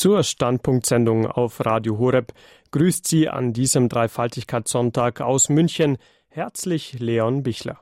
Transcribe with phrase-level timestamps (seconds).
[0.00, 2.32] Zur Standpunktsendung auf Radio Horeb
[2.70, 7.78] grüßt Sie an diesem Dreifaltigkeitssonntag aus München herzlich Leon Bichler.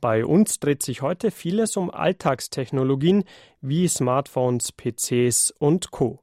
[0.00, 3.24] Bei uns dreht sich heute vieles um Alltagstechnologien
[3.60, 6.20] wie Smartphones, PCs und Co.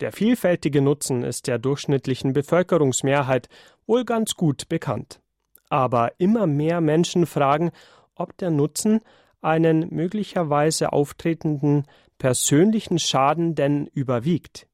[0.00, 3.48] Der vielfältige Nutzen ist der durchschnittlichen Bevölkerungsmehrheit
[3.86, 5.22] wohl ganz gut bekannt.
[5.70, 7.70] Aber immer mehr Menschen fragen,
[8.14, 9.00] ob der Nutzen
[9.40, 11.86] einen möglicherweise auftretenden
[12.20, 14.68] persönlichen Schaden denn überwiegt?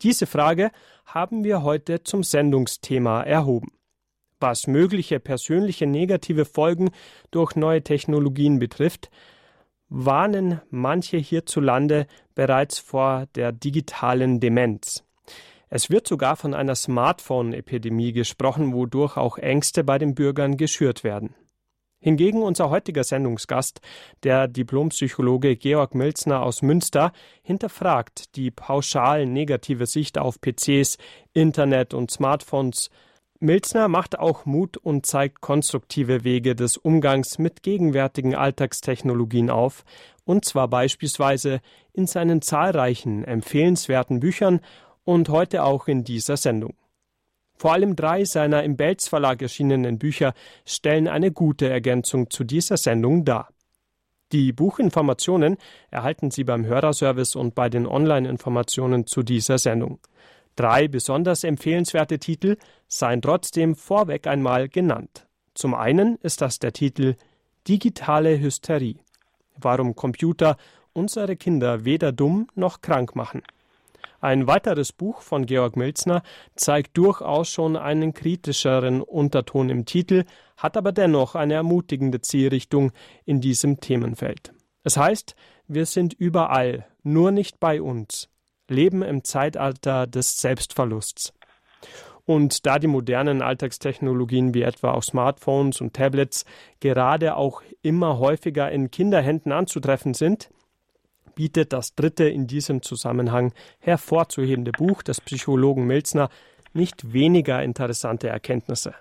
[0.00, 0.70] Diese Frage
[1.04, 3.72] haben wir heute zum Sendungsthema erhoben.
[4.40, 6.90] Was mögliche persönliche negative Folgen
[7.30, 9.10] durch neue Technologien betrifft,
[9.88, 15.04] warnen manche hierzulande bereits vor der digitalen Demenz.
[15.68, 21.34] Es wird sogar von einer Smartphone-Epidemie gesprochen, wodurch auch Ängste bei den Bürgern geschürt werden.
[22.04, 23.80] Hingegen unser heutiger Sendungsgast,
[24.24, 27.12] der Diplompsychologe Georg Milzner aus Münster,
[27.42, 30.98] hinterfragt die pauschal negative Sicht auf PCs,
[31.32, 32.90] Internet und Smartphones.
[33.40, 39.82] Milzner macht auch Mut und zeigt konstruktive Wege des Umgangs mit gegenwärtigen Alltagstechnologien auf,
[40.26, 41.62] und zwar beispielsweise
[41.94, 44.60] in seinen zahlreichen empfehlenswerten Büchern
[45.04, 46.74] und heute auch in dieser Sendung.
[47.56, 50.34] Vor allem drei seiner im Belz Verlag erschienenen Bücher
[50.66, 53.48] stellen eine gute Ergänzung zu dieser Sendung dar.
[54.32, 55.56] Die Buchinformationen
[55.90, 60.00] erhalten Sie beim Hörerservice und bei den Online-Informationen zu dieser Sendung.
[60.56, 62.56] Drei besonders empfehlenswerte Titel
[62.88, 65.26] seien trotzdem vorweg einmal genannt.
[65.54, 67.14] Zum einen ist das der Titel
[67.68, 68.98] Digitale Hysterie.
[69.56, 70.56] Warum Computer
[70.92, 73.42] unsere Kinder weder dumm noch krank machen.
[74.24, 76.22] Ein weiteres Buch von Georg Milzner
[76.56, 80.24] zeigt durchaus schon einen kritischeren Unterton im Titel,
[80.56, 82.92] hat aber dennoch eine ermutigende Zielrichtung
[83.26, 84.54] in diesem Themenfeld.
[84.82, 85.36] Es heißt,
[85.68, 88.30] wir sind überall, nur nicht bei uns,
[88.66, 91.34] leben im Zeitalter des Selbstverlusts.
[92.24, 96.46] Und da die modernen Alltagstechnologien wie etwa auch Smartphones und Tablets
[96.80, 100.48] gerade auch immer häufiger in Kinderhänden anzutreffen sind,
[101.34, 106.28] bietet das dritte in diesem Zusammenhang hervorzuhebende Buch des Psychologen Milzner
[106.72, 108.94] nicht weniger interessante Erkenntnisse.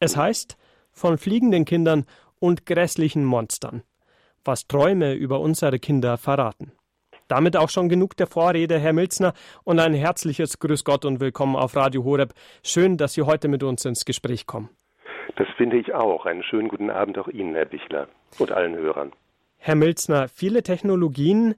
[0.00, 0.56] Es heißt
[0.92, 2.04] von fliegenden Kindern
[2.38, 3.82] und grässlichen Monstern,
[4.44, 6.72] was Träume über unsere Kinder verraten.
[7.28, 9.32] Damit auch schon genug der Vorrede, Herr Milzner,
[9.64, 12.34] und ein herzliches Grüß Gott und willkommen auf Radio Horeb.
[12.62, 14.68] Schön, dass Sie heute mit uns ins Gespräch kommen.
[15.36, 16.26] Das finde ich auch.
[16.26, 18.08] Einen schönen guten Abend auch Ihnen, Herr Bichler,
[18.38, 19.12] und allen Hörern.
[19.56, 21.54] Herr Milzner, viele Technologien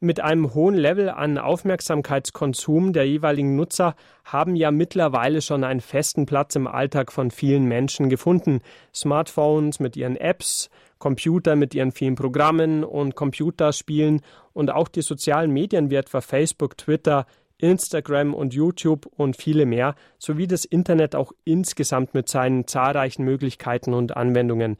[0.00, 6.26] mit einem hohen Level an Aufmerksamkeitskonsum der jeweiligen Nutzer haben ja mittlerweile schon einen festen
[6.26, 8.60] Platz im Alltag von vielen Menschen gefunden.
[8.94, 10.68] Smartphones mit ihren Apps,
[10.98, 14.20] Computer mit ihren vielen Programmen und Computerspielen
[14.52, 17.26] und auch die sozialen Medien wie etwa Facebook, Twitter,
[17.58, 23.94] Instagram und YouTube und viele mehr, sowie das Internet auch insgesamt mit seinen zahlreichen Möglichkeiten
[23.94, 24.76] und Anwendungen.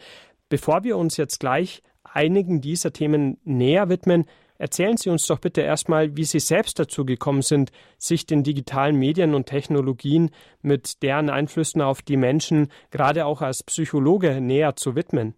[0.50, 4.26] Bevor wir uns jetzt gleich einigen dieser Themen näher widmen,
[4.58, 8.98] Erzählen Sie uns doch bitte erstmal, wie Sie selbst dazu gekommen sind, sich den digitalen
[8.98, 10.30] Medien und Technologien
[10.62, 15.34] mit deren Einflüssen auf die Menschen gerade auch als Psychologe näher zu widmen.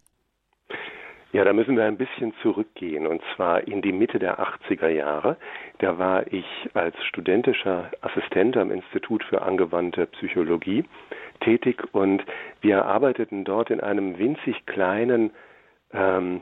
[1.31, 5.37] Ja, da müssen wir ein bisschen zurückgehen und zwar in die Mitte der 80er Jahre.
[5.77, 10.85] Da war ich als studentischer Assistent am Institut für angewandte Psychologie
[11.41, 12.23] tätig und
[12.61, 15.29] wir arbeiteten dort in einem winzig kleinen,
[15.93, 16.41] ähm,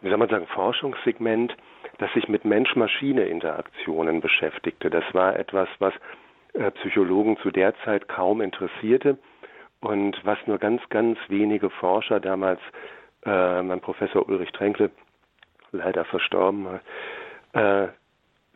[0.00, 1.54] wie soll man sagen, Forschungssegment
[1.98, 4.90] das sich mit Mensch-Maschine-Interaktionen beschäftigte.
[4.90, 5.92] Das war etwas, was
[6.54, 9.18] äh, Psychologen zu der Zeit kaum interessierte
[9.80, 12.60] und was nur ganz, ganz wenige Forscher damals,
[13.24, 14.90] äh, mein Professor Ulrich Tränkle,
[15.72, 16.80] leider verstorben,
[17.52, 17.88] äh,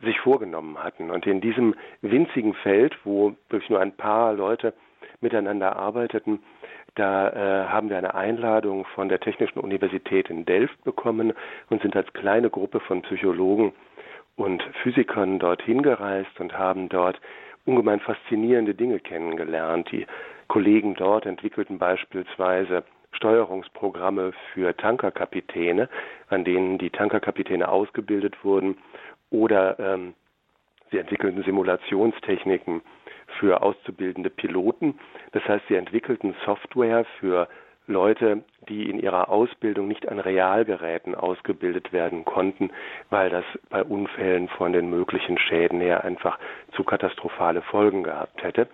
[0.01, 1.11] sich vorgenommen hatten.
[1.11, 4.73] Und in diesem winzigen Feld, wo wirklich nur ein paar Leute
[5.21, 6.43] miteinander arbeiteten,
[6.95, 11.33] da äh, haben wir eine Einladung von der Technischen Universität in Delft bekommen
[11.69, 13.73] und sind als kleine Gruppe von Psychologen
[14.35, 17.19] und Physikern dorthin gereist und haben dort
[17.65, 19.91] ungemein faszinierende Dinge kennengelernt.
[19.91, 20.05] Die
[20.47, 25.89] Kollegen dort entwickelten beispielsweise Steuerungsprogramme für Tankerkapitäne,
[26.29, 28.77] an denen die Tankerkapitäne ausgebildet wurden,
[29.29, 30.13] oder ähm,
[30.91, 32.81] sie entwickelten Simulationstechniken
[33.39, 34.99] für auszubildende Piloten.
[35.31, 37.47] Das heißt, sie entwickelten Software für
[37.85, 42.71] Leute, die in ihrer Ausbildung nicht an Realgeräten ausgebildet werden konnten,
[43.09, 46.39] weil das bei Unfällen von den möglichen Schäden her einfach
[46.71, 48.69] zu katastrophale Folgen gehabt hätte.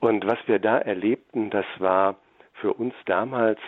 [0.00, 2.16] Und was wir da erlebten, das war
[2.54, 3.58] für uns damals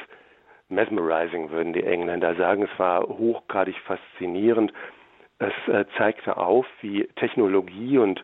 [0.68, 2.68] mesmerizing, würden die Engländer sagen.
[2.70, 4.72] Es war hochgradig faszinierend.
[5.38, 8.22] Es äh, zeigte auf, wie Technologie und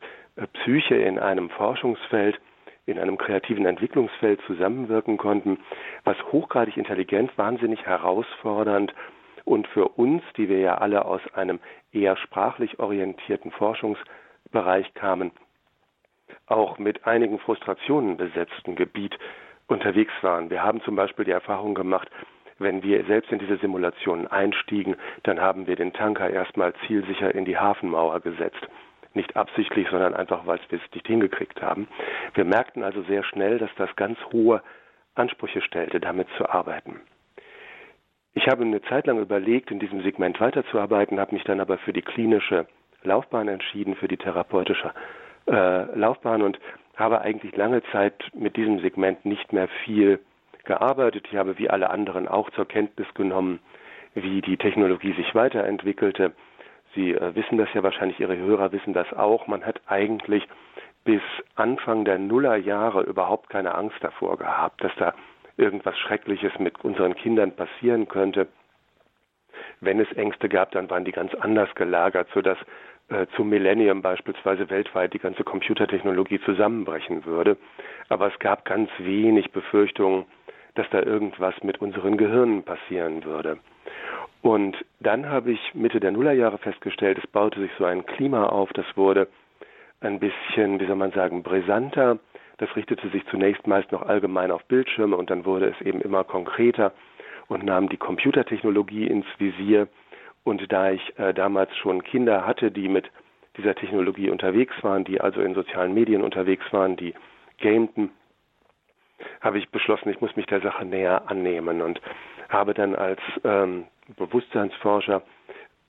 [0.52, 2.40] Psyche in einem Forschungsfeld,
[2.86, 5.58] in einem kreativen Entwicklungsfeld zusammenwirken konnten,
[6.04, 8.94] was hochgradig intelligent, wahnsinnig herausfordernd
[9.44, 11.60] und für uns, die wir ja alle aus einem
[11.92, 15.32] eher sprachlich orientierten Forschungsbereich kamen,
[16.46, 19.16] auch mit einigen Frustrationen besetzten Gebiet
[19.68, 20.50] unterwegs waren.
[20.50, 22.08] Wir haben zum Beispiel die Erfahrung gemacht,
[22.58, 27.44] wenn wir selbst in diese Simulationen einstiegen, dann haben wir den Tanker erstmal zielsicher in
[27.44, 28.68] die Hafenmauer gesetzt.
[29.14, 31.88] Nicht absichtlich, sondern einfach, weil wir es nicht hingekriegt haben.
[32.34, 34.62] Wir merkten also sehr schnell, dass das ganz hohe
[35.14, 37.00] Ansprüche stellte, damit zu arbeiten.
[38.34, 41.92] Ich habe eine Zeit lang überlegt, in diesem Segment weiterzuarbeiten, habe mich dann aber für
[41.92, 42.66] die klinische
[43.02, 44.92] Laufbahn entschieden, für die therapeutische
[45.46, 46.58] äh, Laufbahn und
[46.96, 50.20] habe eigentlich lange Zeit mit diesem Segment nicht mehr viel
[50.64, 51.26] gearbeitet.
[51.30, 53.58] Ich habe wie alle anderen auch zur Kenntnis genommen,
[54.14, 56.32] wie die Technologie sich weiterentwickelte.
[56.94, 59.46] Sie äh, wissen das ja wahrscheinlich, Ihre Hörer wissen das auch.
[59.46, 60.46] Man hat eigentlich
[61.04, 61.22] bis
[61.54, 65.14] Anfang der Nullerjahre überhaupt keine Angst davor gehabt, dass da
[65.56, 68.48] irgendwas Schreckliches mit unseren Kindern passieren könnte.
[69.80, 72.58] Wenn es Ängste gab, dann waren die ganz anders gelagert, sodass
[73.08, 77.56] äh, zum Millennium beispielsweise weltweit die ganze Computertechnologie zusammenbrechen würde.
[78.08, 80.24] Aber es gab ganz wenig Befürchtungen,
[80.74, 83.58] dass da irgendwas mit unseren Gehirnen passieren würde.
[84.42, 88.72] Und dann habe ich Mitte der Nullerjahre festgestellt, es baute sich so ein Klima auf,
[88.72, 89.28] das wurde
[90.00, 92.18] ein bisschen, wie soll man sagen, brisanter.
[92.58, 96.24] Das richtete sich zunächst meist noch allgemein auf Bildschirme und dann wurde es eben immer
[96.24, 96.92] konkreter
[97.46, 99.86] und nahm die Computertechnologie ins Visier.
[100.44, 103.10] Und da ich äh, damals schon Kinder hatte, die mit
[103.56, 107.14] dieser Technologie unterwegs waren, die also in sozialen Medien unterwegs waren, die
[107.60, 108.10] gamten,
[109.40, 112.00] habe ich beschlossen, ich muss mich der Sache näher annehmen und
[112.48, 113.84] habe dann als ähm,
[114.16, 115.22] Bewusstseinsforscher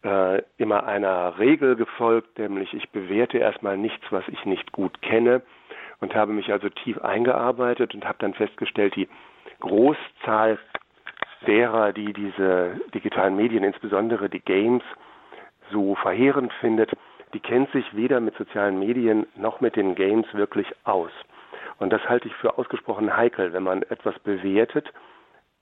[0.04, 5.42] äh, immer einer Regel gefolgt, nämlich ich bewerte erstmal nichts, was ich nicht gut kenne
[6.00, 9.08] und habe mich also tief eingearbeitet und habe dann festgestellt, die
[9.62, 10.60] Großzahl
[11.48, 14.84] derer, die diese digitalen Medien, insbesondere die Games,
[15.72, 16.92] so verheerend findet,
[17.34, 21.12] die kennt sich weder mit sozialen Medien noch mit den Games wirklich aus.
[21.80, 24.92] Und das halte ich für ausgesprochen heikel, wenn man etwas bewertet,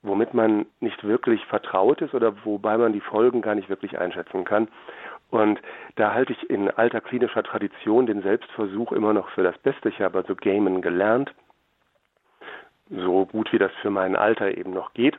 [0.02, 4.44] womit man nicht wirklich vertraut ist oder wobei man die Folgen gar nicht wirklich einschätzen
[4.44, 4.68] kann.
[5.30, 5.60] Und
[5.96, 9.88] da halte ich in alter klinischer Tradition den Selbstversuch immer noch für das Beste.
[9.88, 11.32] Ich habe also Gamen gelernt,
[12.90, 15.18] so gut wie das für mein Alter eben noch geht.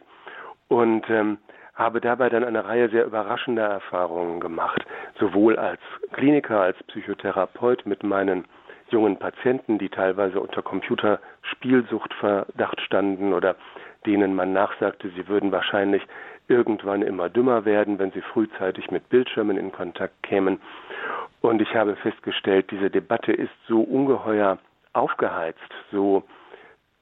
[0.67, 1.37] Und ähm,
[1.73, 4.85] habe dabei dann eine Reihe sehr überraschender Erfahrungen gemacht,
[5.19, 5.79] sowohl als
[6.11, 8.45] Kliniker, als Psychotherapeut mit meinen
[8.89, 13.55] jungen Patienten, die teilweise unter Computerspielsuchtverdacht standen oder
[14.05, 16.03] denen man nachsagte, sie würden wahrscheinlich
[16.47, 20.59] irgendwann immer dümmer werden, wenn sie frühzeitig mit Bildschirmen in Kontakt kämen.
[21.41, 24.57] Und ich habe festgestellt, diese Debatte ist so ungeheuer
[24.93, 25.59] aufgeheizt,
[25.91, 26.23] so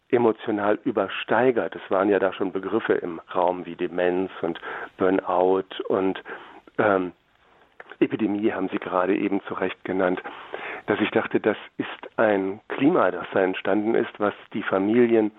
[0.09, 1.75] emotional übersteigert.
[1.75, 4.59] Es waren ja da schon Begriffe im Raum wie Demenz und
[4.97, 6.21] Burnout und
[6.77, 7.13] ähm,
[7.99, 10.21] Epidemie haben Sie gerade eben zu Recht genannt,
[10.87, 15.31] dass ich dachte, das ist ein Klima, das da entstanden ist, was die Familien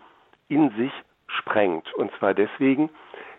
[0.48, 0.92] in sich
[1.38, 1.92] sprengt.
[1.94, 2.90] Und zwar deswegen,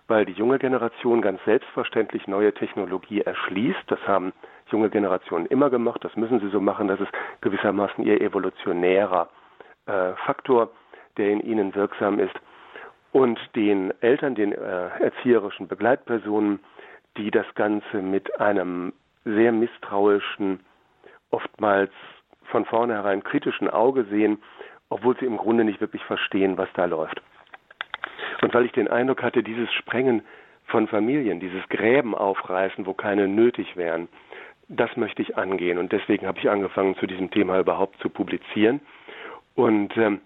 [0.08, 3.84] weil die junge Generation ganz selbstverständlich neue Technologie erschließt.
[3.88, 4.34] Das haben
[4.68, 6.04] junge Generationen immer gemacht.
[6.04, 6.88] Das müssen sie so machen.
[6.88, 7.12] Das ist
[7.42, 9.30] gewissermaßen ihr evolutionärer
[9.86, 10.72] äh, Faktor,
[11.18, 12.36] der in ihnen wirksam ist.
[13.12, 16.60] Und den Eltern, den äh, erzieherischen Begleitpersonen,
[17.18, 20.62] die das Ganze mit einem sehr misstrauischen,
[21.30, 21.92] oftmals
[22.46, 24.42] von vornherein kritischen Auge sehen,
[24.90, 27.22] obwohl sie im Grunde nicht wirklich verstehen, was da läuft.
[28.44, 30.22] Und weil ich den Eindruck hatte, dieses Sprengen
[30.66, 34.10] von Familien, dieses Gräben aufreißen, wo keine nötig wären,
[34.68, 35.78] das möchte ich angehen.
[35.78, 38.82] Und deswegen habe ich angefangen, zu diesem Thema überhaupt zu publizieren.
[39.56, 40.20] Und ähm,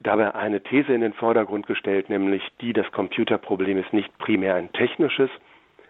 [0.00, 4.72] dabei eine These in den Vordergrund gestellt, nämlich die, das Computerproblem ist nicht primär ein
[4.72, 5.30] technisches,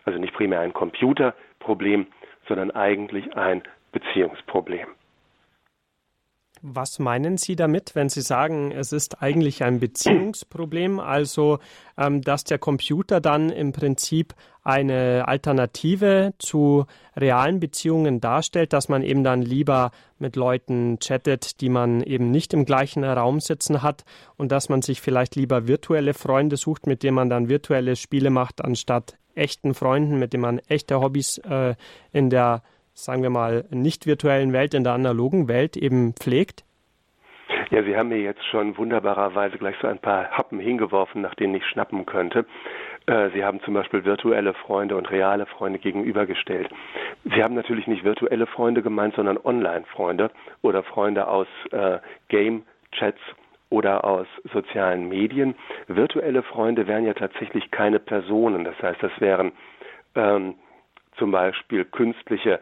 [0.05, 2.07] also nicht primär ein Computerproblem,
[2.47, 4.89] sondern eigentlich ein Beziehungsproblem.
[6.67, 11.59] Was meinen Sie damit, wenn Sie sagen, es ist eigentlich ein Beziehungsproblem, also
[11.99, 16.87] ähm, dass der Computer dann im Prinzip eine Alternative zu
[17.19, 22.55] realen Beziehungen darstellt, dass man eben dann lieber mit Leuten chattet, die man eben nicht
[22.55, 24.07] im gleichen Raum sitzen hat
[24.39, 28.31] und dass man sich vielleicht lieber virtuelle Freunde sucht, mit denen man dann virtuelle Spiele
[28.31, 31.75] macht, anstatt echten Freunden, mit denen man echte Hobbys äh,
[32.11, 32.63] in der
[32.95, 36.65] sagen wir mal, nicht virtuellen Welt, in der analogen Welt eben pflegt?
[37.71, 41.55] Ja, Sie haben mir jetzt schon wunderbarerweise gleich so ein paar Happen hingeworfen, nach denen
[41.55, 42.47] ich schnappen könnte.
[43.07, 46.69] Äh, Sie haben zum Beispiel virtuelle Freunde und reale Freunde gegenübergestellt.
[47.25, 50.31] Sie haben natürlich nicht virtuelle Freunde gemeint, sondern Online-Freunde
[50.63, 51.99] oder Freunde aus äh,
[52.29, 53.21] Game-Chats
[53.71, 55.55] oder aus sozialen Medien.
[55.89, 58.65] Virtuelle Freunde wären ja tatsächlich keine Personen.
[58.65, 59.53] Das heißt, das wären
[60.15, 60.55] ähm,
[61.17, 62.61] zum Beispiel künstliche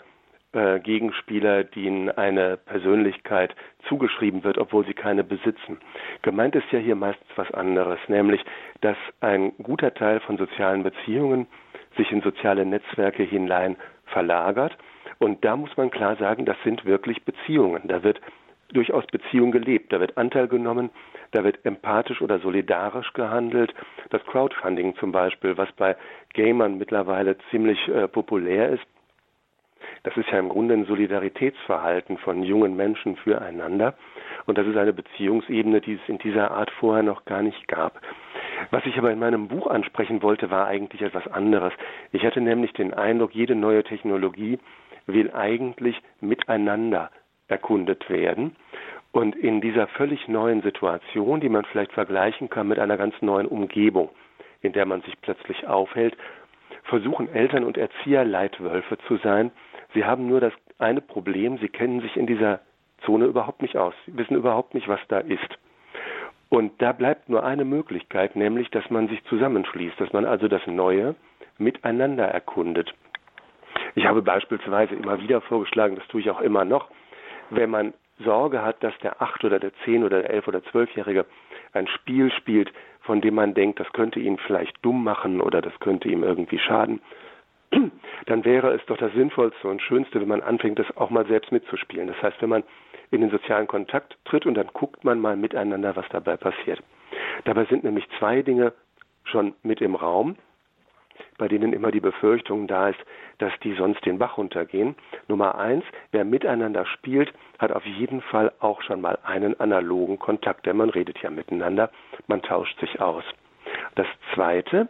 [0.52, 3.54] äh, Gegenspieler, denen eine Persönlichkeit
[3.88, 5.78] zugeschrieben wird, obwohl sie keine besitzen.
[6.22, 8.44] Gemeint ist ja hier meistens was anderes, nämlich,
[8.80, 11.46] dass ein guter Teil von sozialen Beziehungen
[11.96, 14.76] sich in soziale Netzwerke hinein verlagert.
[15.18, 17.82] Und da muss man klar sagen, das sind wirklich Beziehungen.
[17.86, 18.20] Da wird
[18.72, 19.92] durchaus Beziehung gelebt.
[19.92, 20.90] Da wird Anteil genommen,
[21.32, 23.74] da wird empathisch oder solidarisch gehandelt.
[24.10, 25.96] Das Crowdfunding zum Beispiel, was bei
[26.34, 28.86] Gamern mittlerweile ziemlich äh, populär ist,
[30.02, 33.94] das ist ja im Grunde ein Solidaritätsverhalten von jungen Menschen füreinander.
[34.46, 38.00] Und das ist eine Beziehungsebene, die es in dieser Art vorher noch gar nicht gab.
[38.70, 41.72] Was ich aber in meinem Buch ansprechen wollte, war eigentlich etwas anderes.
[42.12, 44.58] Ich hatte nämlich den Eindruck, jede neue Technologie
[45.06, 47.10] will eigentlich miteinander
[47.48, 48.56] erkundet werden.
[49.12, 53.46] Und in dieser völlig neuen Situation, die man vielleicht vergleichen kann mit einer ganz neuen
[53.46, 54.08] Umgebung,
[54.62, 56.16] in der man sich plötzlich aufhält,
[56.92, 59.50] versuchen Eltern und Erzieher Leitwölfe zu sein.
[59.94, 62.60] Sie haben nur das eine Problem, sie kennen sich in dieser
[63.06, 63.94] Zone überhaupt nicht aus.
[64.04, 65.58] Sie wissen überhaupt nicht, was da ist.
[66.50, 70.66] Und da bleibt nur eine Möglichkeit, nämlich, dass man sich zusammenschließt, dass man also das
[70.66, 71.14] Neue
[71.56, 72.92] miteinander erkundet.
[73.94, 76.90] Ich habe beispielsweise immer wieder vorgeschlagen, das tue ich auch immer noch,
[77.48, 81.26] wenn man Sorge hat, dass der acht oder der zehn oder der elf oder zwölfjährige
[81.72, 85.78] ein Spiel spielt, von dem man denkt, das könnte ihn vielleicht dumm machen oder das
[85.80, 87.00] könnte ihm irgendwie schaden,
[88.26, 91.52] dann wäre es doch das Sinnvollste und Schönste, wenn man anfängt, das auch mal selbst
[91.52, 92.06] mitzuspielen.
[92.06, 92.64] Das heißt, wenn man
[93.10, 96.82] in den sozialen Kontakt tritt und dann guckt man mal miteinander, was dabei passiert.
[97.44, 98.72] Dabei sind nämlich zwei Dinge
[99.24, 100.36] schon mit im Raum
[101.42, 103.00] bei denen immer die Befürchtung da ist,
[103.38, 104.94] dass die sonst den Bach runtergehen.
[105.26, 110.66] Nummer eins, wer miteinander spielt, hat auf jeden Fall auch schon mal einen analogen Kontakt,
[110.66, 111.90] denn man redet ja miteinander,
[112.28, 113.24] man tauscht sich aus.
[113.96, 114.86] Das zweite,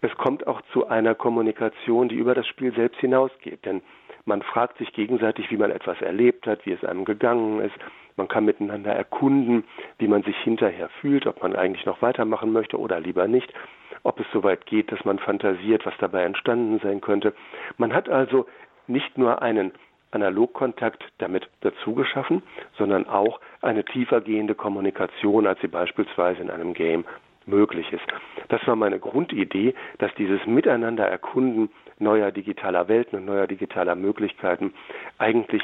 [0.00, 3.80] es kommt auch zu einer Kommunikation, die über das Spiel selbst hinausgeht, denn
[4.24, 7.76] man fragt sich gegenseitig, wie man etwas erlebt hat, wie es einem gegangen ist.
[8.16, 9.62] Man kann miteinander erkunden,
[9.98, 13.54] wie man sich hinterher fühlt, ob man eigentlich noch weitermachen möchte oder lieber nicht
[14.02, 17.34] ob es soweit geht, dass man fantasiert, was dabei entstanden sein könnte.
[17.76, 18.46] Man hat also
[18.86, 19.72] nicht nur einen
[20.10, 22.42] Analogkontakt damit dazu geschaffen,
[22.76, 27.04] sondern auch eine tiefergehende Kommunikation, als sie beispielsweise in einem Game
[27.44, 28.06] möglich ist.
[28.48, 34.72] Das war meine Grundidee, dass dieses Miteinander erkunden neuer digitaler Welten und neuer digitaler Möglichkeiten
[35.18, 35.62] eigentlich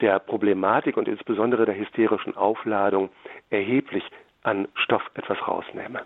[0.00, 3.10] der Problematik und insbesondere der hysterischen Aufladung
[3.50, 4.04] erheblich
[4.42, 6.02] an Stoff etwas rausnehme.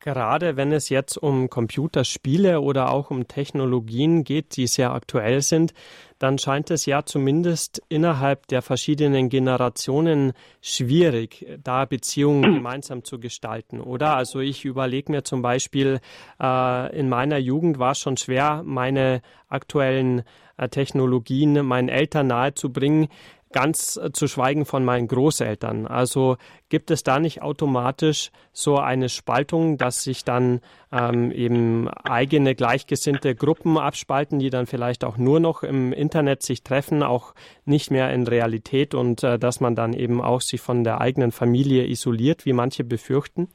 [0.00, 5.74] Gerade wenn es jetzt um Computerspiele oder auch um Technologien geht, die sehr aktuell sind,
[6.18, 13.80] dann scheint es ja zumindest innerhalb der verschiedenen Generationen schwierig, da Beziehungen gemeinsam zu gestalten,
[13.80, 14.16] oder?
[14.16, 16.00] Also ich überlege mir zum Beispiel,
[16.40, 20.22] äh, in meiner Jugend war es schon schwer, meine aktuellen
[20.56, 23.08] äh, Technologien meinen Eltern nahezubringen
[23.52, 25.86] ganz äh, zu schweigen von meinen Großeltern.
[25.86, 26.36] Also
[26.68, 30.60] gibt es da nicht automatisch so eine Spaltung, dass sich dann
[30.92, 36.62] ähm, eben eigene gleichgesinnte Gruppen abspalten, die dann vielleicht auch nur noch im Internet sich
[36.62, 40.84] treffen, auch nicht mehr in Realität und äh, dass man dann eben auch sich von
[40.84, 43.48] der eigenen Familie isoliert, wie manche befürchten?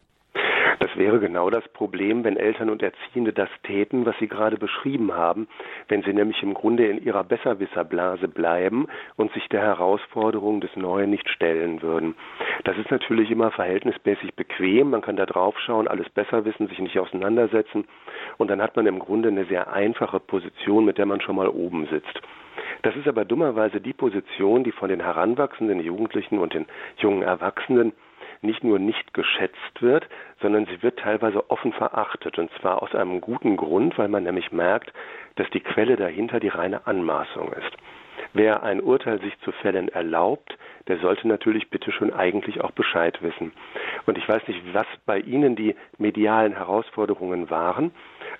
[0.95, 5.47] Wäre genau das Problem, wenn Eltern und Erziehende das täten, was Sie gerade beschrieben haben,
[5.89, 8.87] wenn sie nämlich im Grunde in ihrer Besserwisserblase bleiben
[9.17, 12.15] und sich der Herausforderung des Neuen nicht stellen würden.
[12.63, 16.79] Das ist natürlich immer verhältnismäßig bequem, man kann da drauf schauen, alles besser wissen, sich
[16.79, 17.85] nicht auseinandersetzen
[18.37, 21.49] und dann hat man im Grunde eine sehr einfache Position, mit der man schon mal
[21.49, 22.21] oben sitzt.
[22.83, 27.93] Das ist aber dummerweise die Position, die von den heranwachsenden Jugendlichen und den jungen Erwachsenen
[28.41, 30.07] nicht nur nicht geschätzt wird,
[30.41, 32.37] sondern sie wird teilweise offen verachtet.
[32.37, 34.93] Und zwar aus einem guten Grund, weil man nämlich merkt,
[35.35, 37.77] dass die Quelle dahinter die reine Anmaßung ist.
[38.33, 43.21] Wer ein Urteil sich zu fällen erlaubt, der sollte natürlich bitte schon eigentlich auch Bescheid
[43.21, 43.53] wissen.
[44.05, 47.91] Und ich weiß nicht, was bei Ihnen die medialen Herausforderungen waren,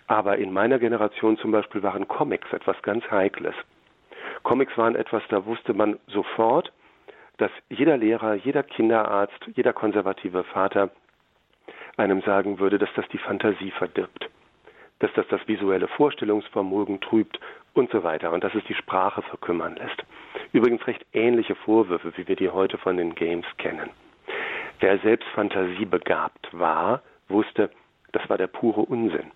[0.07, 3.55] aber in meiner Generation zum Beispiel waren Comics etwas ganz Heikles.
[4.43, 6.71] Comics waren etwas, da wusste man sofort,
[7.37, 10.89] dass jeder Lehrer, jeder Kinderarzt, jeder konservative Vater
[11.97, 14.29] einem sagen würde, dass das die Fantasie verdirbt,
[14.99, 17.39] dass das das visuelle Vorstellungsvermögen trübt
[17.73, 20.03] und so weiter und dass es die Sprache verkümmern lässt.
[20.51, 23.89] Übrigens recht ähnliche Vorwürfe, wie wir die heute von den Games kennen.
[24.79, 27.69] Wer selbst fantasiebegabt war, wusste,
[28.11, 29.31] das war der pure Unsinn.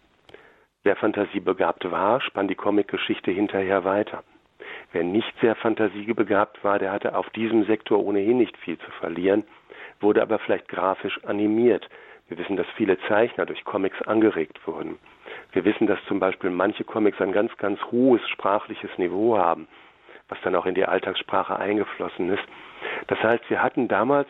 [0.84, 4.24] Wer fantasiebegabt war, spann die Comicgeschichte hinterher weiter.
[4.91, 9.43] Wer nicht sehr fantasiebegabt war, der hatte auf diesem Sektor ohnehin nicht viel zu verlieren,
[10.00, 11.88] wurde aber vielleicht grafisch animiert.
[12.27, 14.98] Wir wissen, dass viele Zeichner durch Comics angeregt wurden.
[15.51, 19.67] Wir wissen, dass zum Beispiel manche Comics ein ganz, ganz hohes sprachliches Niveau haben,
[20.27, 22.43] was dann auch in die Alltagssprache eingeflossen ist.
[23.08, 24.27] Das heißt, wir hatten damals,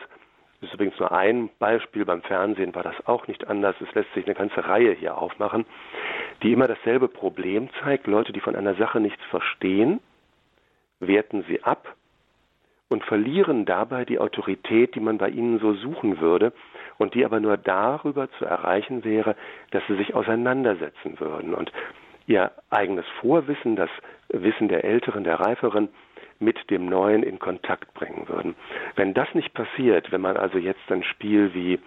[0.60, 4.12] das ist übrigens nur ein Beispiel, beim Fernsehen war das auch nicht anders, es lässt
[4.12, 5.64] sich eine ganze Reihe hier aufmachen,
[6.42, 10.00] die immer dasselbe Problem zeigt, Leute, die von einer Sache nichts verstehen,
[11.00, 11.96] werten sie ab
[12.88, 16.52] und verlieren dabei die Autorität, die man bei ihnen so suchen würde
[16.98, 19.36] und die aber nur darüber zu erreichen wäre,
[19.70, 21.72] dass sie sich auseinandersetzen würden und
[22.26, 23.90] ihr eigenes Vorwissen, das
[24.28, 25.88] Wissen der Älteren, der Reiferen,
[26.38, 28.54] mit dem Neuen in Kontakt bringen würden.
[28.96, 31.78] Wenn das nicht passiert, wenn man also jetzt ein Spiel wie,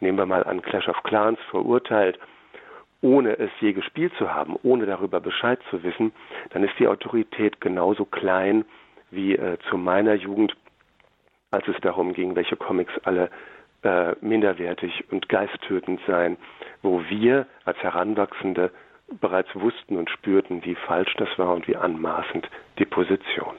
[0.00, 2.18] nehmen wir mal an Clash of Clans verurteilt,
[3.02, 6.12] ohne es je gespielt zu haben, ohne darüber Bescheid zu wissen,
[6.50, 8.64] dann ist die Autorität genauso klein
[9.10, 10.56] wie äh, zu meiner Jugend,
[11.50, 13.30] als es darum ging, welche Comics alle
[13.82, 16.38] äh, minderwertig und geisttötend seien,
[16.80, 18.70] wo wir als Heranwachsende
[19.20, 23.56] bereits wussten und spürten, wie falsch das war und wie anmaßend die Position.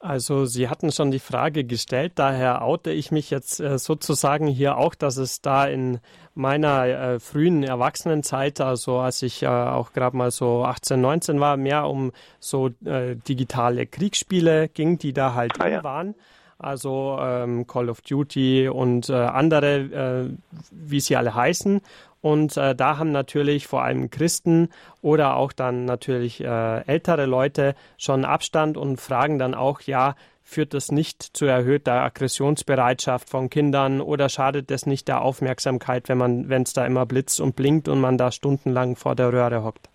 [0.00, 4.76] Also Sie hatten schon die Frage gestellt, daher oute ich mich jetzt äh, sozusagen hier
[4.76, 5.98] auch, dass es da in
[6.34, 11.56] meiner äh, frühen Erwachsenenzeit, also als ich äh, auch gerade mal so 18, 19 war,
[11.56, 15.82] mehr um so äh, digitale Kriegsspiele ging, die da halt ah, ja.
[15.82, 16.14] waren.
[16.60, 20.30] Also ähm, Call of Duty und äh, andere,
[20.70, 21.80] wie sie alle heißen.
[22.20, 24.70] Und äh, da haben natürlich vor allem Christen
[25.02, 30.72] oder auch dann natürlich äh, ältere Leute schon Abstand und fragen dann auch, ja, führt
[30.72, 36.48] das nicht zu erhöhter Aggressionsbereitschaft von Kindern oder schadet das nicht der Aufmerksamkeit, wenn man,
[36.48, 39.90] wenn es da immer blitzt und blinkt und man da stundenlang vor der Röhre hockt?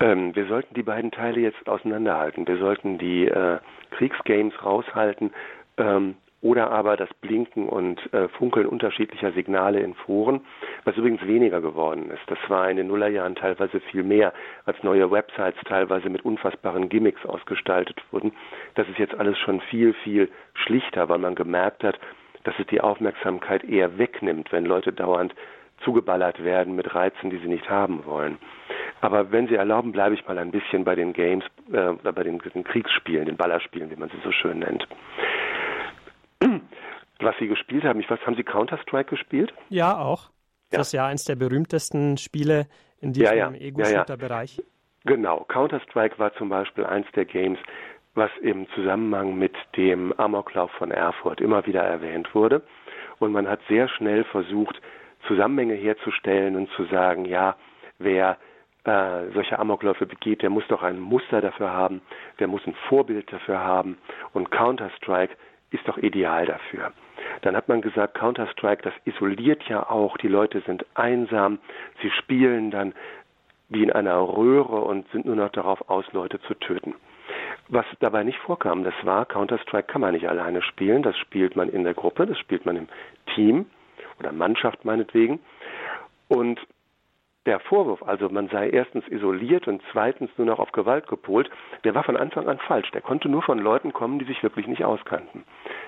[0.00, 2.48] Ähm, wir sollten die beiden Teile jetzt auseinanderhalten.
[2.48, 3.58] Wir sollten die äh,
[3.92, 5.30] Kriegsgames raushalten
[5.78, 10.42] ähm, oder aber das Blinken und äh, Funkeln unterschiedlicher Signale in Foren,
[10.84, 12.20] was übrigens weniger geworden ist.
[12.26, 14.34] Das war in den Nullerjahren teilweise viel mehr,
[14.66, 18.32] als neue Websites teilweise mit unfassbaren Gimmicks ausgestaltet wurden.
[18.74, 21.98] Das ist jetzt alles schon viel, viel schlichter, weil man gemerkt hat,
[22.44, 25.34] dass es die Aufmerksamkeit eher wegnimmt, wenn Leute dauernd
[25.82, 28.36] zugeballert werden mit Reizen, die sie nicht haben wollen.
[29.00, 32.38] Aber wenn Sie erlauben, bleibe ich mal ein bisschen bei den Games, äh, bei den,
[32.38, 34.86] den Kriegsspielen, den Ballerspielen, wie man sie so schön nennt
[37.20, 38.00] was Sie gespielt haben.
[38.00, 39.52] Ich weiß, haben Sie Counter-Strike gespielt?
[39.68, 40.30] Ja, auch.
[40.72, 40.78] Ja.
[40.78, 42.66] Das ist ja eines der berühmtesten Spiele
[43.00, 43.52] in diesem ja, ja.
[43.52, 44.62] Ego-Shooter-Bereich.
[45.04, 45.44] Genau.
[45.48, 47.58] Counter-Strike war zum Beispiel eins der Games,
[48.14, 52.62] was im Zusammenhang mit dem Amoklauf von Erfurt immer wieder erwähnt wurde.
[53.18, 54.80] Und man hat sehr schnell versucht,
[55.26, 57.56] Zusammenhänge herzustellen und zu sagen, ja,
[57.98, 58.38] wer
[58.84, 62.02] äh, solche Amokläufe begeht, der muss doch ein Muster dafür haben,
[62.38, 63.98] der muss ein Vorbild dafür haben.
[64.32, 65.34] Und Counter-Strike
[65.70, 66.92] ist doch ideal dafür.
[67.42, 71.58] Dann hat man gesagt, Counter-Strike, das isoliert ja auch, die Leute sind einsam,
[72.02, 72.94] sie spielen dann
[73.68, 76.94] wie in einer Röhre und sind nur noch darauf aus, Leute zu töten.
[77.68, 81.68] Was dabei nicht vorkam, das war, Counter-Strike kann man nicht alleine spielen, das spielt man
[81.70, 82.88] in der Gruppe, das spielt man im
[83.34, 83.66] Team
[84.18, 85.40] oder Mannschaft meinetwegen.
[86.28, 86.60] Und
[87.46, 91.50] der Vorwurf, also man sei erstens isoliert und zweitens nur noch auf Gewalt gepolt,
[91.84, 92.90] der war von Anfang an falsch.
[92.92, 95.44] Der konnte nur von Leuten kommen, die sich wirklich nicht auskannten.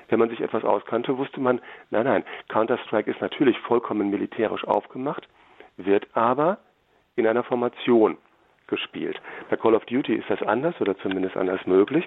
[0.09, 5.27] Wenn man sich etwas auskannte, wusste man, nein, nein, Counter-Strike ist natürlich vollkommen militärisch aufgemacht,
[5.77, 6.59] wird aber
[7.17, 8.19] in einer Formation
[8.67, 9.21] gespielt.
[9.49, 12.07] Bei Call of Duty ist das anders oder zumindest anders möglich.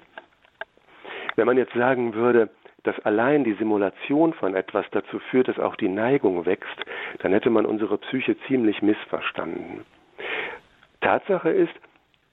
[1.36, 2.50] Wenn man jetzt sagen würde,
[2.82, 6.84] dass allein die Simulation von etwas dazu führt, dass auch die Neigung wächst,
[7.18, 9.84] dann hätte man unsere Psyche ziemlich missverstanden.
[11.00, 11.74] Tatsache ist,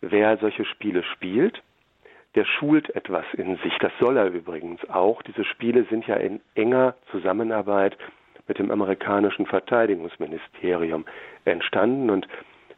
[0.01, 1.61] wer solche Spiele spielt,
[2.35, 3.77] der schult etwas in sich.
[3.79, 5.21] Das soll er übrigens auch.
[5.23, 7.97] Diese Spiele sind ja in enger Zusammenarbeit
[8.47, 11.05] mit dem amerikanischen Verteidigungsministerium
[11.45, 12.27] entstanden und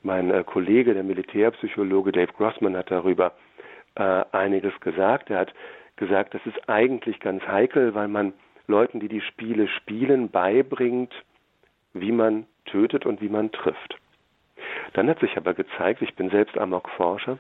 [0.01, 3.34] mein äh, Kollege, der Militärpsychologe Dave Grossman, hat darüber
[3.95, 5.29] äh, einiges gesagt.
[5.29, 5.53] Er hat
[6.00, 8.34] gesagt, das ist eigentlich ganz heikel, weil man
[8.68, 11.14] Leuten, die die Spiele spielen, beibringt,
[11.94, 13.96] wie man tötet und wie man trifft.
[14.94, 17.38] Dann hat sich aber gezeigt, ich bin selbst Amok-Forscher,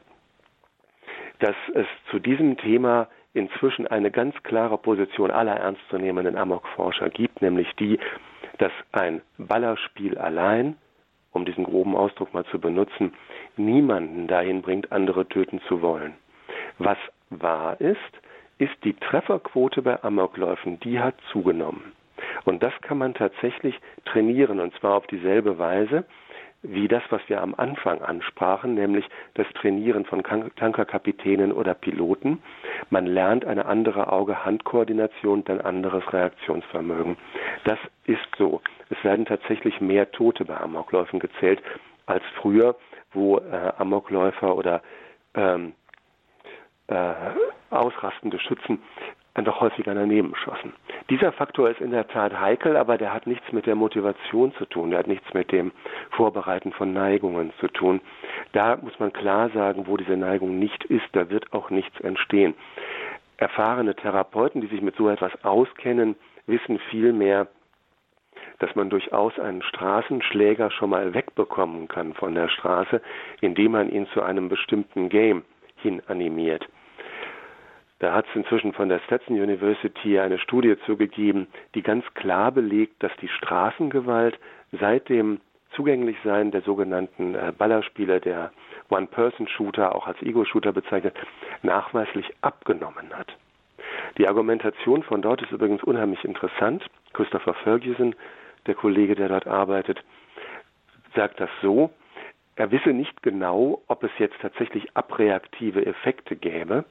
[1.39, 7.71] dass es zu diesem Thema inzwischen eine ganz klare Position aller ernstzunehmenden Amok-Forscher gibt, nämlich
[7.75, 7.99] die,
[8.57, 10.75] dass ein Ballerspiel allein,
[11.31, 13.13] um diesen groben Ausdruck mal zu benutzen,
[13.55, 16.13] niemanden dahin bringt, andere töten zu wollen.
[16.79, 16.97] Was
[17.29, 17.99] wahr ist,
[18.59, 21.93] ist die Trefferquote bei Amokläufen, die hat zugenommen.
[22.45, 26.05] Und das kann man tatsächlich trainieren, und zwar auf dieselbe Weise,
[26.61, 32.43] wie das, was wir am Anfang ansprachen, nämlich das Trainieren von Tankerkapitänen oder Piloten.
[32.89, 37.17] Man lernt eine andere Auge-Hand-Koordination, ein anderes Reaktionsvermögen.
[37.63, 38.61] Das ist so.
[38.89, 41.61] Es werden tatsächlich mehr Tote bei Amokläufen gezählt
[42.07, 42.75] als früher,
[43.13, 44.81] wo äh, Amokläufer oder
[45.35, 45.73] ähm,
[46.87, 47.13] äh,
[47.71, 48.79] ausrastende Schützen
[49.45, 50.73] doch häufiger daneben schossen.
[51.09, 54.65] Dieser Faktor ist in der Tat heikel, aber der hat nichts mit der Motivation zu
[54.65, 55.71] tun, der hat nichts mit dem
[56.11, 58.01] Vorbereiten von Neigungen zu tun.
[58.53, 62.53] Da muss man klar sagen, wo diese Neigung nicht ist, da wird auch nichts entstehen.
[63.37, 67.47] Erfahrene Therapeuten, die sich mit so etwas auskennen, wissen vielmehr,
[68.59, 73.01] dass man durchaus einen Straßenschläger schon mal wegbekommen kann von der Straße,
[73.41, 75.43] indem man ihn zu einem bestimmten Game
[75.77, 76.67] hin animiert.
[77.99, 83.03] Da hat es inzwischen von der Stetson University eine Studie zugegeben, die ganz klar belegt,
[83.03, 84.39] dass die Straßengewalt
[84.71, 88.51] seit dem Zugänglichsein der sogenannten äh, Ballerspiele, der
[88.89, 91.15] One-Person-Shooter, auch als Ego-Shooter bezeichnet,
[91.61, 93.27] nachweislich abgenommen hat.
[94.17, 96.85] Die Argumentation von dort ist übrigens unheimlich interessant.
[97.13, 98.15] Christopher Ferguson,
[98.65, 100.03] der Kollege, der dort arbeitet,
[101.15, 101.91] sagt das so,
[102.55, 106.85] er wisse nicht genau, ob es jetzt tatsächlich abreaktive Effekte gäbe,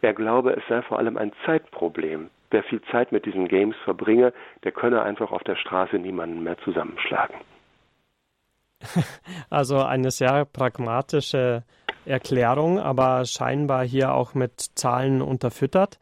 [0.00, 2.30] er glaube, es sei vor allem ein Zeitproblem.
[2.50, 4.32] Wer viel Zeit mit diesen Games verbringe,
[4.64, 7.36] der könne einfach auf der Straße niemanden mehr zusammenschlagen.
[9.50, 11.62] Also eine sehr pragmatische
[12.04, 15.98] Erklärung, aber scheinbar hier auch mit Zahlen unterfüttert.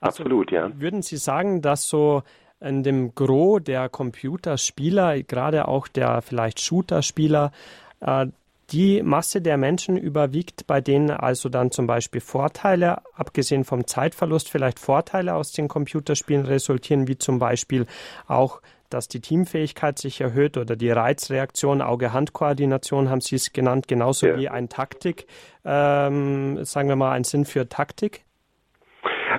[0.00, 0.70] Also Absolut, ja.
[0.80, 2.22] Würden Sie sagen, dass so
[2.60, 7.52] in dem Gros der Computerspieler, gerade auch der vielleicht Shooter-Spieler,
[8.00, 8.26] äh,
[8.70, 14.50] die Masse der Menschen überwiegt, bei denen also dann zum Beispiel Vorteile, abgesehen vom Zeitverlust,
[14.50, 17.86] vielleicht Vorteile aus den Computerspielen resultieren, wie zum Beispiel
[18.26, 24.28] auch, dass die Teamfähigkeit sich erhöht oder die Reizreaktion, Auge-Hand-Koordination haben Sie es genannt, genauso
[24.28, 24.38] ja.
[24.38, 25.26] wie ein Taktik,
[25.64, 28.24] ähm, sagen wir mal, ein Sinn für Taktik?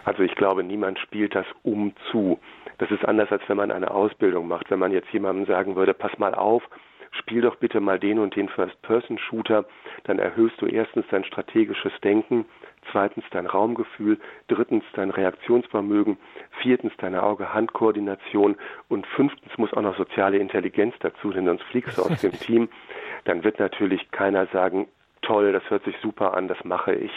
[0.04, 2.40] Also ich glaube, niemand spielt das um zu.
[2.78, 4.70] Das ist anders, als wenn man eine Ausbildung macht.
[4.70, 6.64] Wenn man jetzt jemandem sagen würde, pass mal auf,
[7.18, 9.66] spiel doch bitte mal den und den First-Person-Shooter,
[10.04, 12.46] dann erhöhst du erstens dein strategisches Denken,
[12.92, 16.18] zweitens dein Raumgefühl, drittens dein Reaktionsvermögen,
[16.62, 18.56] viertens deine Auge-Hand-Koordination
[18.90, 22.70] und fünftens muss auch noch soziale Intelligenz dazu, denn sonst fliegst du aus dem Team.
[23.24, 24.88] Dann wird natürlich keiner sagen,
[25.22, 27.12] toll, das hört sich super an, das mache ich.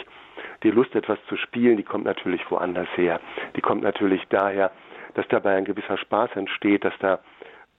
[0.63, 3.19] Die Lust, etwas zu spielen, die kommt natürlich woanders her.
[3.55, 4.71] Die kommt natürlich daher,
[5.13, 7.19] dass dabei ein gewisser Spaß entsteht, dass da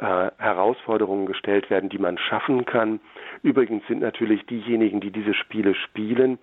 [0.01, 3.01] äh, Herausforderungen gestellt werden, die man schaffen kann.
[3.43, 6.39] Übrigens sind natürlich diejenigen, die diese Spiele spielen,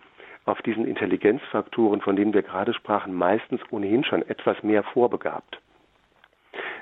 [0.45, 5.59] auf diesen Intelligenzfaktoren, von denen wir gerade sprachen, meistens ohnehin schon etwas mehr vorbegabt.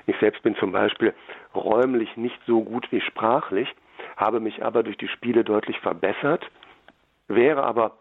[0.06, 1.14] Ich selbst bin zum Beispiel
[1.54, 3.74] räumlich nicht so gut wie sprachlich,
[4.16, 6.46] habe mich aber durch die Spiele deutlich verbessert,
[7.26, 7.96] wäre aber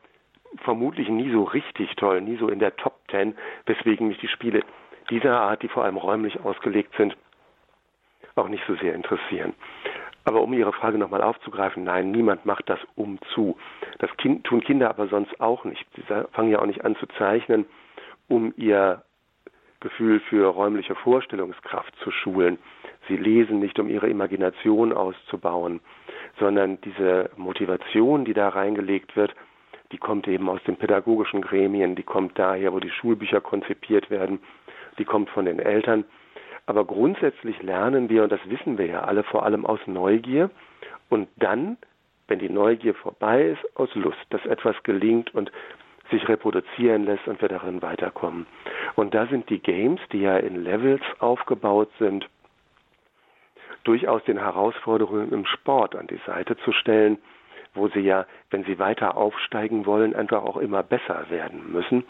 [0.57, 3.35] vermutlich nie so richtig toll, nie so in der Top Ten,
[3.65, 4.61] weswegen mich die Spiele
[5.09, 7.15] dieser Art, die vor allem räumlich ausgelegt sind,
[8.35, 9.53] auch nicht so sehr interessieren.
[10.25, 13.57] Aber um Ihre Frage nochmal aufzugreifen, nein, niemand macht das um zu.
[13.99, 15.85] Das kind, tun Kinder aber sonst auch nicht.
[15.95, 17.65] Sie fangen ja auch nicht an zu zeichnen,
[18.27, 19.03] um ihr
[19.81, 22.57] Gefühl für räumliche Vorstellungskraft zu schulen.
[23.07, 25.79] Sie lesen nicht, um ihre Imagination auszubauen,
[26.39, 29.35] sondern diese Motivation, die da reingelegt wird,
[29.91, 34.39] die kommt eben aus den pädagogischen Gremien, die kommt daher, wo die Schulbücher konzipiert werden,
[34.97, 36.03] die kommt von den Eltern
[36.65, 40.49] aber grundsätzlich lernen wir, und das wissen wir ja alle, vor allem aus Neugier
[41.09, 41.77] und dann,
[42.27, 45.51] wenn die Neugier vorbei ist, aus Lust, dass etwas gelingt und
[46.11, 48.45] sich reproduzieren lässt und wir darin weiterkommen.
[48.95, 52.27] Und da sind die Games, die ja in Levels aufgebaut sind,
[53.83, 57.17] durchaus den Herausforderungen im Sport an die Seite zu stellen,
[57.75, 62.03] wo sie ja, wenn sie weiter aufsteigen wollen, einfach auch immer besser werden müssen.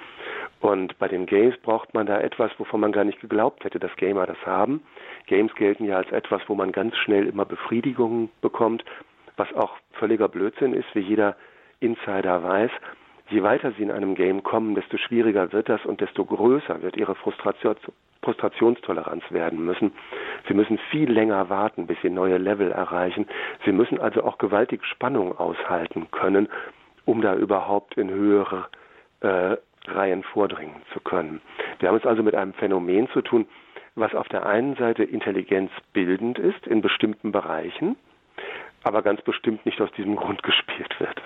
[0.61, 3.95] Und bei den Games braucht man da etwas, wovon man gar nicht geglaubt hätte, dass
[3.97, 4.81] Gamer das haben.
[5.27, 8.83] Games gelten ja als etwas, wo man ganz schnell immer Befriedigung bekommt,
[9.37, 11.35] was auch völliger Blödsinn ist, wie jeder
[11.79, 12.71] Insider weiß.
[13.29, 16.95] Je weiter sie in einem Game kommen, desto schwieriger wird das und desto größer wird
[16.95, 17.75] ihre Frustration,
[18.25, 19.93] Frustrationstoleranz werden müssen.
[20.47, 23.27] Sie müssen viel länger warten, bis sie neue Level erreichen.
[23.63, 26.49] Sie müssen also auch gewaltig Spannung aushalten können,
[27.05, 28.67] um da überhaupt in höhere
[29.21, 29.55] äh,
[29.87, 31.41] Reihen vordringen zu können.
[31.79, 33.45] Wir haben es also mit einem Phänomen zu tun,
[33.95, 37.95] was auf der einen Seite intelligenzbildend ist in bestimmten Bereichen,
[38.83, 41.21] aber ganz bestimmt nicht aus diesem Grund gespielt wird.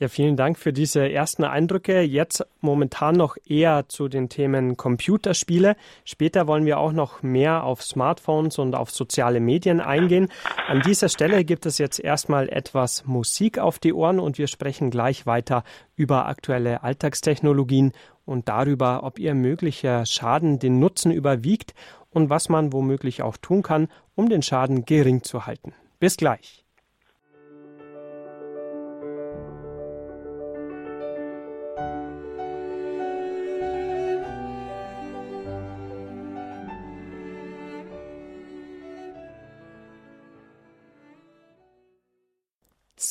[0.00, 2.00] Ja, vielen Dank für diese ersten Eindrücke.
[2.00, 5.76] Jetzt momentan noch eher zu den Themen Computerspiele.
[6.06, 10.30] Später wollen wir auch noch mehr auf Smartphones und auf soziale Medien eingehen.
[10.66, 14.88] An dieser Stelle gibt es jetzt erstmal etwas Musik auf die Ohren und wir sprechen
[14.88, 15.64] gleich weiter
[15.96, 17.92] über aktuelle Alltagstechnologien
[18.24, 21.74] und darüber, ob ihr möglicher Schaden den Nutzen überwiegt
[22.08, 25.74] und was man womöglich auch tun kann, um den Schaden gering zu halten.
[25.98, 26.64] Bis gleich.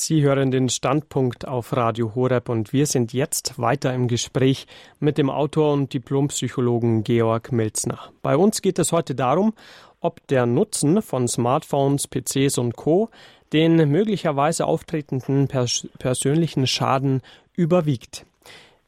[0.02, 4.66] Sie hören den Standpunkt auf Radio Horeb und wir sind jetzt weiter im Gespräch
[4.98, 7.98] mit dem Autor und Diplompsychologen Georg Milzner.
[8.22, 9.52] Bei uns geht es heute darum,
[10.00, 13.10] ob der Nutzen von Smartphones, PCs und Co.
[13.52, 17.20] den möglicherweise auftretenden pers persönlichen Schaden
[17.54, 18.24] überwiegt.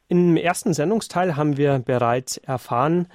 [0.07, 3.05] Im ersten Sendungsteil haben wir bereits erfahren,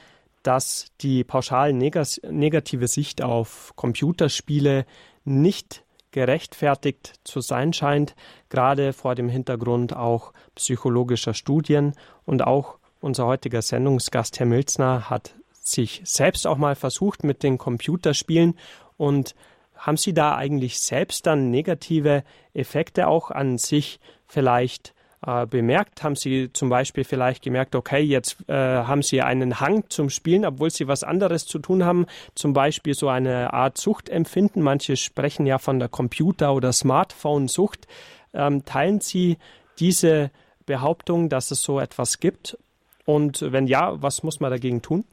[0.44, 4.87] dass die pauschal negative Sicht auf Computerspiele
[5.24, 8.14] nicht gerechtfertigt zu sein scheint,
[8.48, 11.94] gerade vor dem Hintergrund auch psychologischer Studien.
[12.24, 17.58] Und auch unser heutiger Sendungsgast, Herr Milzner, hat sich selbst auch mal versucht mit den
[17.58, 18.58] Computerspielen.
[18.96, 19.34] Und
[19.76, 24.94] haben Sie da eigentlich selbst dann negative Effekte auch an sich vielleicht
[25.26, 26.02] äh, bemerkt?
[26.02, 30.44] Haben Sie zum Beispiel vielleicht gemerkt, okay, jetzt äh, haben Sie einen Hang zum Spielen,
[30.44, 34.62] obwohl Sie was anderes zu tun haben, zum Beispiel so eine Art Suchtempfinden.
[34.62, 37.87] Manche sprechen ja von der Computer- oder Smartphone-Sucht.
[38.35, 39.38] Ähm, teilen Sie
[39.78, 40.31] diese
[40.66, 42.57] Behauptung, dass es so etwas gibt?
[43.04, 45.04] Und wenn ja, was muss man dagegen tun?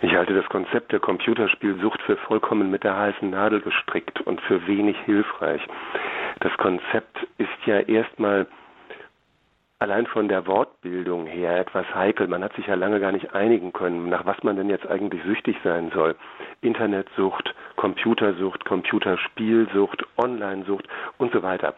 [0.00, 4.66] Ich halte das Konzept der Computerspielsucht für vollkommen mit der heißen Nadel gestrickt und für
[4.66, 5.60] wenig hilfreich.
[6.40, 8.46] Das Konzept ist ja erstmal
[9.78, 12.26] allein von der Wortbildung her etwas heikel.
[12.26, 15.22] Man hat sich ja lange gar nicht einigen können, nach was man denn jetzt eigentlich
[15.24, 16.16] süchtig sein soll.
[16.60, 20.88] Internetsucht, Computersucht, Computerspielsucht, Onlinesucht
[21.18, 21.74] und so weiter.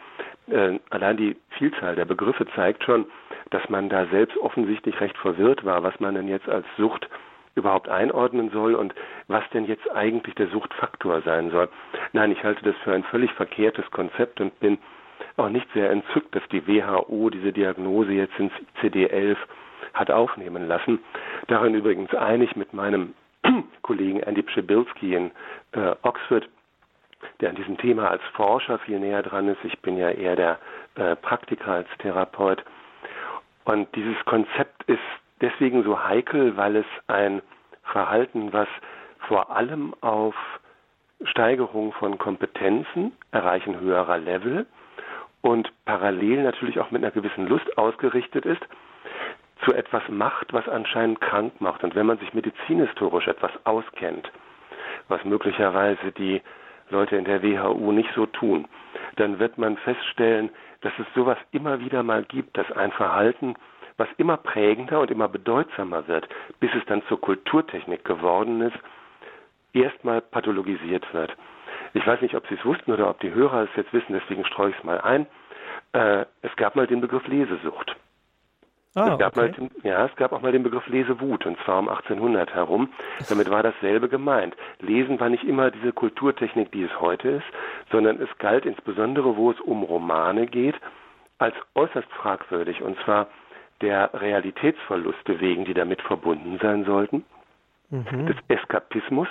[0.49, 3.07] Äh, allein die Vielzahl der Begriffe zeigt schon,
[3.51, 7.09] dass man da selbst offensichtlich recht verwirrt war, was man denn jetzt als Sucht
[7.55, 8.95] überhaupt einordnen soll und
[9.29, 11.69] was denn jetzt eigentlich der Suchtfaktor sein soll.
[12.13, 14.79] Nein, ich halte das für ein völlig verkehrtes Konzept und bin
[15.41, 19.37] auch nicht sehr entzückt, dass die WHO diese Diagnose jetzt ins ICD-11
[19.95, 21.01] hat aufnehmen lassen.
[21.49, 23.15] Darin übrigens einig mit meinem
[23.83, 25.31] Kollegen Andy Pschibilski in
[25.73, 26.49] äh, Oxford,
[27.41, 29.59] der an diesem Thema als Forscher viel näher dran ist.
[29.65, 30.59] Ich bin ja eher der
[30.95, 32.63] äh, Praktiker als Therapeut.
[33.65, 34.99] Und dieses Konzept ist
[35.41, 37.43] deswegen so heikel, weil es ein
[37.85, 38.69] Verhalten, was
[39.27, 40.35] vor allem auf
[41.25, 44.67] Steigerung von Kompetenzen, Erreichen höherer Level
[45.43, 48.63] und parallel natürlich auch mit einer gewissen Lust ausgerichtet ist,
[49.65, 51.85] zu etwas macht, was anscheinend krank macht.
[51.85, 54.31] Und wenn man sich medizinhistorisch etwas auskennt,
[55.09, 56.41] was möglicherweise die
[56.89, 58.67] Leute in der WHO nicht so tun,
[59.17, 60.51] dann wird man feststellen,
[60.81, 63.55] dass es sowas immer wieder mal gibt, dass ein Verhalten,
[63.97, 66.27] was immer prägender und immer bedeutsamer wird,
[66.59, 68.79] bis es dann zur Kulturtechnik geworden ist,
[69.73, 71.37] erstmal pathologisiert wird.
[71.95, 74.45] Ich weiß nicht, ob Sie es wussten oder ob die Hörer es jetzt wissen, deswegen
[74.45, 75.27] streue ich es mal ein.
[75.93, 77.97] Äh, es gab mal den Begriff Lesesucht.
[78.97, 79.53] Ah, es gab okay.
[79.61, 82.89] mal ja, es gab auch mal den Begriff Lesewut, und zwar um 1800 herum.
[83.29, 84.57] Damit war dasselbe gemeint.
[84.81, 87.47] Lesen war nicht immer diese Kulturtechnik, die es heute ist,
[87.93, 90.75] sondern es galt insbesondere, wo es um Romane geht,
[91.39, 93.29] als äußerst fragwürdig, und zwar
[93.81, 97.25] der Realitätsverluste wegen, die damit verbunden sein sollten,
[97.91, 98.27] mhm.
[98.27, 99.29] des Eskapismus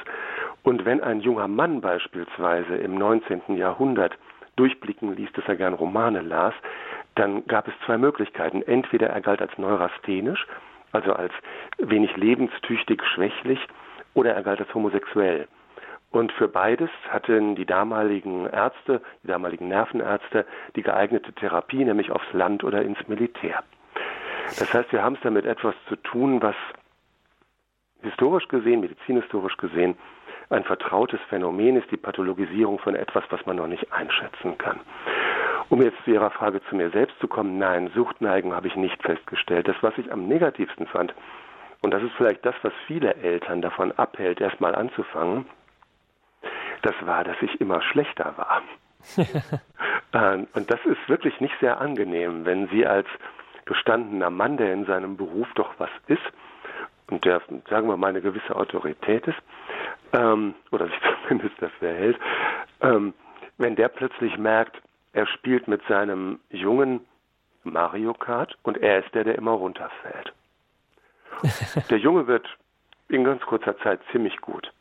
[0.63, 3.55] und wenn ein junger Mann beispielsweise im 19.
[3.55, 4.17] Jahrhundert
[4.55, 6.53] durchblicken ließ, dass er gern Romane las,
[7.15, 8.61] dann gab es zwei Möglichkeiten.
[8.61, 10.45] Entweder er galt als neurasthenisch,
[10.91, 11.33] also als
[11.77, 13.59] wenig lebenstüchtig, schwächlich,
[14.13, 15.47] oder er galt als homosexuell.
[16.11, 20.45] Und für beides hatten die damaligen Ärzte, die damaligen Nervenärzte,
[20.75, 23.63] die geeignete Therapie, nämlich aufs Land oder ins Militär.
[24.57, 26.55] Das heißt, wir haben es damit etwas zu tun, was
[28.01, 29.95] historisch gesehen, medizinhistorisch gesehen,
[30.49, 34.79] ein vertrautes Phänomen ist die Pathologisierung von etwas, was man noch nicht einschätzen kann.
[35.69, 39.01] Um jetzt zu Ihrer Frage zu mir selbst zu kommen, nein, Suchtneigung habe ich nicht
[39.03, 39.67] festgestellt.
[39.67, 41.13] Das, was ich am negativsten fand,
[41.81, 45.45] und das ist vielleicht das, was viele Eltern davon abhält, erstmal anzufangen,
[46.81, 48.61] das war, dass ich immer schlechter war.
[50.11, 53.05] Ähm, und das ist wirklich nicht sehr angenehm, wenn Sie als
[53.65, 56.33] gestandener Mann, der in seinem Beruf doch was ist
[57.09, 59.39] und der, sagen wir mal, eine gewisse Autorität ist,
[60.13, 62.19] ähm, oder sich zumindest dafür hält,
[62.81, 63.13] ähm,
[63.57, 64.81] wenn der plötzlich merkt,
[65.13, 67.01] er spielt mit seinem jungen
[67.63, 70.33] Mario Kart und er ist der, der immer runterfällt.
[71.89, 72.47] der Junge wird
[73.09, 74.71] in ganz kurzer Zeit ziemlich gut.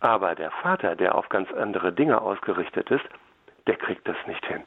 [0.00, 3.04] Aber der Vater, der auf ganz andere Dinge ausgerichtet ist,
[3.66, 4.62] der kriegt das nicht hin.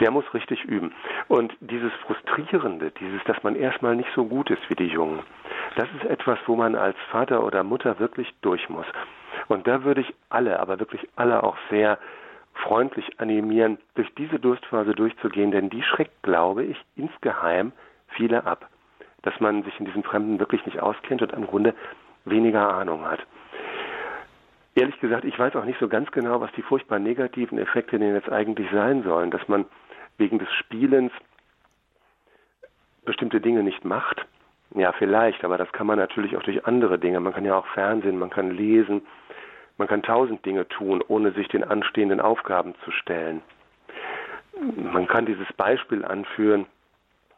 [0.00, 0.92] Der muss richtig üben.
[1.28, 5.20] Und dieses Frustrierende, dieses, dass man erstmal nicht so gut ist wie die Jungen,
[5.76, 8.86] das ist etwas, wo man als Vater oder Mutter wirklich durch muss.
[9.48, 11.98] Und da würde ich alle, aber wirklich alle auch sehr
[12.54, 17.72] freundlich animieren, durch diese Durstphase durchzugehen, denn die schreckt, glaube ich, insgeheim
[18.08, 18.68] viele ab.
[19.22, 21.74] Dass man sich in diesem Fremden wirklich nicht auskennt und im Grunde
[22.24, 23.20] weniger Ahnung hat.
[24.74, 28.14] Ehrlich gesagt, ich weiß auch nicht so ganz genau, was die furchtbar negativen Effekte denn
[28.14, 29.66] jetzt eigentlich sein sollen, dass man
[30.20, 31.12] wegen des Spielens
[33.04, 34.24] bestimmte Dinge nicht macht.
[34.74, 37.18] Ja, vielleicht, aber das kann man natürlich auch durch andere Dinge.
[37.18, 39.02] Man kann ja auch Fernsehen, man kann lesen,
[39.78, 43.42] man kann tausend Dinge tun, ohne sich den anstehenden Aufgaben zu stellen.
[44.76, 46.66] Man kann dieses Beispiel anführen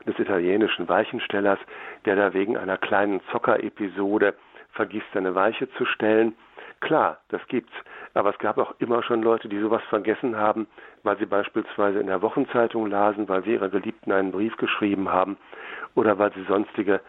[0.07, 1.61] des italienischen Weichenstellers,
[2.05, 4.35] der da wegen einer kleinen Zockerepisode
[4.73, 6.35] vergisst, seine Weiche zu stellen.
[6.81, 7.73] Klar, das gibt's.
[8.15, 10.67] Aber es gab auch immer schon Leute, die sowas vergessen haben,
[11.03, 15.37] weil sie beispielsweise in der Wochenzeitung lasen, weil sie ihrer Geliebten einen Brief geschrieben haben
[15.95, 17.01] oder weil sie sonstige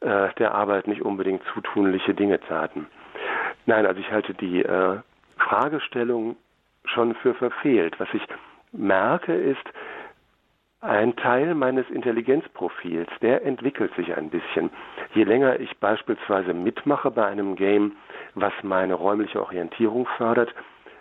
[0.00, 2.86] äh, der Arbeit nicht unbedingt zutunliche Dinge taten.
[3.66, 4.98] Nein, also ich halte die äh,
[5.38, 6.36] Fragestellung
[6.84, 7.98] schon für verfehlt.
[7.98, 8.22] Was ich
[8.72, 9.64] merke ist,
[10.80, 14.70] ein Teil meines Intelligenzprofils, der entwickelt sich ein bisschen.
[15.14, 17.92] Je länger ich beispielsweise mitmache bei einem Game,
[18.34, 20.54] was meine räumliche Orientierung fördert,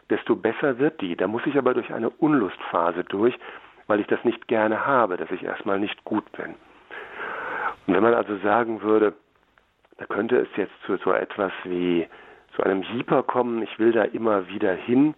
[0.09, 1.15] desto besser wird die.
[1.15, 3.37] Da muss ich aber durch eine Unlustphase durch,
[3.87, 6.55] weil ich das nicht gerne habe, dass ich erstmal nicht gut bin.
[7.87, 9.13] Und wenn man also sagen würde,
[9.97, 12.07] da könnte es jetzt zu so etwas wie
[12.55, 15.13] zu einem Jeeper kommen, ich will da immer wieder hin.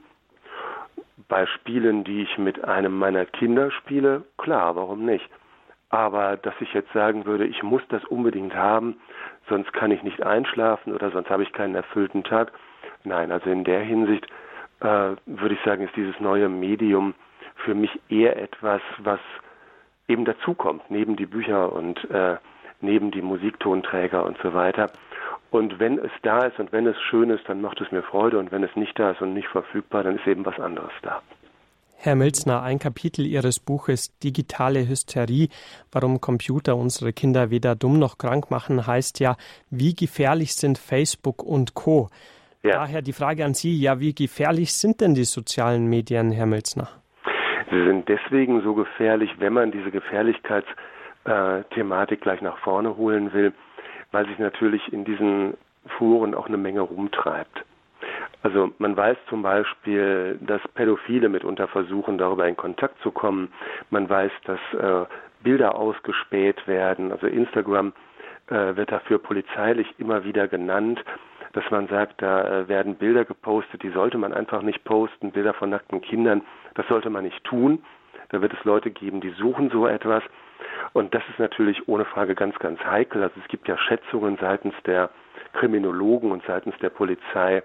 [1.28, 5.30] Bei Spielen, die ich mit einem meiner Kinder spiele, klar, warum nicht?
[5.90, 9.02] Aber dass ich jetzt sagen würde, ich muss das unbedingt haben,
[9.50, 12.54] sonst kann ich nicht einschlafen oder sonst habe ich keinen erfüllten Tag.
[13.04, 14.26] Nein, also in der Hinsicht
[14.80, 17.14] äh, würde ich sagen, ist dieses neue Medium
[17.56, 19.20] für mich eher etwas, was
[20.08, 22.38] eben dazukommt, neben die Bücher und äh,
[22.80, 24.92] neben die Musiktonträger und so weiter.
[25.52, 28.40] Und wenn es da ist und wenn es schön ist, dann macht es mir Freude.
[28.40, 31.22] Und wenn es nicht da ist und nicht verfügbar, dann ist eben was anderes da.
[31.98, 35.50] Herr Milzner, ein Kapitel Ihres Buches Digitale Hysterie,
[35.92, 39.36] warum Computer unsere Kinder weder dumm noch krank machen, heißt ja,
[39.70, 42.10] wie gefährlich sind Facebook und Co.
[42.64, 42.72] Ja.
[42.72, 46.90] Daher die Frage an Sie, ja, wie gefährlich sind denn die sozialen Medien, Herr Milzner?
[47.70, 53.54] Sie sind deswegen so gefährlich, wenn man diese Gefährlichkeitsthematik gleich nach vorne holen will,
[54.12, 55.56] weil sich natürlich in diesen
[55.98, 57.66] Foren auch eine Menge rumtreibt.
[58.44, 63.50] Also man weiß zum Beispiel, dass Pädophile mitunter versuchen, darüber in Kontakt zu kommen.
[63.92, 65.06] Man weiß, dass äh,
[65.44, 67.12] Bilder ausgespäht werden.
[67.12, 67.94] Also Instagram
[68.48, 71.04] äh, wird dafür polizeilich immer wieder genannt,
[71.54, 75.54] dass man sagt, da äh, werden Bilder gepostet, die sollte man einfach nicht posten, Bilder
[75.54, 76.42] von nackten Kindern,
[76.76, 77.84] das sollte man nicht tun.
[78.32, 80.24] Da wird es Leute geben, die suchen so etwas.
[80.94, 83.24] Und das ist natürlich ohne Frage ganz, ganz heikel.
[83.24, 85.10] Also es gibt ja Schätzungen seitens der
[85.54, 87.62] Kriminologen und seitens der Polizei,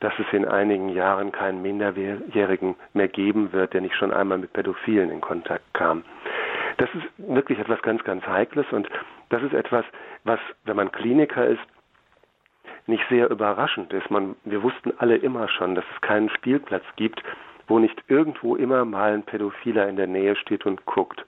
[0.00, 4.52] dass es in einigen Jahren keinen Minderjährigen mehr geben wird, der nicht schon einmal mit
[4.52, 6.04] Pädophilen in Kontakt kam.
[6.76, 8.88] Das ist wirklich etwas ganz, ganz Heikles und
[9.30, 9.84] das ist etwas,
[10.24, 11.62] was, wenn man Kliniker ist,
[12.86, 14.10] nicht sehr überraschend ist.
[14.10, 17.22] Man, wir wussten alle immer schon, dass es keinen Spielplatz gibt,
[17.66, 21.24] wo nicht irgendwo immer mal ein Pädophiler in der Nähe steht und guckt.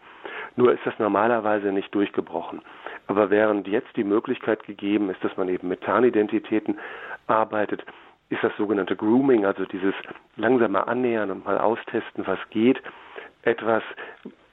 [0.56, 2.62] Nur ist das normalerweise nicht durchgebrochen.
[3.06, 6.78] Aber während jetzt die Möglichkeit gegeben ist, dass man eben mit Tarnidentitäten
[7.26, 7.84] arbeitet,
[8.30, 9.94] ist das sogenannte Grooming, also dieses
[10.36, 12.82] langsame Annähern und mal austesten, was geht,
[13.42, 13.82] etwas,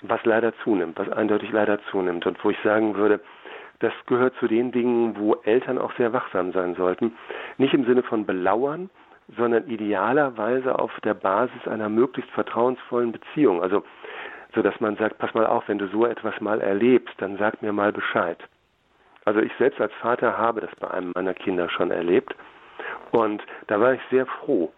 [0.02, 3.20] was leider zunimmt, was eindeutig leider zunimmt und wo ich sagen würde,
[3.80, 7.14] das gehört zu den Dingen, wo Eltern auch sehr wachsam sein sollten.
[7.58, 8.90] Nicht im Sinne von belauern,
[9.38, 13.62] sondern idealerweise auf der Basis einer möglichst vertrauensvollen Beziehung.
[13.62, 13.84] Also
[14.54, 17.62] so dass man sagt, pass mal auf, wenn du so etwas mal erlebst, dann sag
[17.62, 18.38] mir mal Bescheid.
[19.26, 22.36] Also ich selbst als Vater habe das bei einem meiner Kinder schon erlebt
[23.12, 24.72] und da war ich sehr froh,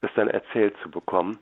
[0.00, 1.38] das dann erzählt zu bekommen,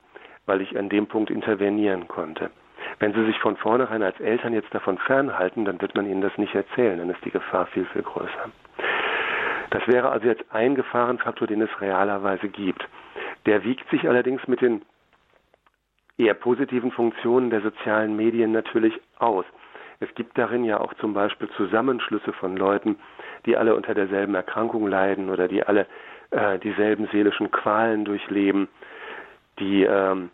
[0.46, 2.50] weil ich an dem Punkt intervenieren konnte.
[2.98, 6.37] Wenn Sie sich von vornherein als Eltern jetzt davon fernhalten, dann wird man Ihnen das
[6.38, 8.50] nicht erzählen, dann ist die Gefahr viel, viel größer.
[9.71, 12.87] Das wäre also jetzt ein Gefahrenfaktor, den es realerweise gibt.
[13.46, 14.83] Der wiegt sich allerdings mit den
[16.16, 19.44] eher positiven Funktionen der sozialen Medien natürlich aus.
[20.00, 22.96] Es gibt darin ja auch zum Beispiel Zusammenschlüsse von Leuten,
[23.46, 25.87] die alle unter derselben Erkrankung leiden oder die alle
[26.31, 28.69] äh, dieselben seelischen Qualen durchleben,
[29.58, 30.31] die ähm,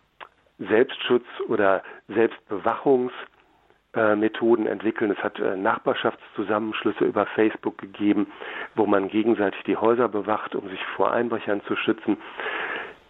[0.58, 3.33] Selbstschutz oder Selbstbewachungsmethoden äh,
[4.16, 5.10] Methoden entwickeln.
[5.10, 8.26] Es hat äh, Nachbarschaftszusammenschlüsse über Facebook gegeben,
[8.74, 12.16] wo man gegenseitig die Häuser bewacht, um sich vor Einbrechern zu schützen.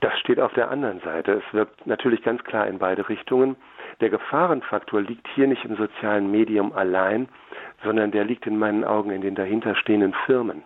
[0.00, 1.42] Das steht auf der anderen Seite.
[1.46, 3.56] Es wirkt natürlich ganz klar in beide Richtungen.
[4.00, 7.28] Der Gefahrenfaktor liegt hier nicht im sozialen Medium allein,
[7.82, 10.62] sondern der liegt in meinen Augen in den dahinterstehenden Firmen.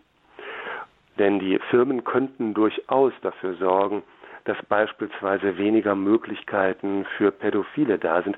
[1.18, 4.02] Denn die Firmen könnten durchaus dafür sorgen,
[4.44, 8.36] dass beispielsweise weniger Möglichkeiten für Pädophile da sind.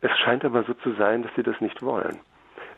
[0.00, 2.20] Es scheint aber so zu sein, dass sie das nicht wollen.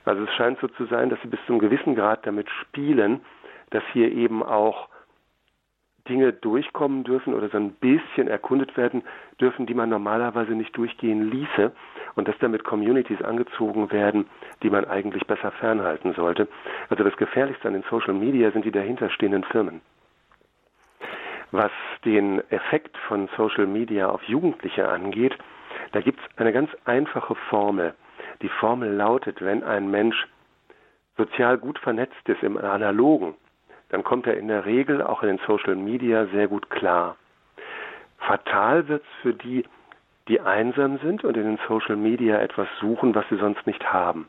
[0.04, 3.20] Also es scheint so zu sein, dass sie bis zu einem gewissen Grad damit spielen,
[3.70, 4.88] dass hier eben auch
[6.08, 9.02] Dinge durchkommen dürfen oder so ein bisschen erkundet werden
[9.40, 11.72] dürfen, die man normalerweise nicht durchgehen ließe
[12.16, 14.26] und dass damit Communities angezogen werden,
[14.62, 16.48] die man eigentlich besser fernhalten sollte.
[16.88, 19.82] Also das Gefährlichste an den Social Media sind die dahinterstehenden Firmen.
[21.52, 21.72] Was
[22.04, 25.36] den Effekt von Social Media auf Jugendliche angeht,
[25.92, 27.94] da gibt es eine ganz einfache Formel.
[28.42, 30.26] Die Formel lautet, wenn ein Mensch
[31.16, 33.34] sozial gut vernetzt ist im Analogen,
[33.90, 37.16] dann kommt er in der Regel auch in den Social Media sehr gut klar.
[38.18, 39.64] Fatal wird es für die,
[40.28, 44.28] die einsam sind und in den Social Media etwas suchen, was sie sonst nicht haben.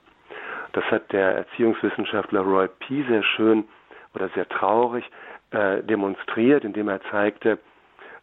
[0.74, 3.04] Das hat der Erziehungswissenschaftler Roy P.
[3.04, 3.66] sehr schön
[4.16, 5.10] oder sehr traurig
[5.52, 7.60] äh, demonstriert, indem er zeigte,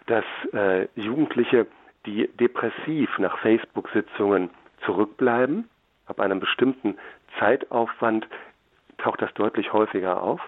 [0.07, 1.67] dass äh, Jugendliche,
[2.09, 4.51] die depressiv nach Facebook-Sitzungen
[4.85, 5.69] zurückbleiben,
[6.07, 6.97] ab einem bestimmten
[7.39, 8.27] Zeitaufwand
[8.97, 10.41] taucht das deutlich häufiger auf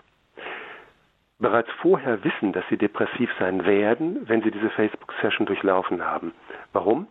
[1.40, 6.32] bereits vorher wissen, dass sie depressiv sein werden, wenn sie diese Facebook-Session durchlaufen haben.
[6.72, 7.08] Warum?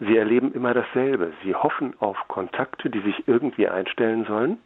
[0.00, 1.32] Sie erleben immer dasselbe.
[1.42, 4.58] Sie hoffen auf Kontakte, die sich irgendwie einstellen sollen,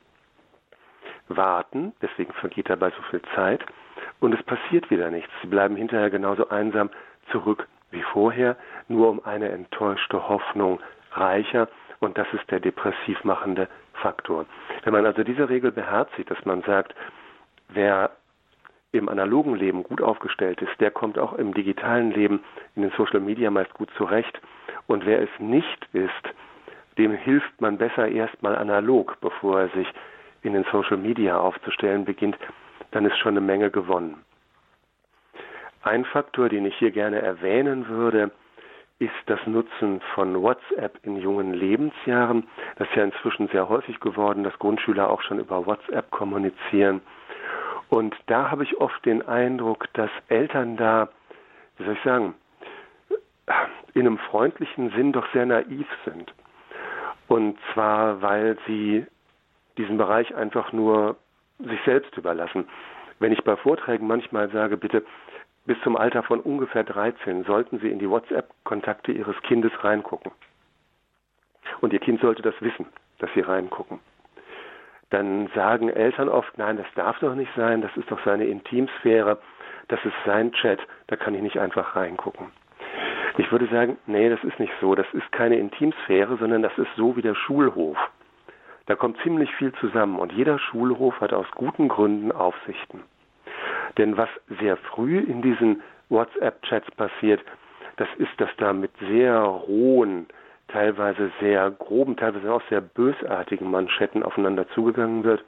[1.28, 3.64] warten, deswegen vergeht dabei so viel Zeit,
[4.20, 5.30] und es passiert wieder nichts.
[5.40, 6.90] Sie bleiben hinterher genauso einsam
[7.30, 8.56] zurück wie vorher,
[8.88, 10.80] nur um eine enttäuschte Hoffnung
[11.12, 11.68] reicher,
[12.00, 14.44] und das ist der depressiv machende Faktor.
[14.82, 16.94] Wenn man also diese Regel beherzigt, dass man sagt,
[17.68, 18.10] wer
[18.90, 22.42] im analogen Leben gut aufgestellt ist, der kommt auch im digitalen Leben
[22.74, 24.40] in den Social Media meist gut zurecht.
[24.86, 26.34] Und wer es nicht ist,
[26.98, 29.86] dem hilft man besser erstmal analog, bevor er sich
[30.42, 32.36] in den Social Media aufzustellen beginnt,
[32.90, 34.22] dann ist schon eine Menge gewonnen.
[35.82, 38.30] Ein Faktor, den ich hier gerne erwähnen würde,
[39.02, 42.46] ist das Nutzen von WhatsApp in jungen Lebensjahren.
[42.76, 47.00] Das ist ja inzwischen sehr häufig geworden, dass Grundschüler auch schon über WhatsApp kommunizieren.
[47.88, 51.08] Und da habe ich oft den Eindruck, dass Eltern da,
[51.76, 52.34] wie soll ich sagen,
[53.94, 56.32] in einem freundlichen Sinn doch sehr naiv sind.
[57.26, 59.04] Und zwar, weil sie
[59.78, 61.16] diesen Bereich einfach nur
[61.58, 62.68] sich selbst überlassen.
[63.18, 65.04] Wenn ich bei Vorträgen manchmal sage, bitte
[65.64, 70.32] bis zum Alter von ungefähr 13 sollten Sie in die WhatsApp-Kontakte Ihres Kindes reingucken.
[71.80, 72.86] Und Ihr Kind sollte das wissen,
[73.18, 74.00] dass Sie reingucken
[75.12, 79.38] dann sagen Eltern oft, nein, das darf doch nicht sein, das ist doch seine Intimsphäre,
[79.88, 82.46] das ist sein Chat, da kann ich nicht einfach reingucken.
[83.38, 86.88] Ich würde sagen, nee, das ist nicht so, das ist keine Intimsphäre, sondern das ist
[86.96, 87.96] so wie der Schulhof.
[88.86, 93.02] Da kommt ziemlich viel zusammen und jeder Schulhof hat aus guten Gründen Aufsichten.
[93.98, 94.28] Denn was
[94.60, 97.40] sehr früh in diesen WhatsApp-Chats passiert,
[97.96, 100.26] das ist, dass da mit sehr rohen,
[100.68, 105.44] teilweise sehr groben, teilweise auch sehr bösartigen Manschetten aufeinander zugegangen wird.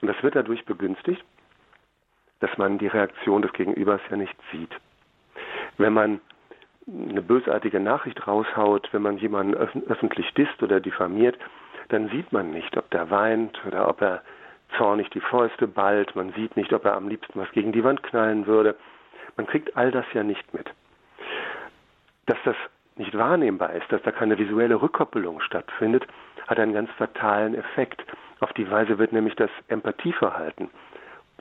[0.00, 1.24] Und das wird dadurch begünstigt,
[2.40, 4.70] dass man die Reaktion des Gegenübers ja nicht sieht.
[5.78, 6.20] Wenn man
[6.86, 11.38] eine bösartige Nachricht raushaut, wenn man jemanden öffentlich disst oder diffamiert,
[11.88, 14.22] dann sieht man nicht, ob der weint oder ob er
[14.76, 16.14] zornig die Fäuste ballt.
[16.16, 18.76] Man sieht nicht, ob er am liebsten was gegen die Wand knallen würde.
[19.36, 20.70] Man kriegt all das ja nicht mit.
[22.26, 22.56] Dass das
[22.96, 26.06] nicht wahrnehmbar ist, dass da keine visuelle Rückkoppelung stattfindet,
[26.46, 28.04] hat einen ganz fatalen Effekt.
[28.40, 30.70] Auf die Weise wird nämlich das Empathieverhalten,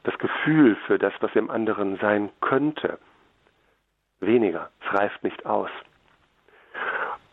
[0.03, 2.97] das Gefühl für das, was im anderen sein könnte,
[4.19, 4.69] weniger.
[4.81, 5.69] Es reift nicht aus.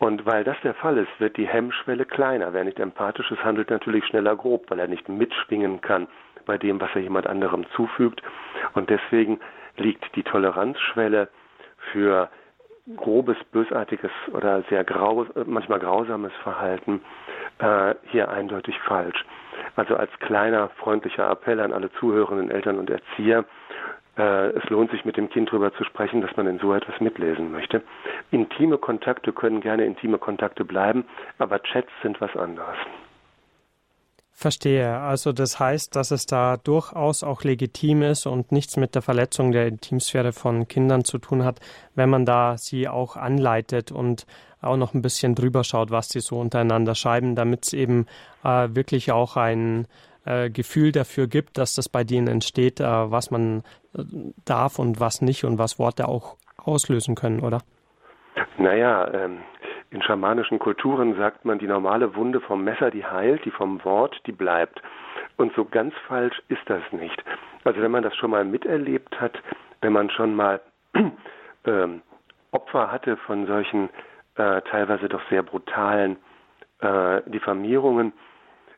[0.01, 2.53] Und weil das der Fall ist, wird die Hemmschwelle kleiner.
[2.53, 6.07] Wer nicht empathisch ist, handelt natürlich schneller grob, weil er nicht mitschwingen kann
[6.47, 8.23] bei dem, was er jemand anderem zufügt.
[8.73, 9.39] Und deswegen
[9.77, 11.29] liegt die Toleranzschwelle
[11.91, 12.31] für
[12.97, 17.01] grobes, bösartiges oder sehr grau, manchmal grausames Verhalten
[17.59, 19.23] äh, hier eindeutig falsch.
[19.75, 23.45] Also als kleiner freundlicher Appell an alle zuhörenden Eltern und Erzieher,
[24.19, 27.51] es lohnt sich mit dem Kind darüber zu sprechen, dass man in so etwas mitlesen
[27.51, 27.81] möchte.
[28.31, 31.05] Intime Kontakte können gerne intime Kontakte bleiben,
[31.37, 32.77] aber Chats sind was anderes.
[34.33, 34.97] Verstehe.
[34.97, 39.51] Also das heißt, dass es da durchaus auch legitim ist und nichts mit der Verletzung
[39.51, 41.59] der Intimsphäre von Kindern zu tun hat,
[41.93, 44.25] wenn man da sie auch anleitet und
[44.59, 48.07] auch noch ein bisschen drüber schaut, was sie so untereinander schreiben, damit es eben
[48.43, 49.87] äh, wirklich auch ein
[50.25, 53.63] äh, Gefühl dafür gibt, dass das bei denen entsteht, äh, was man
[53.95, 54.03] äh,
[54.45, 57.61] darf und was nicht und was Worte auch auslösen können, oder?
[58.57, 59.39] Naja, ähm,
[59.89, 64.21] in schamanischen Kulturen sagt man, die normale Wunde vom Messer, die heilt, die vom Wort,
[64.25, 64.81] die bleibt.
[65.37, 67.21] Und so ganz falsch ist das nicht.
[67.63, 69.37] Also wenn man das schon mal miterlebt hat,
[69.81, 70.61] wenn man schon mal
[71.65, 72.01] ähm,
[72.51, 73.89] Opfer hatte von solchen
[74.35, 76.17] äh, teilweise doch sehr brutalen
[76.79, 78.13] äh, Diffamierungen,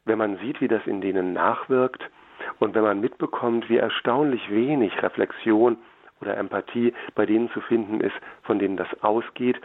[0.06, 2.10] wenn man sieht, wie das in denen nachwirkt
[2.60, 5.78] und wenn man mitbekommt, wie erstaunlich wenig Reflexion
[6.22, 9.60] oder Empathie bei denen zu finden ist, von denen das ausgeht,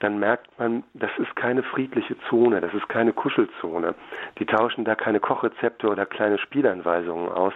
[0.00, 3.94] dann merkt man, das ist keine friedliche Zone, das ist keine Kuschelzone.
[4.38, 7.52] Die tauschen da keine Kochrezepte oder kleine Spielanweisungen aus,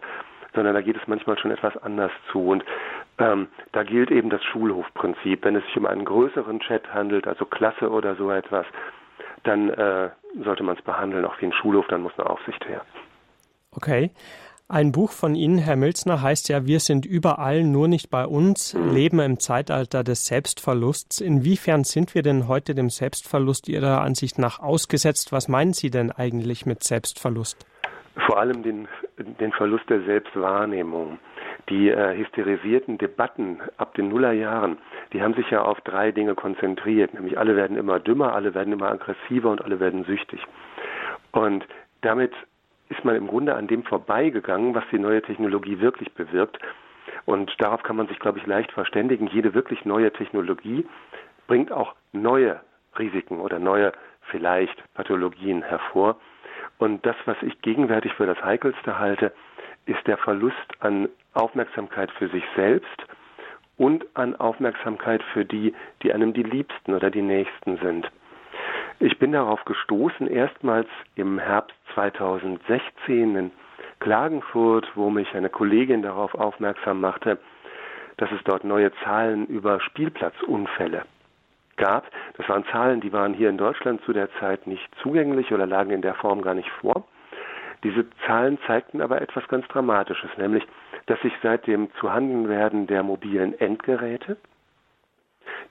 [0.55, 2.49] sondern da geht es manchmal schon etwas anders zu.
[2.49, 2.64] Und
[3.18, 5.45] ähm, da gilt eben das Schulhofprinzip.
[5.45, 8.66] Wenn es sich um einen größeren Chat handelt, also Klasse oder so etwas,
[9.45, 10.11] dann äh,
[10.43, 12.82] sollte man es behandeln, auch wie ein Schulhof, dann muss eine Aufsicht her.
[13.74, 14.11] Okay.
[14.68, 18.72] Ein Buch von Ihnen, Herr Milzner, heißt ja, wir sind überall, nur nicht bei uns,
[18.72, 21.20] leben im Zeitalter des Selbstverlusts.
[21.20, 25.30] Inwiefern sind wir denn heute dem Selbstverlust Ihrer Ansicht nach ausgesetzt?
[25.30, 27.66] Was meinen Sie denn eigentlich mit Selbstverlust?
[28.24, 28.88] Vor allem den,
[29.18, 31.18] den Verlust der Selbstwahrnehmung.
[31.69, 34.79] Die äh, hysterisierten Debatten ab den Nullerjahren,
[35.13, 38.73] die haben sich ja auf drei Dinge konzentriert, nämlich alle werden immer dümmer, alle werden
[38.73, 40.45] immer aggressiver und alle werden süchtig.
[41.31, 41.67] Und
[42.01, 42.33] damit
[42.89, 46.59] ist man im Grunde an dem vorbeigegangen, was die neue Technologie wirklich bewirkt.
[47.25, 49.29] Und darauf kann man sich, glaube ich, leicht verständigen.
[49.29, 50.87] Jede wirklich neue Technologie
[51.47, 52.61] bringt auch neue
[52.99, 53.93] Risiken oder neue
[54.23, 56.17] vielleicht Pathologien hervor.
[56.79, 59.33] Und das, was ich gegenwärtig für das Heikelste halte,
[59.87, 63.07] ist der Verlust an Aufmerksamkeit für sich selbst
[63.76, 68.11] und an Aufmerksamkeit für die, die einem die Liebsten oder die Nächsten sind.
[69.01, 73.51] Ich bin darauf gestoßen, erstmals im Herbst 2016 in
[73.99, 77.39] Klagenfurt, wo mich eine Kollegin darauf aufmerksam machte,
[78.18, 81.05] dass es dort neue Zahlen über Spielplatzunfälle
[81.76, 82.07] gab.
[82.37, 85.91] Das waren Zahlen, die waren hier in Deutschland zu der Zeit nicht zugänglich oder lagen
[85.91, 87.05] in der Form gar nicht vor.
[87.85, 90.64] Diese Zahlen zeigten aber etwas ganz Dramatisches, nämlich,
[91.07, 94.37] dass sich seit dem Zuhandenwerden der mobilen Endgeräte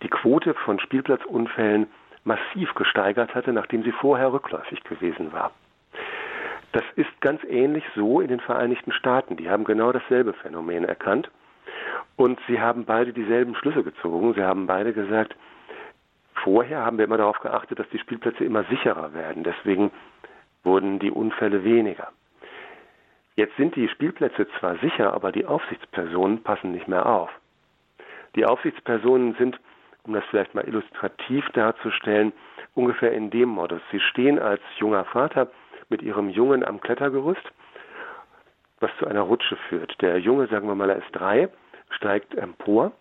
[0.03, 1.87] die Quote von Spielplatzunfällen
[2.23, 5.51] massiv gesteigert hatte, nachdem sie vorher rückläufig gewesen war.
[6.73, 9.37] Das ist ganz ähnlich so in den Vereinigten Staaten.
[9.37, 11.29] Die haben genau dasselbe Phänomen erkannt
[12.15, 14.33] und sie haben beide dieselben Schlüsse gezogen.
[14.35, 15.35] Sie haben beide gesagt,
[16.33, 19.43] vorher haben wir immer darauf geachtet, dass die Spielplätze immer sicherer werden.
[19.43, 19.91] Deswegen
[20.63, 22.09] wurden die Unfälle weniger.
[23.35, 27.29] Jetzt sind die Spielplätze zwar sicher, aber die Aufsichtspersonen passen nicht mehr auf.
[28.35, 29.59] Die Aufsichtspersonen sind
[30.03, 32.33] um das vielleicht mal illustrativ darzustellen,
[32.73, 33.81] ungefähr in dem Modus.
[33.91, 35.51] Sie stehen als junger Vater
[35.89, 37.43] mit ihrem Jungen am Klettergerüst,
[38.79, 40.01] was zu einer Rutsche führt.
[40.01, 41.49] Der Junge, sagen wir mal, er ist drei,
[41.89, 42.93] steigt empor,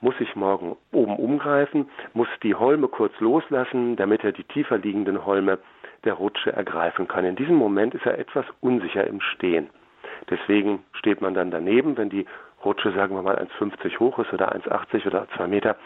[0.00, 5.24] muss sich morgen oben umgreifen, muss die Holme kurz loslassen, damit er die tiefer liegenden
[5.24, 5.58] Holme
[6.04, 7.24] der Rutsche ergreifen kann.
[7.24, 9.70] In diesem Moment ist er etwas unsicher im Stehen.
[10.30, 12.26] Deswegen steht man dann daneben, wenn die
[12.64, 15.76] Rutsche, sagen wir mal, 1,50 hoch ist oder 1,80 oder 2 Meter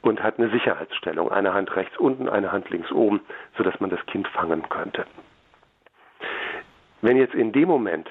[0.00, 1.30] und hat eine Sicherheitsstellung.
[1.30, 3.20] Eine Hand rechts unten, eine Hand links oben,
[3.56, 5.06] sodass man das Kind fangen könnte.
[7.02, 8.10] Wenn jetzt in dem Moment,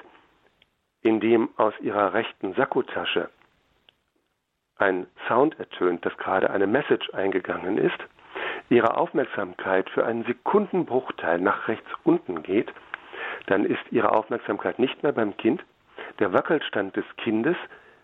[1.02, 3.28] in dem aus ihrer rechten Sakkotasche
[4.76, 7.98] ein Sound ertönt, dass gerade eine Message eingegangen ist,
[8.70, 12.72] ihre Aufmerksamkeit für einen Sekundenbruchteil nach rechts unten geht,
[13.46, 15.64] dann ist ihre Aufmerksamkeit nicht mehr beim Kind.
[16.18, 17.56] Der Wackelstand des Kindes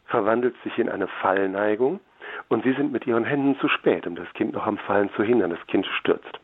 [0.07, 2.01] verwandelt sich in eine Fallneigung
[2.49, 5.23] und sie sind mit ihren Händen zu spät, um das Kind noch am Fallen zu
[5.23, 5.51] hindern.
[5.51, 6.41] Das Kind stürzt.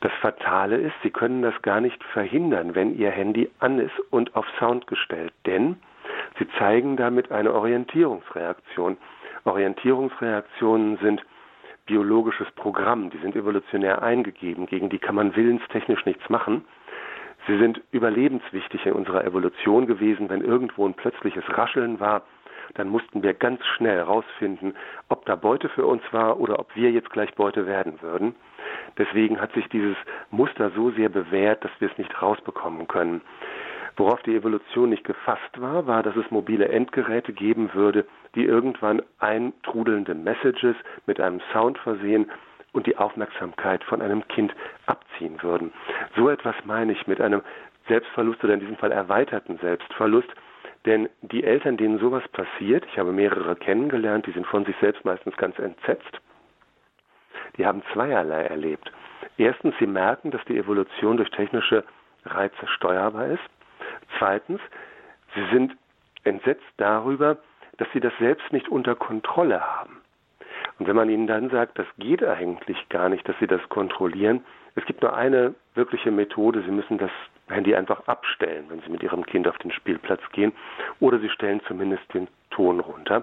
[0.00, 4.34] Das Fatale ist, sie können das gar nicht verhindern, wenn ihr Handy an ist und
[4.34, 5.76] auf Sound gestellt, denn
[6.38, 8.96] sie zeigen damit eine Orientierungsreaktion.
[9.44, 11.24] Orientierungsreaktionen sind
[11.90, 16.64] biologisches Programm, die sind evolutionär eingegeben, gegen die kann man willenstechnisch nichts machen.
[17.48, 22.22] Sie sind überlebenswichtig in unserer Evolution gewesen, wenn irgendwo ein plötzliches Rascheln war,
[22.74, 24.74] dann mussten wir ganz schnell herausfinden,
[25.08, 28.36] ob da Beute für uns war oder ob wir jetzt gleich Beute werden würden.
[28.96, 29.96] Deswegen hat sich dieses
[30.30, 33.20] Muster so sehr bewährt, dass wir es nicht rausbekommen können.
[33.96, 39.02] Worauf die Evolution nicht gefasst war, war, dass es mobile Endgeräte geben würde, die irgendwann
[39.18, 40.76] eintrudelnde Messages
[41.06, 42.30] mit einem Sound versehen
[42.72, 44.54] und die Aufmerksamkeit von einem Kind
[44.86, 45.72] abziehen würden.
[46.16, 47.42] So etwas meine ich mit einem
[47.88, 50.28] Selbstverlust oder in diesem Fall erweiterten Selbstverlust,
[50.86, 55.04] denn die Eltern, denen sowas passiert, ich habe mehrere kennengelernt, die sind von sich selbst
[55.04, 56.20] meistens ganz entsetzt.
[57.56, 58.90] die haben zweierlei erlebt.
[59.36, 61.84] Erstens, sie merken, dass die Evolution durch technische
[62.24, 63.42] Reize steuerbar ist.
[64.20, 64.60] Zweitens,
[65.34, 65.76] sie sind
[66.24, 67.38] entsetzt darüber,
[67.78, 70.02] dass sie das selbst nicht unter Kontrolle haben.
[70.78, 74.44] Und wenn man ihnen dann sagt, das geht eigentlich gar nicht, dass sie das kontrollieren,
[74.74, 77.10] es gibt nur eine wirkliche Methode, sie müssen das
[77.48, 80.52] Handy einfach abstellen, wenn sie mit ihrem Kind auf den Spielplatz gehen,
[81.00, 83.22] oder sie stellen zumindest den Ton runter,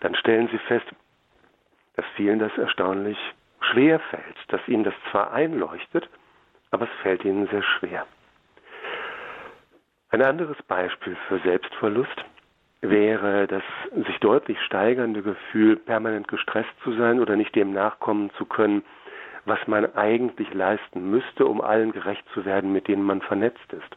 [0.00, 0.86] dann stellen sie fest,
[1.94, 3.18] dass vielen das erstaunlich
[3.60, 6.08] schwer fällt, dass ihnen das zwar einleuchtet,
[6.72, 8.04] aber es fällt ihnen sehr schwer.
[10.14, 12.24] Ein anderes Beispiel für Selbstverlust
[12.82, 13.64] wäre das
[14.06, 18.84] sich deutlich steigernde Gefühl, permanent gestresst zu sein oder nicht dem nachkommen zu können,
[19.44, 23.96] was man eigentlich leisten müsste, um allen gerecht zu werden, mit denen man vernetzt ist.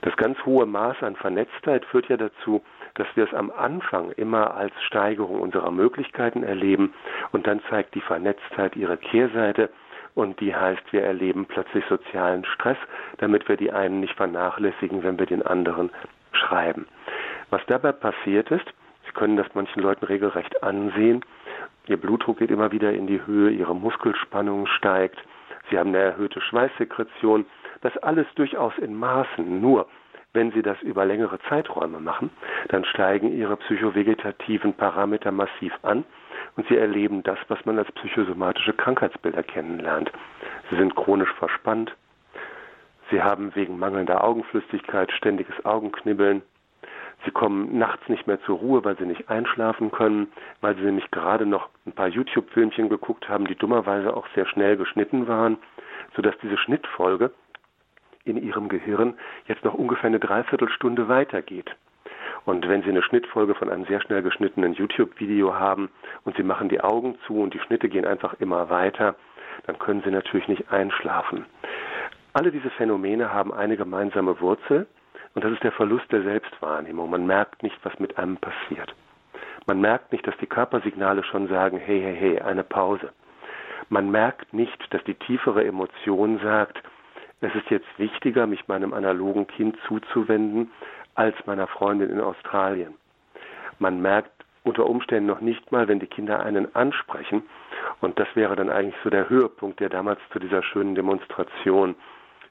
[0.00, 2.62] Das ganz hohe Maß an Vernetztheit führt ja dazu,
[2.94, 6.94] dass wir es am Anfang immer als Steigerung unserer Möglichkeiten erleben
[7.30, 9.68] und dann zeigt die Vernetztheit ihre Kehrseite
[10.14, 12.76] und die heißt, wir erleben plötzlich sozialen Stress,
[13.18, 15.90] damit wir die einen nicht vernachlässigen, wenn wir den anderen
[16.32, 16.86] schreiben.
[17.50, 18.66] Was dabei passiert ist,
[19.06, 21.24] Sie können das manchen Leuten regelrecht ansehen,
[21.86, 25.18] Ihr Blutdruck geht immer wieder in die Höhe, Ihre Muskelspannung steigt,
[25.70, 27.44] Sie haben eine erhöhte Schweißsekretion,
[27.82, 29.60] das alles durchaus in Maßen.
[29.60, 29.86] Nur
[30.32, 32.30] wenn Sie das über längere Zeiträume machen,
[32.68, 36.04] dann steigen Ihre psychovegetativen Parameter massiv an
[36.56, 40.10] und Sie erleben das, was man als psychosomatische Krankheitsbilder kennenlernt.
[40.70, 41.94] Sie sind chronisch verspannt,
[43.10, 46.42] Sie haben wegen mangelnder Augenflüssigkeit ständiges Augenknibbeln,
[47.24, 50.30] Sie kommen nachts nicht mehr zur Ruhe, weil sie nicht einschlafen können,
[50.60, 54.76] weil sie nämlich gerade noch ein paar YouTube-Filmchen geguckt haben, die dummerweise auch sehr schnell
[54.76, 55.56] geschnitten waren,
[56.14, 57.32] sodass diese Schnittfolge
[58.24, 59.14] in ihrem Gehirn
[59.46, 61.74] jetzt noch ungefähr eine Dreiviertelstunde weitergeht.
[62.44, 65.88] Und wenn Sie eine Schnittfolge von einem sehr schnell geschnittenen YouTube-Video haben
[66.24, 69.14] und Sie machen die Augen zu und die Schnitte gehen einfach immer weiter,
[69.66, 71.46] dann können Sie natürlich nicht einschlafen.
[72.34, 74.86] Alle diese Phänomene haben eine gemeinsame Wurzel,
[75.34, 77.10] und das ist der Verlust der Selbstwahrnehmung.
[77.10, 78.94] Man merkt nicht, was mit einem passiert.
[79.66, 83.12] Man merkt nicht, dass die Körpersignale schon sagen, hey, hey, hey, eine Pause.
[83.88, 86.82] Man merkt nicht, dass die tiefere Emotion sagt,
[87.40, 90.70] es ist jetzt wichtiger, mich meinem analogen Kind zuzuwenden,
[91.14, 92.94] als meiner Freundin in Australien.
[93.78, 94.30] Man merkt
[94.62, 97.42] unter Umständen noch nicht mal, wenn die Kinder einen ansprechen.
[98.00, 101.94] Und das wäre dann eigentlich so der Höhepunkt, der damals zu dieser schönen Demonstration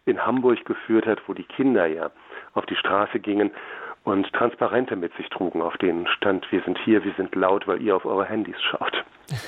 [0.06, 2.12] in Hamburg geführt hat, wo die Kinder ja
[2.54, 3.52] auf die Straße gingen
[4.04, 7.82] und Transparente mit sich trugen, auf denen stand, wir sind hier, wir sind laut, weil
[7.82, 9.04] ihr auf eure Handys schaut.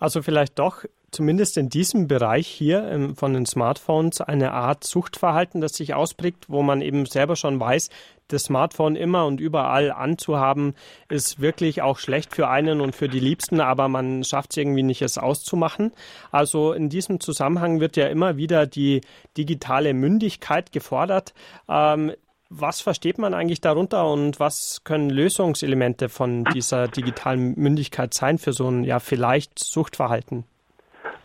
[0.00, 0.84] Also vielleicht doch
[1.14, 6.50] zumindest in diesem Bereich hier ähm, von den Smartphones eine Art Suchtverhalten, das sich ausprägt,
[6.50, 7.88] wo man eben selber schon weiß,
[8.28, 10.74] das Smartphone immer und überall anzuhaben,
[11.08, 14.82] ist wirklich auch schlecht für einen und für die Liebsten, aber man schafft es irgendwie
[14.82, 15.92] nicht, es auszumachen.
[16.32, 19.02] Also in diesem Zusammenhang wird ja immer wieder die
[19.36, 21.34] digitale Mündigkeit gefordert.
[21.68, 22.12] Ähm,
[22.60, 28.52] was versteht man eigentlich darunter und was können Lösungselemente von dieser digitalen Mündigkeit sein für
[28.52, 30.44] so ein ja vielleicht Suchtverhalten?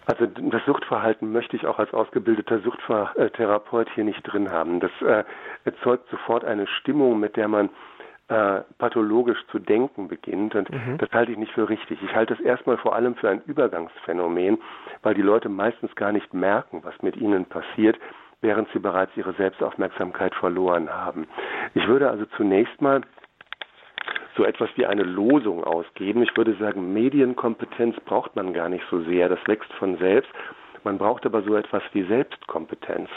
[0.06, 4.80] Also das Suchtverhalten möchte ich auch als ausgebildeter Suchttherapeut hier nicht drin haben.
[4.80, 5.24] Das äh,
[5.66, 7.70] erzeugt sofort eine Stimmung, mit der man
[8.30, 10.56] äh, pathologisch zu denken beginnt.
[10.56, 10.98] Und mhm.
[10.98, 12.02] das halte ich nicht für richtig.
[12.02, 14.58] Ich halte es erstmal vor allem für ein Übergangsphänomen,
[15.04, 17.98] weil die Leute meistens gar nicht merken, was mit ihnen passiert,
[18.42, 21.28] während sie bereits ihre Selbstaufmerksamkeit verloren haben.
[21.74, 23.02] Ich würde also zunächst mal
[24.38, 26.24] so etwas wie eine Losung ausgeben.
[26.24, 30.32] Ich würde sagen, Medienkompetenz braucht man gar nicht so sehr, das wächst von selbst.
[30.84, 33.10] Man braucht aber so etwas wie Selbstkompetenz.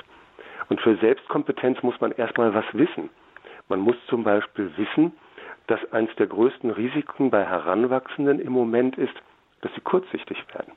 [0.68, 3.10] Und für Selbstkompetenz muss man erstmal was wissen.
[3.68, 5.12] Man muss zum Beispiel wissen,
[5.68, 9.14] dass eines der größten Risiken bei Heranwachsenden im Moment ist,
[9.60, 10.72] dass sie kurzsichtig werden.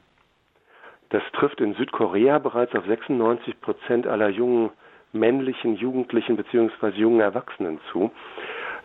[1.16, 4.72] Das trifft in Südkorea bereits auf 96 Prozent aller jungen
[5.14, 6.90] männlichen Jugendlichen bzw.
[6.90, 8.12] jungen Erwachsenen zu.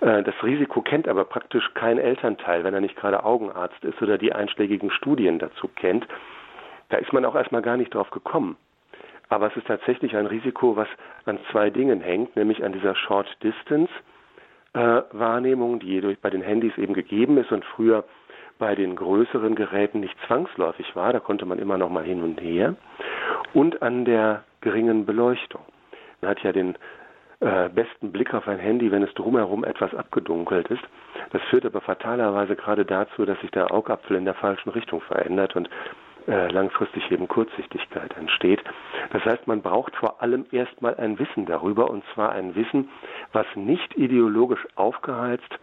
[0.00, 4.16] Äh, das Risiko kennt aber praktisch kein Elternteil, wenn er nicht gerade Augenarzt ist oder
[4.16, 6.06] die einschlägigen Studien dazu kennt.
[6.90, 8.56] Da ist man auch erstmal gar nicht drauf gekommen.
[9.28, 10.88] Aber es ist tatsächlich ein Risiko, was
[11.24, 13.90] an zwei Dingen hängt, nämlich an dieser Short Distance
[14.74, 18.04] äh, Wahrnehmung, die bei den Handys eben gegeben ist und früher
[18.60, 22.40] bei den größeren Geräten nicht zwangsläufig war, da konnte man immer noch mal hin und
[22.40, 22.76] her,
[23.52, 25.62] und an der geringen Beleuchtung.
[26.20, 26.76] Man hat ja den
[27.40, 30.82] äh, besten Blick auf ein Handy, wenn es drumherum etwas abgedunkelt ist.
[31.32, 35.56] Das führt aber fatalerweise gerade dazu, dass sich der Augapfel in der falschen Richtung verändert
[35.56, 35.68] und
[36.28, 38.62] äh, langfristig eben Kurzsichtigkeit entsteht.
[39.12, 42.90] Das heißt, man braucht vor allem erstmal ein Wissen darüber, und zwar ein Wissen,
[43.32, 45.58] was nicht ideologisch aufgeheizt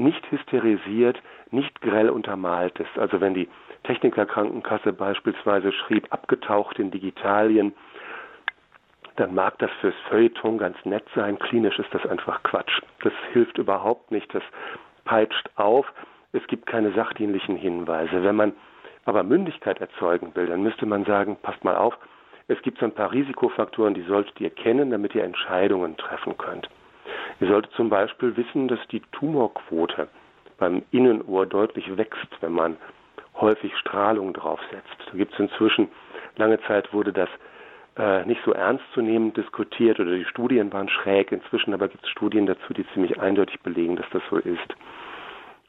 [0.00, 1.20] nicht hysterisiert,
[1.50, 2.98] nicht grell untermalt ist.
[2.98, 3.48] Also wenn die
[3.84, 7.72] Technikerkrankenkasse beispielsweise schrieb, abgetaucht in Digitalien,
[9.16, 11.38] dann mag das fürs Feuilleton ganz nett sein.
[11.38, 12.80] Klinisch ist das einfach Quatsch.
[13.02, 14.34] Das hilft überhaupt nicht.
[14.34, 14.42] Das
[15.04, 15.86] peitscht auf.
[16.32, 18.22] Es gibt keine sachdienlichen Hinweise.
[18.22, 18.52] Wenn man
[19.04, 21.96] aber Mündigkeit erzeugen will, dann müsste man sagen, passt mal auf,
[22.48, 26.68] es gibt so ein paar Risikofaktoren, die solltet ihr kennen, damit ihr Entscheidungen treffen könnt.
[27.40, 30.08] Ihr solltet zum Beispiel wissen, dass die Tumorquote
[30.58, 32.76] beim Innenohr deutlich wächst, wenn man
[33.40, 34.96] häufig Strahlung draufsetzt.
[35.10, 35.88] Da gibt es inzwischen,
[36.36, 37.28] lange Zeit wurde das
[37.96, 41.32] äh, nicht so ernstzunehmend diskutiert oder die Studien waren schräg.
[41.32, 44.76] Inzwischen aber gibt es Studien dazu, die ziemlich eindeutig belegen, dass das so ist.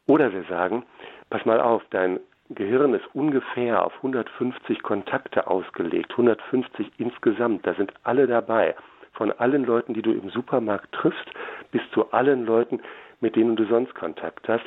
[0.08, 0.84] Oder wir sagen,
[1.30, 2.20] pass mal auf, dein
[2.50, 8.76] Gehirn ist ungefähr auf 150 Kontakte ausgelegt, 150 insgesamt, da sind alle dabei.
[9.22, 11.30] Von allen Leuten, die du im Supermarkt triffst,
[11.70, 12.82] bis zu allen Leuten,
[13.20, 14.66] mit denen du sonst Kontakt hast.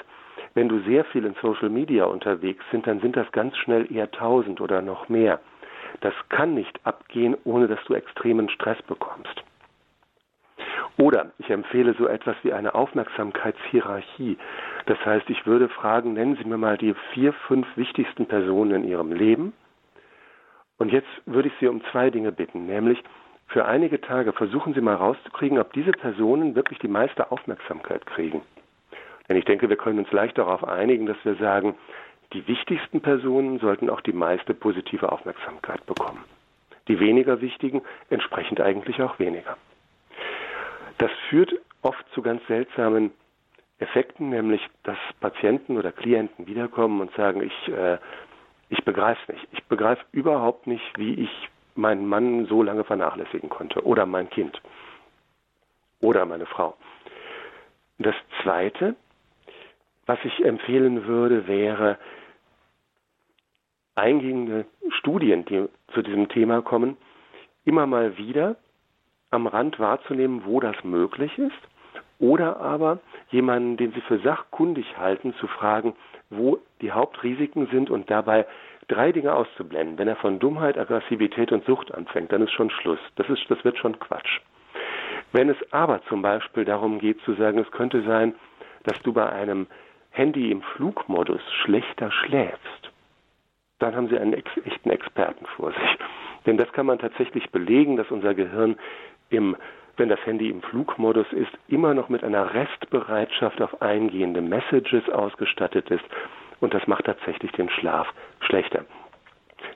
[0.55, 4.05] Wenn du sehr viel in Social Media unterwegs sind, dann sind das ganz schnell eher
[4.05, 5.41] 1000 oder noch mehr.
[6.03, 9.43] Das kann nicht abgehen, ohne dass du extremen Stress bekommst.
[10.99, 14.39] Oder ich empfehle so etwas wie eine Aufmerksamkeitshierarchie.
[14.87, 18.89] Das heißt, ich würde fragen, nennen Sie mir mal die vier, fünf wichtigsten Personen in
[18.89, 19.53] Ihrem Leben.
[20.79, 23.03] Und jetzt würde ich Sie um zwei Dinge bitten, nämlich
[23.47, 28.43] für einige Tage versuchen Sie mal rauszukriegen, ob diese Personen wirklich die meiste Aufmerksamkeit kriegen.
[29.29, 31.77] Denn ich denke, wir können uns leicht darauf einigen, dass wir sagen,
[32.33, 36.25] die wichtigsten Personen sollten auch die meiste positive Aufmerksamkeit bekommen.
[36.89, 39.57] Die weniger wichtigen entsprechend eigentlich auch weniger.
[40.99, 43.13] Das führt oft zu ganz seltsamen
[43.79, 47.99] Effekten, nämlich dass Patienten oder Klienten wiederkommen und sagen, ich, äh,
[48.69, 49.49] ich begreife es nicht.
[49.53, 53.85] Ich begreife überhaupt nicht, wie ich meinen Mann so lange vernachlässigen konnte.
[53.85, 54.61] Oder mein Kind.
[56.01, 56.77] Oder meine Frau.
[57.99, 58.97] Das Zweite,
[60.07, 61.99] was ich empfehlen würde, wäre
[63.95, 66.97] eingehende Studien, die zu diesem Thema kommen,
[67.65, 68.57] immer mal wieder
[69.31, 71.53] am Rand wahrzunehmen, wo das möglich ist,
[72.19, 73.01] oder aber
[73.31, 75.95] jemanden, den Sie für sachkundig halten, zu fragen,
[76.31, 78.47] wo die Hauptrisiken sind und dabei
[78.89, 79.99] drei Dinge auszublenden.
[79.99, 82.99] Wenn er von Dummheit, Aggressivität und Sucht anfängt, dann ist schon Schluss.
[83.17, 84.41] Das, ist, das wird schon Quatsch.
[85.33, 88.35] Wenn es aber zum Beispiel darum geht zu sagen, es könnte sein,
[88.85, 89.67] dass du bei einem
[90.11, 92.93] Handy im Flugmodus schlechter schläfst,
[93.81, 95.99] dann haben Sie einen echten Experten vor sich.
[96.47, 98.77] Denn das kann man tatsächlich belegen, dass unser Gehirn
[99.31, 99.57] im
[99.97, 105.91] wenn das Handy im Flugmodus ist, immer noch mit einer Restbereitschaft auf eingehende Messages ausgestattet
[105.91, 106.05] ist.
[106.65, 108.11] Und das macht tatsächlich den Schlaf
[108.41, 108.87] schlechter.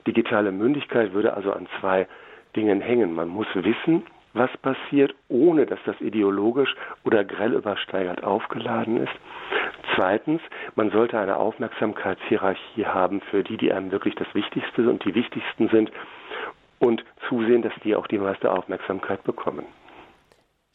[0.07, 2.07] Digitale Mündigkeit würde also an zwei
[2.55, 3.13] Dingen hängen.
[3.13, 6.75] Man muss wissen, was passiert, ohne dass das ideologisch
[7.05, 9.13] oder grell übersteigert aufgeladen ist.
[9.93, 10.41] Zweitens,
[10.73, 15.69] man sollte eine Aufmerksamkeitshierarchie haben für die, die einem wirklich das Wichtigste und die wichtigsten
[15.69, 15.91] sind
[16.79, 19.67] und zusehen, dass die auch die meiste Aufmerksamkeit bekommen.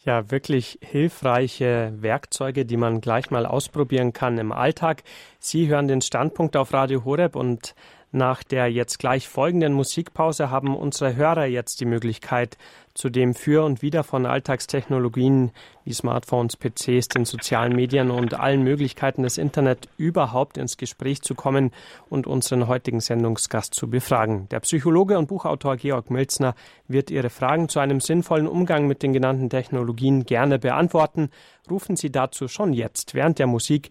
[0.07, 5.03] Ja, wirklich hilfreiche Werkzeuge, die man gleich mal ausprobieren kann im Alltag.
[5.39, 7.75] Sie hören den Standpunkt auf Radio Horeb und
[8.13, 12.59] nach der jetzt gleich folgenden Musikpause haben unsere Hörer jetzt die Möglichkeit,
[12.95, 15.51] zu dem Für und Wider von Alltagstechnologien
[15.85, 21.35] wie Smartphones, PCs, den sozialen Medien und allen Möglichkeiten des Internet überhaupt ins Gespräch zu
[21.35, 21.73] kommen
[22.09, 24.49] und unseren heutigen Sendungsgast zu befragen.
[24.51, 26.55] Der Psychologe und Buchautor Georg Milzner
[26.87, 31.31] wird Ihre Fragen zu einem sinnvollen Umgang mit den genannten Technologien gerne beantworten.
[31.69, 33.91] Rufen Sie dazu schon jetzt während der Musik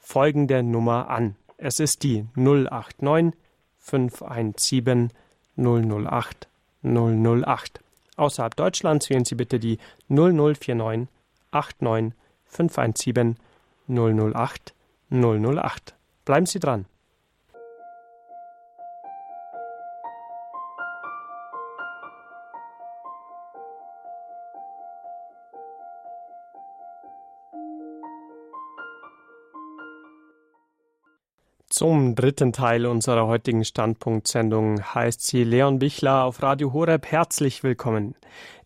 [0.00, 1.36] folgende Nummer an.
[1.56, 3.38] Es ist die 089
[3.78, 5.10] 517
[5.56, 6.48] 008
[6.82, 7.80] 008.
[8.20, 11.08] Außerhalb Deutschlands wählen Sie bitte die 0049
[11.52, 12.12] 89
[12.44, 13.36] 517
[13.88, 14.74] 008
[15.10, 15.94] 008.
[16.26, 16.84] Bleiben Sie dran.
[31.80, 37.06] Zum dritten Teil unserer heutigen Standpunktsendung heißt sie Leon Bichler auf Radio Horeb.
[37.06, 38.16] Herzlich willkommen.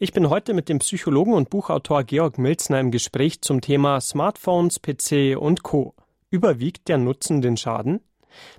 [0.01, 4.83] Ich bin heute mit dem Psychologen und Buchautor Georg Milzner im Gespräch zum Thema Smartphones,
[4.83, 5.95] PC und Co.
[6.31, 8.01] Überwiegt der Nutzen den Schaden?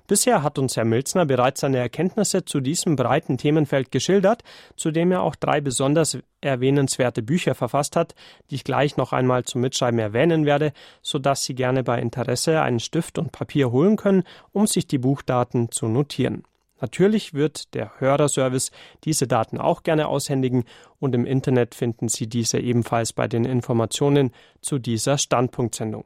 [0.06, 4.42] Bisher hat uns Herr Milzner bereits seine Erkenntnisse zu diesem breiten Themenfeld geschildert,
[4.76, 8.14] zu dem er auch drei besonders erwähnenswerte Bücher verfasst hat,
[8.50, 10.72] die ich gleich noch einmal zum Mitschreiben erwähnen werde,
[11.02, 14.22] so dass Sie gerne bei Interesse einen Stift und Papier holen können,
[14.52, 16.44] um sich die Buchdaten zu notieren.
[16.80, 18.70] Natürlich wird der Hörerservice
[19.04, 20.64] diese Daten auch gerne aushändigen
[20.98, 26.04] und im Internet finden Sie diese ebenfalls bei den Informationen zu dieser Standpunktsendung.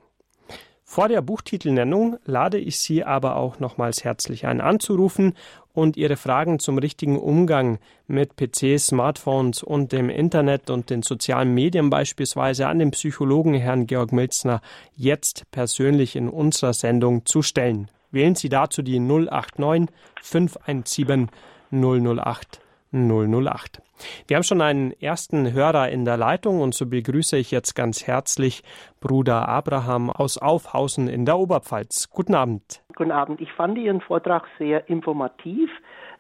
[0.92, 5.34] Vor der Buchtitelnennung lade ich Sie aber auch nochmals herzlich ein, anzurufen
[5.72, 7.78] und Ihre Fragen zum richtigen Umgang
[8.08, 13.86] mit PCs, Smartphones und dem Internet und den sozialen Medien beispielsweise an den Psychologen Herrn
[13.86, 14.62] Georg Milzner
[14.96, 17.88] jetzt persönlich in unserer Sendung zu stellen.
[18.10, 21.30] Wählen Sie dazu die 089 517
[21.70, 22.59] 008
[22.92, 23.82] 008.
[24.26, 28.06] Wir haben schon einen ersten Hörer in der Leitung und so begrüße ich jetzt ganz
[28.06, 28.62] herzlich
[29.00, 32.10] Bruder Abraham aus Aufhausen in der Oberpfalz.
[32.10, 32.82] Guten Abend.
[32.96, 33.40] Guten Abend.
[33.40, 35.70] Ich fand Ihren Vortrag sehr informativ.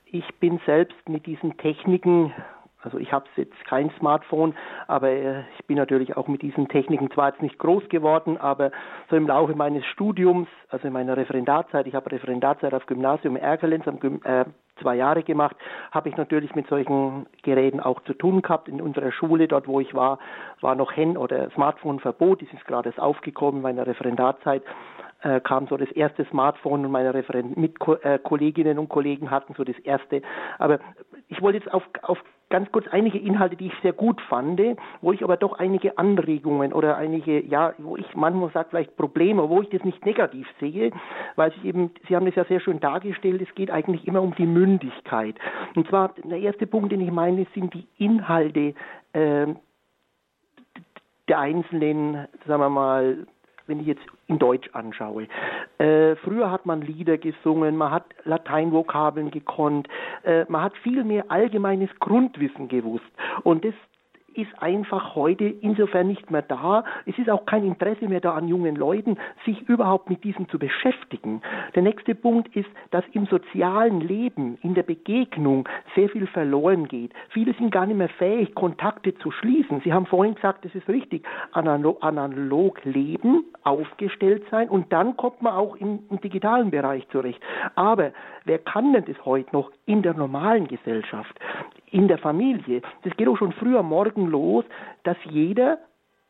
[0.06, 2.32] Ich bin selbst mit diesen Techniken
[2.82, 4.54] also ich habe jetzt kein Smartphone,
[4.86, 8.70] aber äh, ich bin natürlich auch mit diesen Techniken zwar jetzt nicht groß geworden, aber
[9.10, 13.86] so im Laufe meines Studiums, also in meiner Referendarzeit, ich habe Referendarzeit auf Gymnasium Erkelenz
[13.86, 14.44] äh,
[14.80, 15.56] zwei Jahre gemacht,
[15.90, 18.68] habe ich natürlich mit solchen Geräten auch zu tun gehabt.
[18.68, 20.18] In unserer Schule, dort wo ich war,
[20.60, 22.40] war noch Hand- oder Smartphone-Verbot.
[22.40, 24.62] Das ist gerade erst aufgekommen in meiner Referendarzeit
[25.22, 29.54] äh, kam so das erste Smartphone und meine Referenten mit äh, Kolleginnen und Kollegen hatten
[29.54, 30.22] so das erste.
[30.58, 30.78] Aber
[31.30, 32.18] ich wollte jetzt auf, auf
[32.50, 34.60] ganz kurz einige Inhalte, die ich sehr gut fand,
[35.00, 39.48] wo ich aber doch einige Anregungen oder einige, ja, wo ich manchmal sage vielleicht Probleme,
[39.48, 40.90] wo ich das nicht negativ sehe,
[41.36, 44.34] weil Sie eben, Sie haben das ja sehr schön dargestellt, es geht eigentlich immer um
[44.34, 45.36] die Mündigkeit.
[45.76, 48.74] Und zwar, der erste Punkt, den ich meine, sind die Inhalte
[49.12, 49.46] äh,
[51.28, 53.26] der einzelnen, sagen wir mal,
[53.70, 55.28] wenn ich jetzt in Deutsch anschaue.
[55.78, 59.88] Äh, früher hat man Lieder gesungen, man hat Lateinvokabeln gekonnt,
[60.24, 63.10] äh, man hat viel mehr allgemeines Grundwissen gewusst.
[63.44, 63.74] Und das
[64.34, 66.84] ist einfach heute insofern nicht mehr da.
[67.06, 70.58] Es ist auch kein Interesse mehr da an jungen Leuten, sich überhaupt mit diesem zu
[70.58, 71.42] beschäftigen.
[71.74, 77.12] Der nächste Punkt ist, dass im sozialen Leben, in der Begegnung sehr viel verloren geht.
[77.30, 79.80] Viele sind gar nicht mehr fähig, Kontakte zu schließen.
[79.84, 85.42] Sie haben vorhin gesagt, das ist richtig, analog, analog leben, aufgestellt sein und dann kommt
[85.42, 87.40] man auch im, im digitalen Bereich zurecht.
[87.74, 88.12] Aber
[88.44, 91.38] wer kann denn das heute noch in der normalen Gesellschaft?
[91.90, 92.82] In der Familie.
[93.02, 94.64] Das geht auch schon früher morgen los,
[95.04, 95.78] dass jeder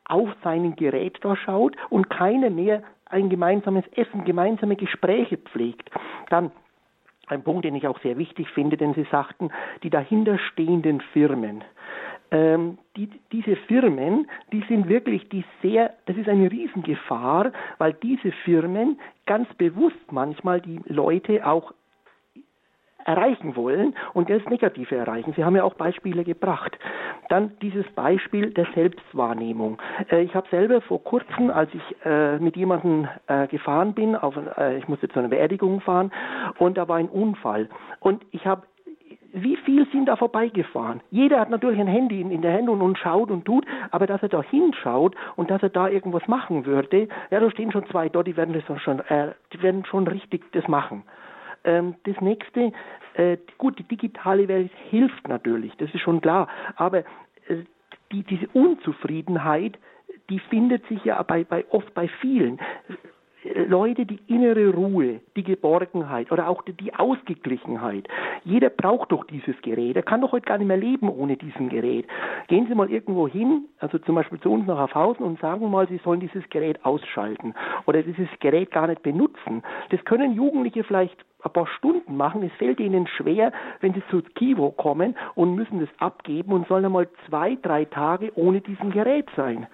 [0.05, 5.89] auf sein Gerät da schaut und keiner mehr ein gemeinsames Essen, gemeinsame Gespräche pflegt.
[6.29, 6.51] Dann
[7.27, 9.51] ein Punkt, den ich auch sehr wichtig finde, denn Sie sagten,
[9.83, 11.63] die dahinterstehenden Firmen.
[12.31, 18.31] Ähm, die, diese Firmen, die sind wirklich die sehr, das ist eine Riesengefahr, weil diese
[18.43, 21.73] Firmen ganz bewusst manchmal die Leute auch
[23.05, 25.33] erreichen wollen und das Negative erreichen.
[25.35, 26.77] Sie haben ja auch Beispiele gebracht.
[27.29, 29.77] Dann dieses Beispiel der Selbstwahrnehmung.
[30.09, 34.35] Äh, ich habe selber vor kurzem, als ich äh, mit jemandem äh, gefahren bin, auf,
[34.77, 36.11] ich musste zu einer Beerdigung fahren
[36.59, 38.63] und da war ein Unfall und ich habe
[39.33, 41.01] wie viel sind da vorbeigefahren?
[41.09, 44.07] Jeder hat natürlich ein Handy in, in der Hand und, und, schaut und tut, aber
[44.07, 47.85] dass er da hinschaut und dass er da irgendwas machen würde, ja, da stehen schon
[47.87, 51.03] zwei dort, die werden das schon, äh, die werden schon richtig das machen.
[51.63, 52.71] Ähm, das nächste,
[53.13, 56.99] äh, gut, die digitale Welt hilft natürlich, das ist schon klar, aber
[57.47, 57.63] äh,
[58.11, 59.77] die, diese Unzufriedenheit,
[60.29, 62.59] die findet sich ja bei, bei, oft bei vielen.
[63.43, 68.07] Leute die innere Ruhe, die Geborgenheit oder auch die Ausgeglichenheit.
[68.43, 69.95] Jeder braucht doch dieses Gerät.
[69.95, 72.05] Er kann doch heute gar nicht mehr leben ohne diesen Gerät.
[72.47, 75.87] Gehen Sie mal irgendwo hin, also zum Beispiel zu uns nach Hafhausen und sagen mal,
[75.87, 77.53] Sie sollen dieses Gerät ausschalten
[77.87, 79.63] oder dieses Gerät gar nicht benutzen.
[79.89, 82.43] Das können Jugendliche vielleicht ein paar Stunden machen.
[82.43, 86.85] Es fällt ihnen schwer, wenn sie zu Kivo kommen und müssen das abgeben und sollen
[86.85, 89.67] einmal zwei, drei Tage ohne diesen Gerät sein.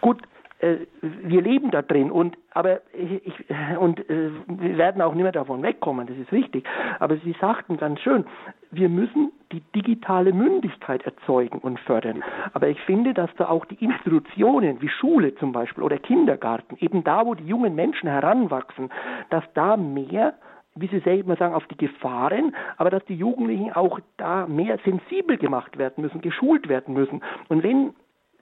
[0.00, 0.22] Gut,
[0.60, 3.44] äh, wir leben da drin und aber ich,
[3.78, 6.64] und äh, wir werden auch nicht mehr davon wegkommen, das ist wichtig.
[6.98, 8.24] Aber Sie sagten ganz schön,
[8.72, 12.24] wir müssen die digitale Mündigkeit erzeugen und fördern.
[12.52, 17.04] Aber ich finde, dass da auch die Institutionen wie Schule zum Beispiel oder Kindergarten, eben
[17.04, 18.90] da, wo die jungen Menschen heranwachsen,
[19.30, 20.34] dass da mehr
[20.80, 25.36] wie Sie selber sagen, auf die Gefahren, aber dass die Jugendlichen auch da mehr sensibel
[25.36, 27.22] gemacht werden müssen, geschult werden müssen.
[27.48, 27.94] Und wenn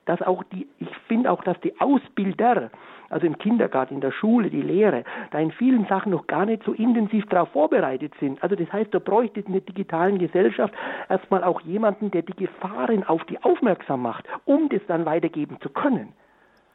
[0.06, 2.70] dass auch die, ich finde auch, dass die Ausbilder,
[3.10, 6.62] also im Kindergarten, in der Schule, die Lehre, da in vielen Sachen noch gar nicht
[6.64, 8.42] so intensiv darauf vorbereitet sind.
[8.42, 10.72] Also das heißt, da bräuchte es in der digitalen Gesellschaft
[11.08, 15.68] erstmal auch jemanden, der die Gefahren auf die aufmerksam macht, um das dann weitergeben zu
[15.68, 16.12] können.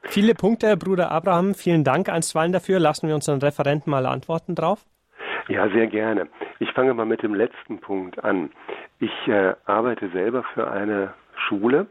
[0.04, 1.54] Viele Punkte, Herr Bruder Abraham.
[1.54, 2.80] Vielen Dank einstweilen dafür.
[2.80, 4.86] Lassen wir unseren Referenten mal antworten drauf.
[5.48, 6.28] Ja, sehr gerne.
[6.60, 8.52] Ich fange mal mit dem letzten Punkt an.
[9.00, 11.88] Ich äh, arbeite selber für eine Schule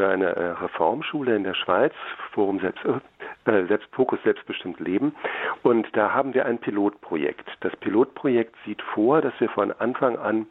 [0.00, 1.92] für eine äh, Reformschule in der Schweiz,
[2.32, 5.14] Forum Selbst, äh, Selbst Fokus Selbstbestimmt Leben.
[5.62, 7.48] Und da haben wir ein Pilotprojekt.
[7.60, 10.46] Das Pilotprojekt sieht vor, dass wir von Anfang an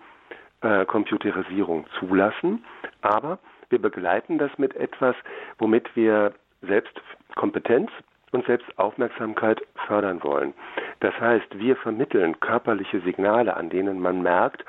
[0.62, 2.66] äh, Computerisierung zulassen,
[3.02, 3.39] aber
[3.70, 5.16] wir begleiten das mit etwas,
[5.58, 7.02] womit wir selbst
[7.36, 7.89] Kompetenz
[8.32, 10.54] und selbst Aufmerksamkeit fördern wollen.
[11.00, 14.64] Das heißt, wir vermitteln körperliche Signale, an denen man merkt,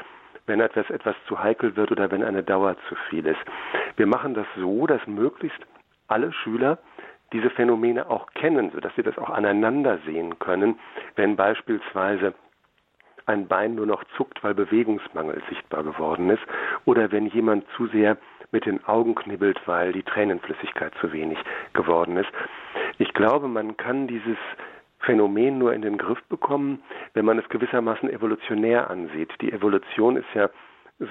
[0.47, 3.41] wenn etwas etwas zu heikel wird oder wenn eine Dauer zu viel ist.
[3.97, 5.61] Wir machen das so, dass möglichst
[6.09, 6.79] alle Schüler
[7.33, 10.79] diese Phänomene auch kennen, sodass sie das auch aneinander sehen können,
[11.15, 12.35] wenn beispielsweise
[13.27, 16.43] ein Bein nur noch zuckt, weil Bewegungsmangel sichtbar geworden ist,
[16.85, 18.17] oder wenn jemand zu sehr
[18.51, 21.39] mit den Augen knibbelt, weil die Tränenflüssigkeit zu wenig
[21.73, 22.31] geworden ist.
[23.01, 24.37] Ich glaube, man kann dieses
[24.99, 26.83] Phänomen nur in den Griff bekommen,
[27.15, 29.33] wenn man es gewissermaßen evolutionär ansieht.
[29.41, 30.51] Die Evolution ist ja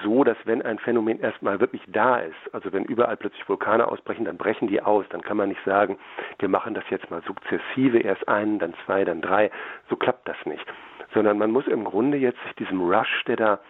[0.04, 4.24] so, dass wenn ein Phänomen erstmal wirklich da ist, also wenn überall plötzlich Vulkane ausbrechen,
[4.24, 5.04] dann brechen die aus.
[5.08, 5.98] Dann kann man nicht sagen,
[6.38, 9.50] wir machen das jetzt mal sukzessive, erst einen, dann zwei, dann drei.
[9.88, 10.64] So klappt das nicht.
[11.12, 13.60] Sondern man muss im Grunde jetzt sich diesem Rush, der da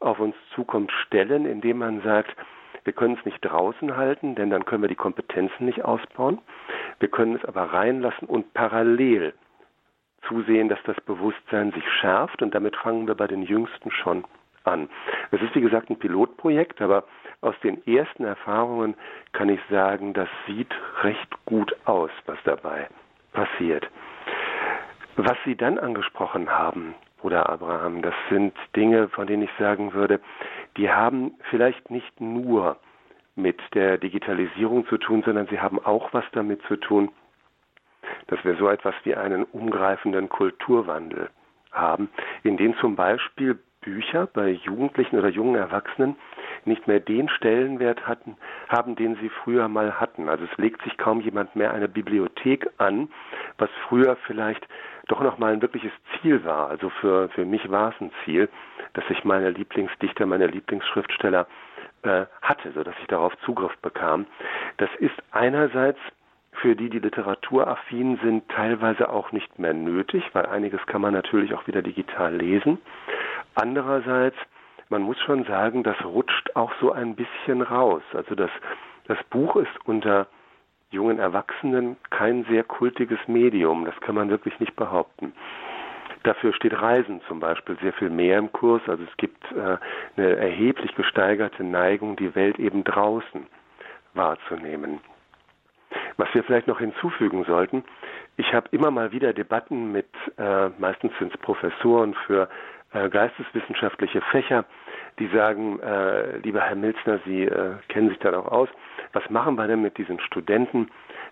[0.00, 2.36] auf uns zukommt, stellen, indem man sagt,
[2.84, 6.38] wir können es nicht draußen halten, denn dann können wir die Kompetenzen nicht ausbauen.
[6.98, 9.34] Wir können es aber reinlassen und parallel
[10.28, 14.24] zusehen, dass das Bewusstsein sich schärft und damit fangen wir bei den Jüngsten schon
[14.64, 14.88] an.
[15.30, 17.04] Es ist wie gesagt ein Pilotprojekt, aber
[17.40, 18.94] aus den ersten Erfahrungen
[19.32, 20.72] kann ich sagen, das sieht
[21.02, 22.88] recht gut aus, was dabei
[23.32, 23.88] passiert.
[25.16, 30.20] Was Sie dann angesprochen haben, Bruder Abraham, das sind Dinge, von denen ich sagen würde,
[30.76, 32.76] die haben vielleicht nicht nur
[33.36, 37.10] mit der Digitalisierung zu tun, sondern sie haben auch was damit zu tun,
[38.26, 41.30] dass wir so etwas wie einen umgreifenden Kulturwandel
[41.72, 42.08] haben,
[42.42, 46.16] in dem zum Beispiel Bücher bei Jugendlichen oder jungen Erwachsenen
[46.64, 48.36] nicht mehr den Stellenwert hatten,
[48.68, 50.28] haben, den sie früher mal hatten.
[50.28, 53.08] Also es legt sich kaum jemand mehr eine Bibliothek an,
[53.58, 54.66] was früher vielleicht
[55.08, 56.68] doch noch mal ein wirkliches Ziel war.
[56.68, 58.48] Also für, für mich war es ein Ziel,
[58.92, 61.46] dass ich meine Lieblingsdichter, meine Lieblingsschriftsteller
[62.02, 64.26] äh, hatte, sodass ich darauf Zugriff bekam.
[64.76, 65.98] Das ist einerseits
[66.52, 71.54] für die, die literaturaffin sind, teilweise auch nicht mehr nötig, weil einiges kann man natürlich
[71.54, 72.78] auch wieder digital lesen.
[73.60, 74.36] Andererseits,
[74.88, 78.02] man muss schon sagen, das rutscht auch so ein bisschen raus.
[78.14, 78.50] Also das,
[79.06, 80.28] das Buch ist unter
[80.90, 83.84] jungen Erwachsenen kein sehr kultiges Medium.
[83.84, 85.34] Das kann man wirklich nicht behaupten.
[86.22, 88.80] Dafür steht Reisen zum Beispiel sehr viel mehr im Kurs.
[88.86, 89.76] Also es gibt äh,
[90.16, 93.46] eine erheblich gesteigerte Neigung, die Welt eben draußen
[94.14, 95.00] wahrzunehmen.
[96.16, 97.84] Was wir vielleicht noch hinzufügen sollten,
[98.36, 100.08] ich habe immer mal wieder Debatten mit,
[100.38, 102.48] äh, meistens sind es Professoren für
[102.92, 104.64] äh, geisteswissenschaftliche Fächer,
[105.18, 108.68] die sagen, äh, lieber Herr Milzner, Sie äh, kennen sich da auch aus,
[109.12, 110.90] was machen wir denn mit diesen Studenten?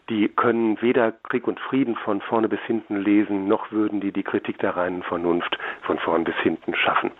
[0.09, 4.23] Die können weder Krieg und Frieden von vorne bis hinten lesen, noch würden die die
[4.23, 7.11] Kritik der reinen Vernunft von vorn bis hinten schaffen.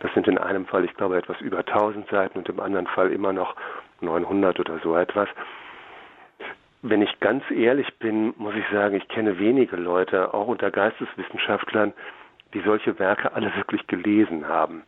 [0.00, 3.12] Das sind in einem Fall, ich glaube, etwas über 1000 Seiten und im anderen Fall
[3.12, 3.54] immer noch
[4.00, 5.28] 900 oder so etwas.
[6.82, 11.92] Wenn ich ganz ehrlich bin, muss ich sagen, ich kenne wenige Leute, auch unter Geisteswissenschaftlern,
[12.54, 14.82] die solche Werke alle wirklich gelesen haben.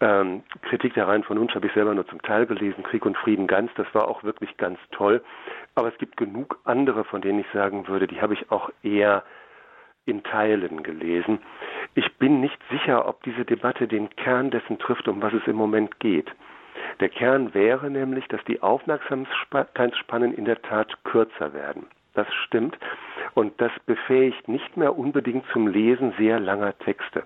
[0.00, 3.46] Ähm, Kritik der reinen Vernunft habe ich selber nur zum Teil gelesen, Krieg und Frieden
[3.46, 5.22] ganz, das war auch wirklich ganz toll.
[5.74, 9.24] Aber es gibt genug andere, von denen ich sagen würde, die habe ich auch eher
[10.04, 11.40] in Teilen gelesen.
[11.94, 15.56] Ich bin nicht sicher, ob diese Debatte den Kern dessen trifft, um was es im
[15.56, 16.30] Moment geht.
[17.00, 21.86] Der Kern wäre nämlich, dass die Aufmerksamkeitsspannen in der Tat kürzer werden.
[22.16, 22.76] Das stimmt.
[23.34, 27.24] Und das befähigt nicht mehr unbedingt zum Lesen sehr langer Texte.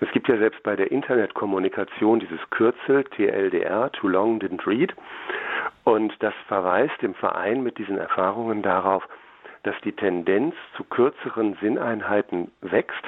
[0.00, 4.94] Es gibt ja selbst bei der Internetkommunikation dieses Kürzel TLDR, Too Long Didn't Read.
[5.84, 9.06] Und das verweist im Verein mit diesen Erfahrungen darauf,
[9.62, 13.04] dass die Tendenz zu kürzeren Sinneinheiten wächst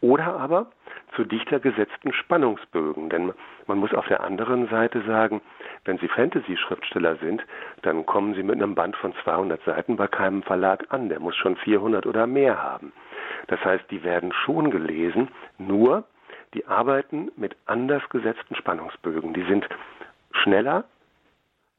[0.00, 0.66] oder aber
[1.14, 3.10] zu dichter gesetzten Spannungsbögen.
[3.10, 3.32] Denn
[3.66, 5.40] man muss auf der anderen Seite sagen,
[5.84, 7.42] wenn Sie Fantasy-Schriftsteller sind,
[7.82, 11.08] dann kommen Sie mit einem Band von 200 Seiten bei keinem Verlag an.
[11.08, 12.92] Der muss schon 400 oder mehr haben.
[13.48, 15.28] Das heißt, die werden schon gelesen,
[15.58, 16.04] nur
[16.54, 19.32] die arbeiten mit anders gesetzten Spannungsbögen.
[19.34, 19.66] Die sind
[20.32, 20.84] schneller,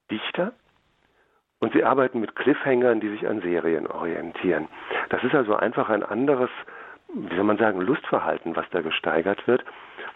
[0.10, 0.54] dichter
[1.60, 4.68] und sie arbeiten mit Cliffhangern, die sich an Serien orientieren.
[5.10, 6.50] Das ist also einfach ein anderes
[7.14, 9.64] wie soll man sagen, Lustverhalten, was da gesteigert wird.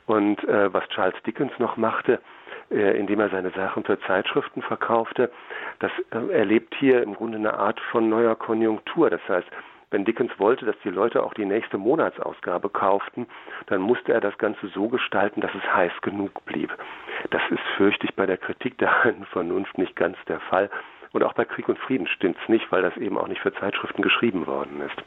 [0.06, 2.20] Und äh, was Charles Dickens noch machte,
[2.72, 5.32] äh, indem er seine Sachen für Zeitschriften verkaufte,
[5.80, 9.10] das äh, erlebt hier im Grunde eine Art von neuer Konjunktur.
[9.10, 9.48] Das heißt,
[9.90, 13.26] wenn Dickens wollte, dass die Leute auch die nächste Monatsausgabe kauften,
[13.68, 16.74] dann musste er das Ganze so gestalten, dass es heiß genug blieb.
[17.30, 18.92] Das ist, fürchte ich, bei der Kritik der
[19.32, 20.70] Vernunft nicht ganz der Fall.
[21.14, 24.02] Und auch bei Krieg und Frieden stimmt's nicht, weil das eben auch nicht für Zeitschriften
[24.02, 25.02] geschrieben worden ist.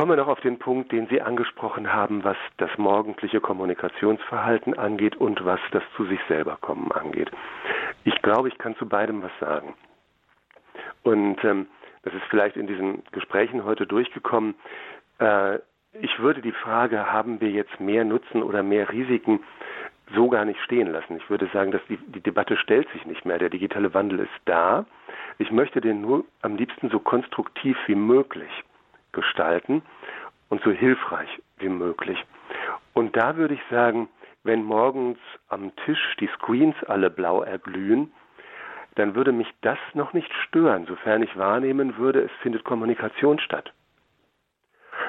[0.00, 5.16] Kommen wir noch auf den Punkt, den Sie angesprochen haben, was das morgendliche Kommunikationsverhalten angeht
[5.16, 7.30] und was das zu sich selber kommen angeht.
[8.04, 9.74] Ich glaube, ich kann zu beidem was sagen.
[11.02, 11.66] Und ähm,
[12.02, 14.54] das ist vielleicht in diesen Gesprächen heute durchgekommen,
[15.18, 15.56] äh,
[16.00, 19.40] ich würde die Frage, haben wir jetzt mehr Nutzen oder mehr Risiken,
[20.14, 21.18] so gar nicht stehen lassen.
[21.18, 23.38] Ich würde sagen, dass die, die Debatte stellt sich nicht mehr.
[23.38, 24.86] Der digitale Wandel ist da.
[25.36, 28.64] Ich möchte den nur am liebsten so konstruktiv wie möglich
[29.12, 29.82] gestalten
[30.48, 32.18] und so hilfreich wie möglich.
[32.94, 34.08] Und da würde ich sagen,
[34.42, 38.12] wenn morgens am Tisch die Screens alle blau erglühen,
[38.96, 43.72] dann würde mich das noch nicht stören, sofern ich wahrnehmen würde, es findet Kommunikation statt.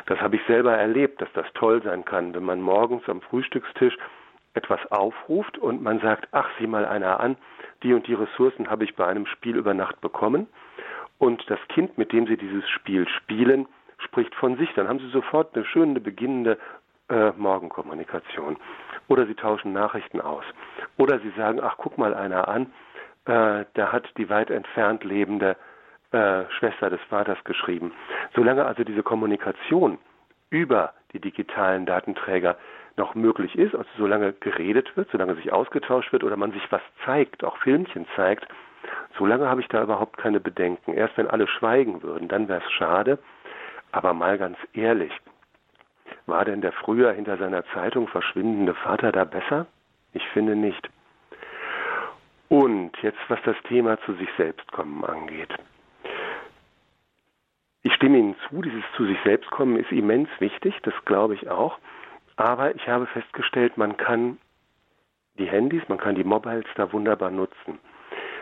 [0.05, 3.97] Das habe ich selber erlebt, dass das toll sein kann, wenn man morgens am Frühstückstisch
[4.53, 7.37] etwas aufruft und man sagt, ach, sieh mal einer an,
[7.83, 10.47] die und die Ressourcen habe ich bei einem Spiel über Nacht bekommen
[11.17, 13.67] und das Kind, mit dem Sie dieses Spiel spielen,
[14.03, 16.57] spricht von sich, dann haben Sie sofort eine schöne beginnende
[17.09, 18.57] äh, Morgenkommunikation.
[19.07, 20.43] Oder Sie tauschen Nachrichten aus.
[20.97, 22.67] Oder Sie sagen, ach, guck mal einer an,
[23.25, 25.55] äh, da hat die weit entfernt lebende
[26.11, 27.93] äh, Schwester des Vaters geschrieben.
[28.35, 29.97] Solange also diese Kommunikation
[30.49, 32.57] über die digitalen Datenträger
[32.97, 36.81] noch möglich ist, also solange geredet wird, solange sich ausgetauscht wird oder man sich was
[37.05, 38.47] zeigt, auch Filmchen zeigt,
[39.17, 40.93] solange habe ich da überhaupt keine Bedenken.
[40.93, 43.19] Erst wenn alle schweigen würden, dann wäre es schade.
[43.91, 45.11] Aber mal ganz ehrlich,
[46.25, 49.67] war denn der früher hinter seiner Zeitung verschwindende Vater da besser?
[50.13, 50.89] Ich finde nicht.
[52.49, 55.53] Und jetzt, was das Thema zu sich selbst kommen angeht.
[57.83, 61.49] Ich stimme Ihnen zu, dieses zu sich selbst kommen ist immens wichtig, das glaube ich
[61.49, 61.79] auch.
[62.35, 64.37] Aber ich habe festgestellt, man kann
[65.39, 67.79] die Handys, man kann die Mobiles da wunderbar nutzen.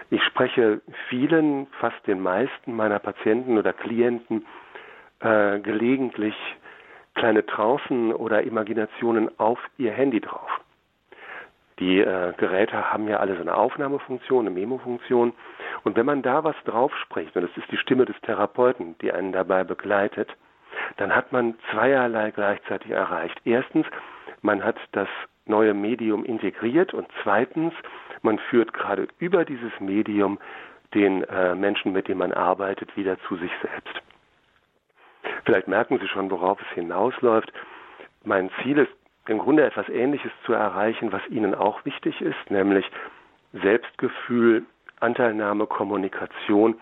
[0.09, 4.45] Ich spreche vielen, fast den meisten meiner Patienten oder Klienten
[5.21, 6.35] äh, gelegentlich
[7.15, 10.49] kleine Trancen oder Imaginationen auf ihr Handy drauf.
[11.79, 15.33] Die äh, Geräte haben ja alle so eine Aufnahmefunktion, eine Memo-Funktion.
[15.83, 19.11] Und wenn man da was drauf spricht, und das ist die Stimme des Therapeuten, die
[19.13, 20.29] einen dabei begleitet,
[20.97, 23.39] dann hat man zweierlei gleichzeitig erreicht.
[23.45, 23.85] Erstens,
[24.41, 25.07] man hat das
[25.45, 27.73] neue Medium integriert und zweitens,
[28.21, 30.37] man führt gerade über dieses Medium
[30.93, 34.01] den äh, Menschen, mit dem man arbeitet, wieder zu sich selbst.
[35.45, 37.51] Vielleicht merken Sie schon, worauf es hinausläuft.
[38.23, 38.91] Mein Ziel ist
[39.27, 42.89] im Grunde etwas Ähnliches zu erreichen, was Ihnen auch wichtig ist, nämlich
[43.53, 44.65] Selbstgefühl,
[44.99, 46.75] Anteilnahme, Kommunikation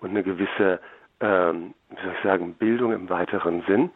[0.00, 0.80] und eine gewisse,
[1.20, 3.90] ähm, wie soll ich sagen, Bildung im weiteren Sinn.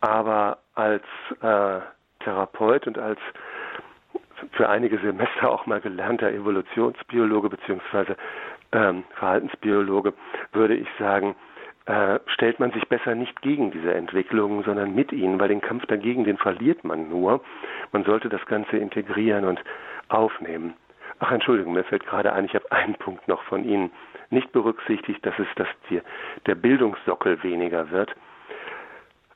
[0.00, 1.04] Aber als
[1.40, 1.80] äh,
[2.20, 3.18] Therapeut und als
[4.52, 8.16] für einige Semester auch mal gelernter Evolutionsbiologe beziehungsweise
[8.72, 10.14] ähm, Verhaltensbiologe
[10.52, 11.36] würde ich sagen,
[11.86, 15.86] äh, stellt man sich besser nicht gegen diese Entwicklungen, sondern mit ihnen, weil den Kampf
[15.86, 17.42] dagegen, den verliert man nur.
[17.90, 19.60] Man sollte das Ganze integrieren und
[20.08, 20.74] aufnehmen.
[21.18, 23.90] Ach, Entschuldigung, mir fällt gerade ein, ich habe einen Punkt noch von Ihnen
[24.30, 26.00] nicht berücksichtigt, das ist, dass die,
[26.46, 28.14] der Bildungssockel weniger wird.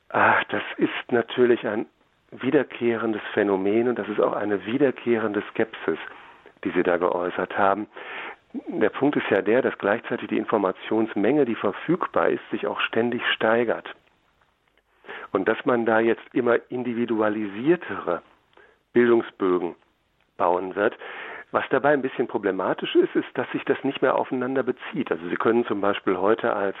[0.09, 1.85] Ach, das ist natürlich ein
[2.31, 5.99] wiederkehrendes Phänomen und das ist auch eine wiederkehrende Skepsis,
[6.63, 7.87] die Sie da geäußert haben
[8.53, 13.21] der Punkt ist ja der, dass gleichzeitig die Informationsmenge, die verfügbar ist, sich auch ständig
[13.33, 13.93] steigert.
[15.31, 18.21] Und dass man da jetzt immer individualisiertere
[18.93, 19.75] Bildungsbögen
[20.37, 20.97] bauen wird.
[21.51, 25.11] Was dabei ein bisschen problematisch ist, ist, dass sich das nicht mehr aufeinander bezieht.
[25.11, 26.75] Also Sie können zum Beispiel heute als,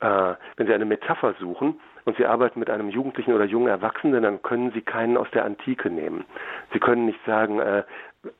[0.00, 4.22] äh, wenn Sie eine Metapher suchen und Sie arbeiten mit einem Jugendlichen oder jungen Erwachsenen,
[4.22, 6.24] dann können Sie keinen aus der Antike nehmen.
[6.72, 7.84] Sie können nicht sagen, äh,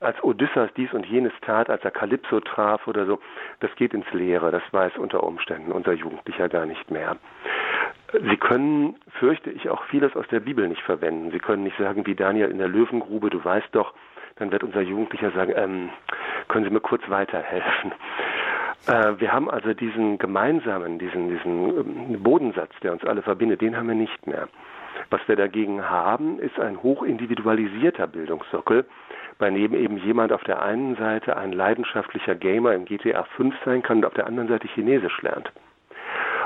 [0.01, 3.19] als Odysseus dies und jenes tat, als er Kalypso traf oder so,
[3.61, 4.51] das geht ins Leere.
[4.51, 7.17] Das weiß unter Umständen unser Jugendlicher gar nicht mehr.
[8.13, 11.31] Sie können, fürchte ich, auch vieles aus der Bibel nicht verwenden.
[11.31, 13.95] Sie können nicht sagen, wie Daniel in der Löwengrube, du weißt doch,
[14.37, 15.91] dann wird unser Jugendlicher sagen, ähm,
[16.49, 17.93] können Sie mir kurz weiterhelfen?
[18.87, 21.79] Äh, wir haben also diesen gemeinsamen, diesen, diesen
[22.13, 24.49] ähm, Bodensatz, der uns alle verbindet, den haben wir nicht mehr.
[25.11, 28.85] Was wir dagegen haben, ist ein hochindividualisierter Bildungssockel,
[29.51, 33.99] dem eben jemand auf der einen Seite ein leidenschaftlicher Gamer im GTA 5 sein kann
[33.99, 35.51] und auf der anderen Seite Chinesisch lernt.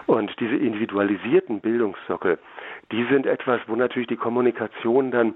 [0.07, 2.39] Und diese individualisierten Bildungssockel,
[2.93, 5.35] die sind etwas, wo natürlich die Kommunikation dann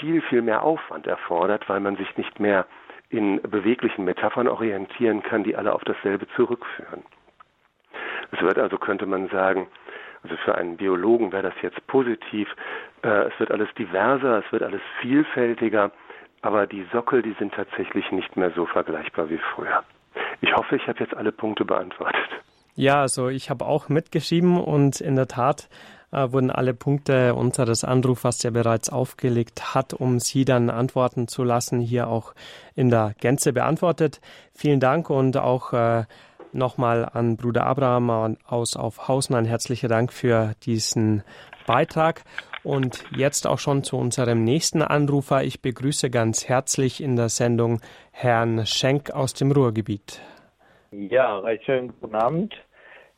[0.00, 2.66] viel, viel mehr Aufwand erfordert, weil man sich nicht mehr
[3.10, 7.04] in beweglichen Metaphern orientieren kann, die alle auf dasselbe zurückführen.
[8.32, 9.68] Es wird also, könnte man sagen,
[10.22, 12.48] also für einen Biologen wäre das jetzt positiv,
[13.02, 15.92] äh, es wird alles diverser, es wird alles vielfältiger,
[16.42, 19.82] aber die Sockel, die sind tatsächlich nicht mehr so vergleichbar wie früher.
[20.40, 22.28] Ich hoffe, ich habe jetzt alle Punkte beantwortet.
[22.74, 25.68] Ja, also ich habe auch mitgeschrieben und in der Tat
[26.12, 31.42] äh, wurden alle Punkte unseres Anrufers, der bereits aufgelegt hat, um Sie dann antworten zu
[31.42, 32.34] lassen, hier auch
[32.74, 34.20] in der Gänze beantwortet.
[34.54, 36.04] Vielen Dank und auch äh,
[36.56, 41.22] Nochmal an Bruder Abraham aus Aufhausen ein herzlicher Dank für diesen
[41.66, 42.22] Beitrag.
[42.66, 45.44] Und jetzt auch schon zu unserem nächsten Anrufer.
[45.44, 47.80] Ich begrüße ganz herzlich in der Sendung
[48.10, 50.20] Herrn Schenk aus dem Ruhrgebiet.
[50.90, 52.56] Ja, recht schönen guten Abend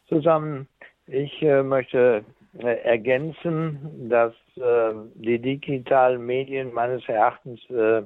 [0.07, 0.69] zusammen.
[1.07, 2.27] Ich äh, möchte
[2.59, 8.03] äh, ergänzen, dass äh, die digitalen Medien meines Erachtens äh,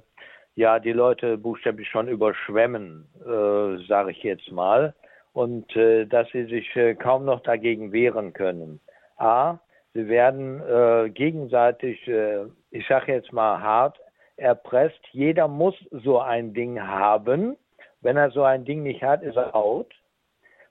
[0.54, 4.94] ja die Leute buchstäblich schon überschwemmen, äh, sage ich jetzt mal,
[5.32, 6.68] und äh, dass sie sich
[7.00, 8.78] kaum noch dagegen wehren können.
[9.16, 9.58] A,
[9.94, 13.98] sie werden äh, gegenseitig, äh, ich sage jetzt mal hart,
[14.36, 15.00] erpresst.
[15.12, 17.56] Jeder muss so ein Ding haben.
[18.00, 19.92] Wenn er so ein Ding nicht hat, ist er out.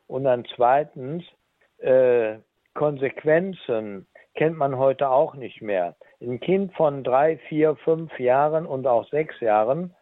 [0.07, 1.23] Und dann zweitens,
[1.77, 2.37] äh,
[2.73, 5.95] Konsequenzen kennt man heute auch nicht mehr.
[6.21, 9.93] Ein Kind von drei, vier, fünf Jahren und auch sechs Jahren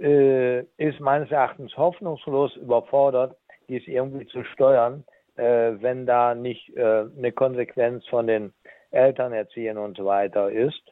[0.00, 3.36] äh, ist meines Erachtens hoffnungslos überfordert,
[3.68, 5.04] dies irgendwie zu steuern,
[5.36, 8.52] äh, wenn da nicht äh, eine Konsequenz von den
[8.90, 10.82] Eltern erziehen und so weiter ist.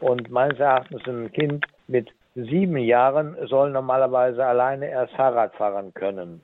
[0.00, 6.42] Und meines Erachtens ein Kind mit sieben Jahren soll normalerweise alleine erst Fahrrad fahren können.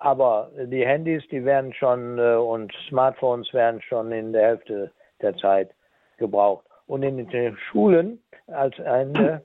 [0.00, 5.36] Aber die Handys, die werden schon äh, und Smartphones werden schon in der Hälfte der
[5.36, 5.70] Zeit
[6.18, 6.64] gebraucht.
[6.86, 9.42] Und in den Schulen als Ende,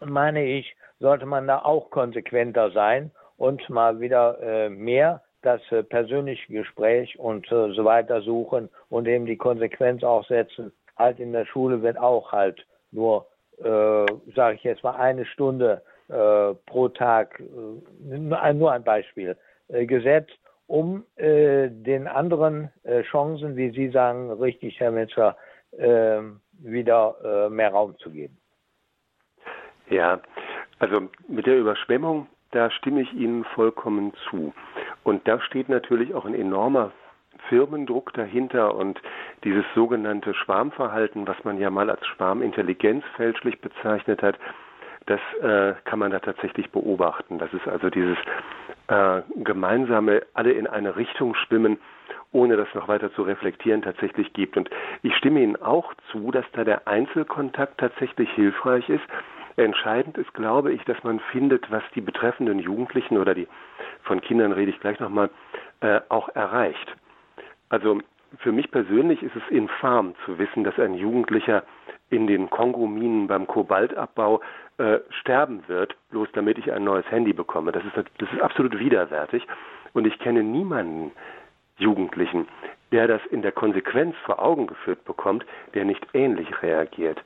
[0.00, 5.82] meine ich, sollte man da auch konsequenter sein und mal wieder äh, mehr das äh,
[5.82, 10.72] persönliche Gespräch und äh, so weiter suchen und eben die Konsequenz auch setzen.
[10.96, 13.26] Halt in der Schule wird auch halt nur,
[13.58, 19.36] äh, sage ich jetzt mal, eine Stunde äh, pro Tag, äh, nur ein Beispiel,
[19.68, 22.70] äh, gesetzt, um äh, den anderen
[23.10, 25.36] Chancen, wie Sie sagen, richtig, Herr Metzger,
[25.76, 28.38] ähm, wieder mehr Raum zu geben.
[29.90, 30.20] Ja,
[30.78, 34.54] also mit der Überschwemmung, da stimme ich Ihnen vollkommen zu.
[35.02, 36.92] Und da steht natürlich auch ein enormer
[37.48, 39.00] Firmendruck dahinter und
[39.44, 44.38] dieses sogenannte Schwarmverhalten, was man ja mal als Schwarmintelligenz fälschlich bezeichnet hat,
[45.06, 47.38] das äh, kann man da tatsächlich beobachten.
[47.38, 48.16] Das ist also dieses
[48.86, 51.78] äh, gemeinsame, alle in eine Richtung schwimmen,
[52.30, 54.56] ohne das noch weiter zu reflektieren, tatsächlich gibt.
[54.56, 54.70] Und
[55.02, 59.04] ich stimme Ihnen auch zu, dass da der Einzelkontakt tatsächlich hilfreich ist.
[59.56, 63.48] Entscheidend ist, glaube ich, dass man findet, was die betreffenden Jugendlichen oder die
[64.02, 65.30] von Kindern rede ich gleich nochmal,
[65.80, 66.96] äh, auch erreicht.
[67.68, 68.00] Also
[68.38, 71.64] für mich persönlich ist es infam zu wissen, dass ein Jugendlicher
[72.10, 74.40] in den Kongo-Minen beim Kobaltabbau
[74.78, 77.72] äh, sterben wird, bloß damit ich ein neues Handy bekomme.
[77.72, 79.46] Das ist, das ist absolut widerwärtig.
[79.92, 81.12] Und ich kenne niemanden
[81.78, 82.48] Jugendlichen,
[82.92, 87.22] der das in der Konsequenz vor Augen geführt bekommt, der nicht ähnlich reagiert.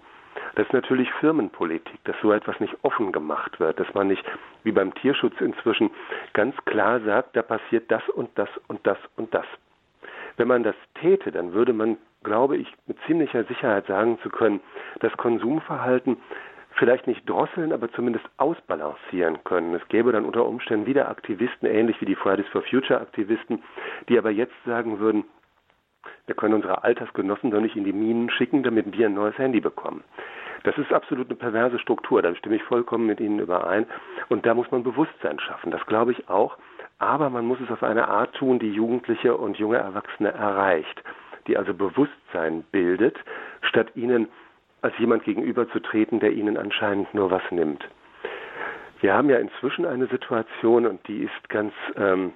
[0.54, 4.24] Das ist natürlich Firmenpolitik, dass so etwas nicht offen gemacht wird, dass man nicht
[4.64, 5.90] wie beim Tierschutz inzwischen
[6.32, 9.46] ganz klar sagt, da passiert das und das und das und das.
[10.36, 14.60] Wenn man das täte, dann würde man, glaube ich, mit ziemlicher Sicherheit sagen zu können,
[15.00, 16.18] das Konsumverhalten
[16.76, 19.74] vielleicht nicht drosseln, aber zumindest ausbalancieren können.
[19.74, 23.62] Es gäbe dann unter Umständen wieder Aktivisten, ähnlich wie die Fridays for Future Aktivisten,
[24.08, 25.24] die aber jetzt sagen würden,
[26.27, 29.61] wir können unsere Altersgenossen doch nicht in die Minen schicken, damit wir ein neues Handy
[29.61, 30.03] bekommen.
[30.65, 33.86] Das ist absolut eine perverse Struktur, da stimme ich vollkommen mit Ihnen überein.
[34.28, 36.59] Und da muss man Bewusstsein schaffen, das glaube ich auch.
[36.98, 41.03] Aber man muss es auf eine Art tun, die Jugendliche und junge Erwachsene erreicht,
[41.47, 43.16] die also Bewusstsein bildet,
[43.62, 44.28] statt ihnen
[44.82, 47.86] als jemand gegenüberzutreten, der ihnen anscheinend nur was nimmt.
[49.01, 52.32] Wir haben ja inzwischen eine Situation und die ist ganz ähm,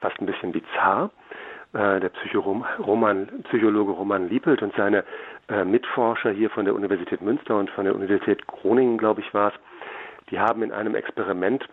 [0.00, 1.10] fast ein bisschen bizarr.
[1.76, 2.10] Äh, der
[2.78, 5.04] Roman, Psychologe Roman Liepelt und seine
[5.50, 9.48] äh, Mitforscher hier von der Universität Münster und von der Universität Groningen, glaube ich, war
[9.48, 9.54] es,
[10.30, 11.68] die haben in einem Experiment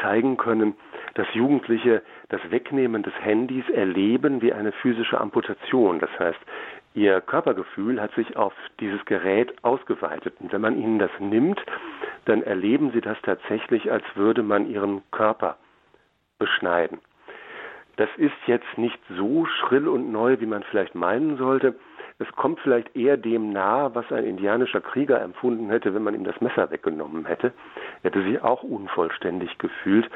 [0.00, 0.74] zeigen können,
[1.14, 6.00] dass Jugendliche das Wegnehmen des Handys erleben wie eine physische Amputation.
[6.00, 6.40] Das heißt,
[6.94, 10.34] ihr Körpergefühl hat sich auf dieses Gerät ausgeweitet.
[10.40, 11.64] Und wenn man ihnen das nimmt,
[12.24, 15.58] dann erleben sie das tatsächlich, als würde man ihren Körper
[16.40, 16.98] beschneiden.
[17.96, 21.74] Das ist jetzt nicht so schrill und neu, wie man vielleicht meinen sollte.
[22.18, 26.24] Es kommt vielleicht eher dem nahe, was ein indianischer Krieger empfunden hätte, wenn man ihm
[26.24, 27.52] das Messer weggenommen hätte.
[28.02, 30.08] Er hätte sich auch unvollständig gefühlt.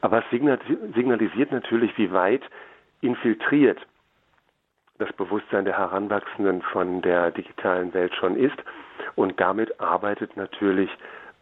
[0.00, 2.42] Aber es signalisiert natürlich, wie weit
[3.00, 3.78] infiltriert
[4.98, 8.56] das Bewusstsein der Heranwachsenden von der digitalen Welt schon ist.
[9.14, 10.90] Und damit arbeitet natürlich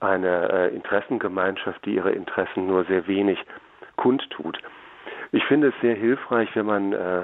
[0.00, 3.38] eine äh, Interessengemeinschaft, die ihre Interessen nur sehr wenig
[3.96, 4.58] kundtut.
[5.32, 7.22] Ich finde es sehr hilfreich, wenn man äh,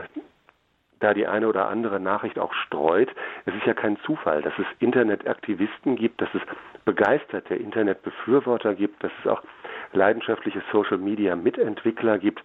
[1.03, 3.11] da die eine oder andere Nachricht auch streut.
[3.45, 6.43] Es ist ja kein Zufall, dass es Internetaktivisten gibt, dass es
[6.85, 9.43] begeisterte Internetbefürworter gibt, dass es auch
[9.93, 12.43] leidenschaftliche Social Media Mitentwickler gibt,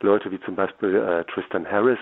[0.00, 1.98] Leute wie zum Beispiel äh, Tristan Harris,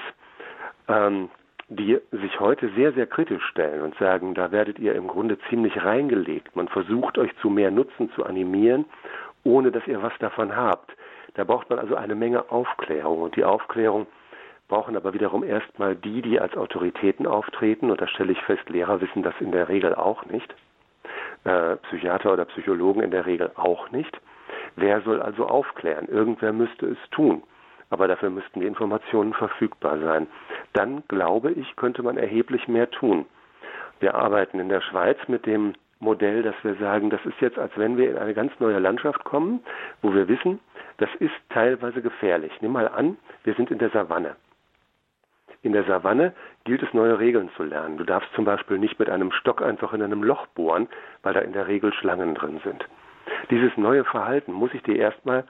[0.89, 1.31] ähm,
[1.69, 5.85] die sich heute sehr, sehr kritisch stellen und sagen, da werdet ihr im Grunde ziemlich
[5.85, 6.57] reingelegt.
[6.57, 8.87] Man versucht euch zu mehr Nutzen zu animieren,
[9.45, 10.91] ohne dass ihr was davon habt.
[11.35, 14.07] Da braucht man also eine Menge Aufklärung und die Aufklärung
[14.69, 19.01] brauchen aber wiederum erstmal die, die als Autoritäten auftreten und da stelle ich fest, Lehrer
[19.01, 20.55] wissen das in der Regel auch nicht,
[21.45, 24.21] äh, Psychiater oder Psychologen in der Regel auch nicht.
[24.77, 26.07] Wer soll also aufklären?
[26.09, 27.43] Irgendwer müsste es tun
[27.91, 30.29] aber dafür müssten die Informationen verfügbar sein.
[30.73, 33.27] Dann, glaube ich, könnte man erheblich mehr tun.
[33.99, 37.73] Wir arbeiten in der Schweiz mit dem Modell, dass wir sagen, das ist jetzt, als
[37.77, 39.61] wenn wir in eine ganz neue Landschaft kommen,
[40.01, 40.61] wo wir wissen,
[41.01, 42.53] das ist teilweise gefährlich.
[42.61, 44.37] Nimm mal an, wir sind in der Savanne.
[45.63, 47.97] In der Savanne gilt es, neue Regeln zu lernen.
[47.97, 50.89] Du darfst zum Beispiel nicht mit einem Stock einfach in einem Loch bohren,
[51.23, 52.87] weil da in der Regel Schlangen drin sind.
[53.51, 55.45] Dieses neue Verhalten muss ich dir erstmal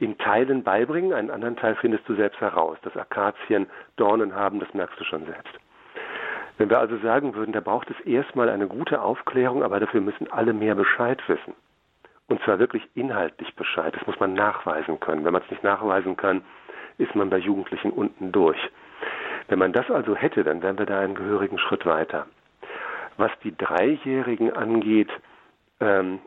[0.00, 2.78] in Teilen beibringen, einen anderen Teil findest du selbst heraus.
[2.82, 5.54] Dass Akazien Dornen haben, das merkst du schon selbst.
[6.56, 10.30] Wenn wir also sagen würden, da braucht es erstmal eine gute Aufklärung, aber dafür müssen
[10.32, 11.54] alle mehr Bescheid wissen.
[12.28, 13.94] Und zwar wirklich inhaltlich Bescheid.
[13.96, 15.24] Das muss man nachweisen können.
[15.24, 16.42] Wenn man es nicht nachweisen kann,
[16.98, 18.58] ist man bei Jugendlichen unten durch.
[19.48, 22.26] Wenn man das also hätte, dann wären wir da einen gehörigen Schritt weiter.
[23.16, 25.10] Was die Dreijährigen angeht,
[25.80, 26.20] ähm,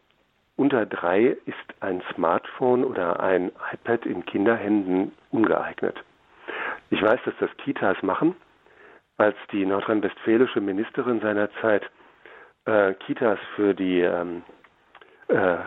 [0.56, 6.04] unter drei ist ein Smartphone oder ein iPad in Kinderhänden ungeeignet.
[6.90, 8.36] Ich weiß, dass das Kitas machen,
[9.18, 11.90] als die nordrhein-westfälische Ministerin seinerzeit
[12.66, 14.44] äh, Kitas für die ähm,
[15.30, 15.58] äh,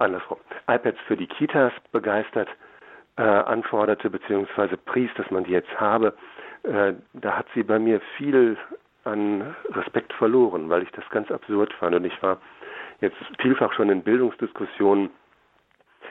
[0.00, 2.48] andersrum, iPads für die Kitas begeistert
[3.16, 4.76] äh, anforderte bzw.
[4.84, 6.14] pries, dass man die jetzt habe,
[6.62, 8.56] äh, da hat sie bei mir viel
[9.04, 12.38] an Respekt verloren, weil ich das ganz absurd fand und ich war
[13.00, 15.10] jetzt vielfach schon in Bildungsdiskussionen,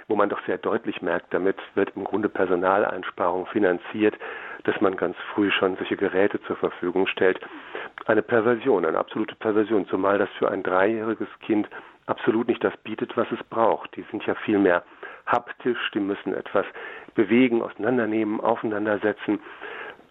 [0.08, 4.16] wo man doch sehr deutlich merkt, damit wird im Grunde Personaleinsparung finanziert,
[4.64, 7.40] dass man ganz früh schon solche Geräte zur Verfügung stellt.
[8.08, 11.70] Eine Perversion, eine absolute Perversion, zumal das für ein dreijähriges Kind
[12.10, 13.96] absolut nicht das bietet, was es braucht.
[13.96, 14.84] Die sind ja viel mehr
[15.26, 16.66] haptisch, die müssen etwas
[17.16, 19.40] bewegen, auseinandernehmen, aufeinandersetzen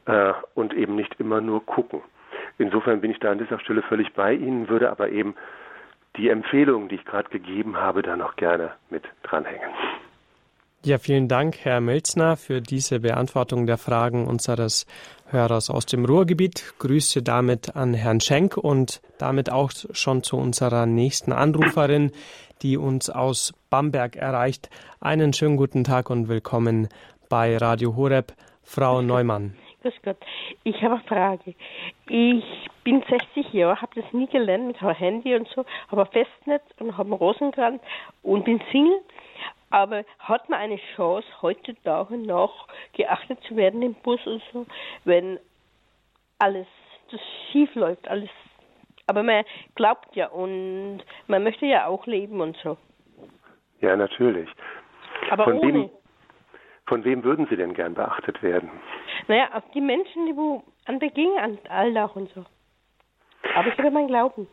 [0.06, 2.02] äh, und eben nicht immer nur gucken.
[2.58, 5.34] Insofern bin ich da an dieser Stelle völlig bei Ihnen, würde aber eben
[6.16, 9.70] die Empfehlungen, die ich gerade gegeben habe, da noch gerne mit dranhängen.
[10.84, 14.86] Ja, vielen Dank, Herr Melzner, für diese Beantwortung der Fragen unseres
[15.26, 16.74] Hörers aus dem Ruhrgebiet.
[16.78, 22.12] Grüße damit an Herrn Schenk und damit auch schon zu unserer nächsten Anruferin,
[22.62, 24.70] die uns aus Bamberg erreicht.
[25.00, 26.88] Einen schönen guten Tag und willkommen
[27.28, 28.32] bei Radio Horeb,
[28.62, 29.56] Frau Neumann.
[29.82, 30.18] Grüß Gott.
[30.62, 31.54] Ich habe eine Frage.
[32.08, 32.44] Ich
[32.84, 36.96] bin 60 Jahre, habe das nie gelernt mit Handy und so, habe ein Festnetz und
[36.96, 37.82] habe einen Rosenkranz
[38.22, 39.00] und bin Single.
[39.70, 44.66] Aber hat man eine Chance, heutzutage noch geachtet zu werden im Bus und so,
[45.04, 45.38] wenn
[46.38, 46.66] alles
[47.10, 47.20] das
[47.50, 48.30] schief läuft, alles.
[49.06, 52.76] Aber man glaubt ja und man möchte ja auch leben und so.
[53.80, 54.48] Ja, natürlich.
[55.30, 55.72] Aber Von ohne.
[55.72, 55.90] Wem,
[56.86, 58.70] von wem würden Sie denn gern beachtet werden?
[59.26, 61.38] Naja, auf die Menschen, die wo an der Gegend
[61.70, 62.44] Alltag und so.
[63.54, 64.48] Aber ich habe mein Glauben.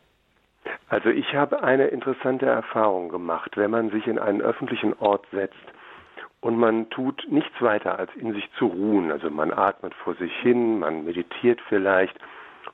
[0.90, 5.56] Also ich habe eine interessante Erfahrung gemacht, wenn man sich in einen öffentlichen Ort setzt
[6.42, 9.12] und man tut nichts weiter, als in sich zu ruhen.
[9.12, 12.16] Also man atmet vor sich hin, man meditiert vielleicht,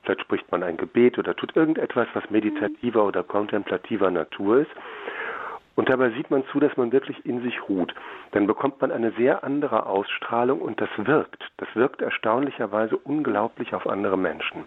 [0.02, 4.70] vielleicht spricht man ein Gebet oder tut irgendetwas, was meditativer oder kontemplativer Natur ist.
[5.74, 7.94] Und dabei sieht man zu, dass man wirklich in sich ruht.
[8.32, 11.42] Dann bekommt man eine sehr andere Ausstrahlung und das wirkt.
[11.56, 14.64] Das wirkt erstaunlicherweise unglaublich auf andere Menschen.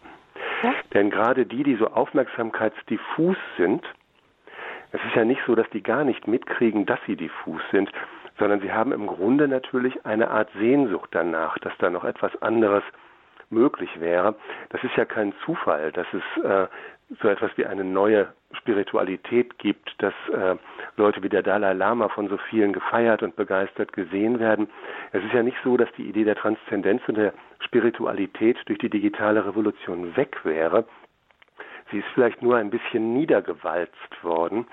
[0.93, 3.83] Denn gerade die, die so aufmerksamkeitsdiffus sind,
[4.91, 7.91] es ist ja nicht so, dass die gar nicht mitkriegen, dass sie diffus sind,
[8.39, 12.83] sondern sie haben im Grunde natürlich eine Art Sehnsucht danach, dass da noch etwas anderes
[13.49, 14.35] möglich wäre.
[14.69, 16.67] Das ist ja kein Zufall, dass es äh,
[17.21, 20.55] so etwas wie eine neue Spiritualität gibt, dass äh,
[20.97, 24.67] Leute wie der Dalai Lama von so vielen gefeiert und begeistert gesehen werden.
[25.11, 28.89] Es ist ja nicht so, dass die Idee der Transzendenz und der Spiritualität durch die
[28.89, 30.85] digitale Revolution weg wäre.
[31.91, 34.65] Sie ist vielleicht nur ein bisschen niedergewalzt worden.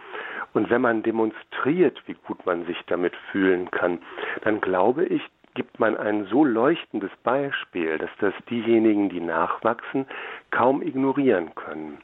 [0.54, 3.98] Und wenn man demonstriert, wie gut man sich damit fühlen kann,
[4.42, 5.22] dann glaube ich,
[5.54, 10.06] gibt man ein so leuchtendes Beispiel, dass das diejenigen, die nachwachsen,
[10.50, 11.98] kaum ignorieren können.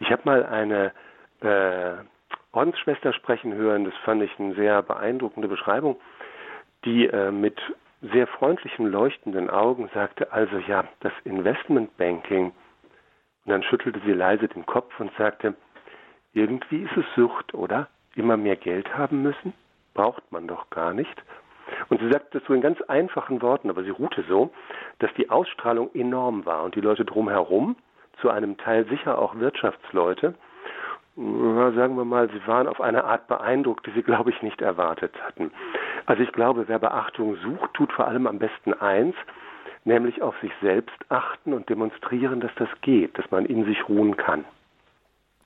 [0.00, 0.92] Ich habe mal eine
[1.40, 2.04] äh,
[2.52, 5.96] Ordensschwester sprechen hören, das fand ich eine sehr beeindruckende Beschreibung,
[6.84, 7.58] die äh, mit
[8.02, 14.66] sehr freundlichen, leuchtenden Augen sagte, also ja, das Investmentbanking, und dann schüttelte sie leise den
[14.66, 15.54] Kopf und sagte,
[16.32, 17.88] irgendwie ist es Sucht, oder?
[18.14, 19.52] Immer mehr Geld haben müssen?
[19.96, 21.22] braucht man doch gar nicht.
[21.88, 24.52] Und sie sagt das so in ganz einfachen Worten, aber sie ruhte so,
[25.00, 27.76] dass die Ausstrahlung enorm war und die Leute drumherum,
[28.20, 30.34] zu einem Teil sicher auch Wirtschaftsleute,
[31.16, 35.14] sagen wir mal, sie waren auf eine Art beeindruckt, die sie, glaube ich, nicht erwartet
[35.22, 35.50] hatten.
[36.04, 39.14] Also ich glaube, wer Beachtung sucht, tut vor allem am besten eins,
[39.84, 44.16] nämlich auf sich selbst achten und demonstrieren, dass das geht, dass man in sich ruhen
[44.16, 44.44] kann.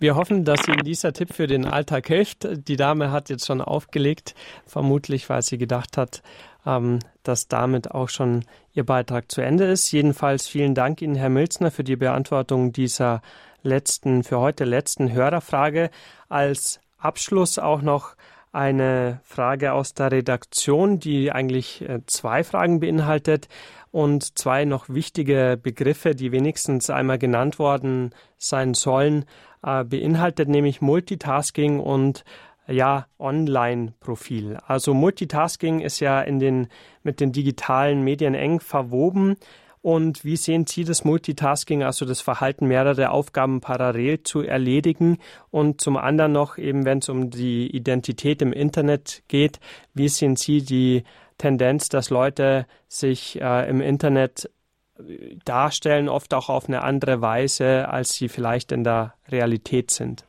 [0.00, 2.48] Wir hoffen, dass Ihnen dieser Tipp für den Alltag hilft.
[2.66, 4.34] Die Dame hat jetzt schon aufgelegt,
[4.66, 6.22] vermutlich, weil sie gedacht hat,
[6.66, 9.90] ähm, dass damit auch schon Ihr Beitrag zu Ende ist.
[9.92, 13.22] Jedenfalls vielen Dank Ihnen, Herr Milzner, für die Beantwortung dieser
[13.62, 15.90] letzten, für heute letzten Hörerfrage.
[16.28, 18.14] Als Abschluss auch noch
[18.52, 23.48] eine Frage aus der Redaktion, die eigentlich äh, zwei Fragen beinhaltet
[23.92, 29.24] und zwei noch wichtige Begriffe, die wenigstens einmal genannt worden sein sollen,
[29.62, 32.24] äh, beinhaltet nämlich Multitasking und
[32.70, 34.58] ja, Online-Profil.
[34.66, 36.68] Also Multitasking ist ja in den,
[37.02, 39.36] mit den digitalen Medien eng verwoben.
[39.82, 45.18] Und wie sehen Sie das Multitasking, also das Verhalten, mehrere Aufgaben parallel zu erledigen?
[45.50, 49.58] Und zum anderen noch, eben wenn es um die Identität im Internet geht,
[49.94, 51.04] wie sehen Sie die
[51.40, 54.50] Tendenz, dass Leute sich äh, im Internet
[54.98, 60.26] äh, darstellen, oft auch auf eine andere Weise, als sie vielleicht in der Realität sind?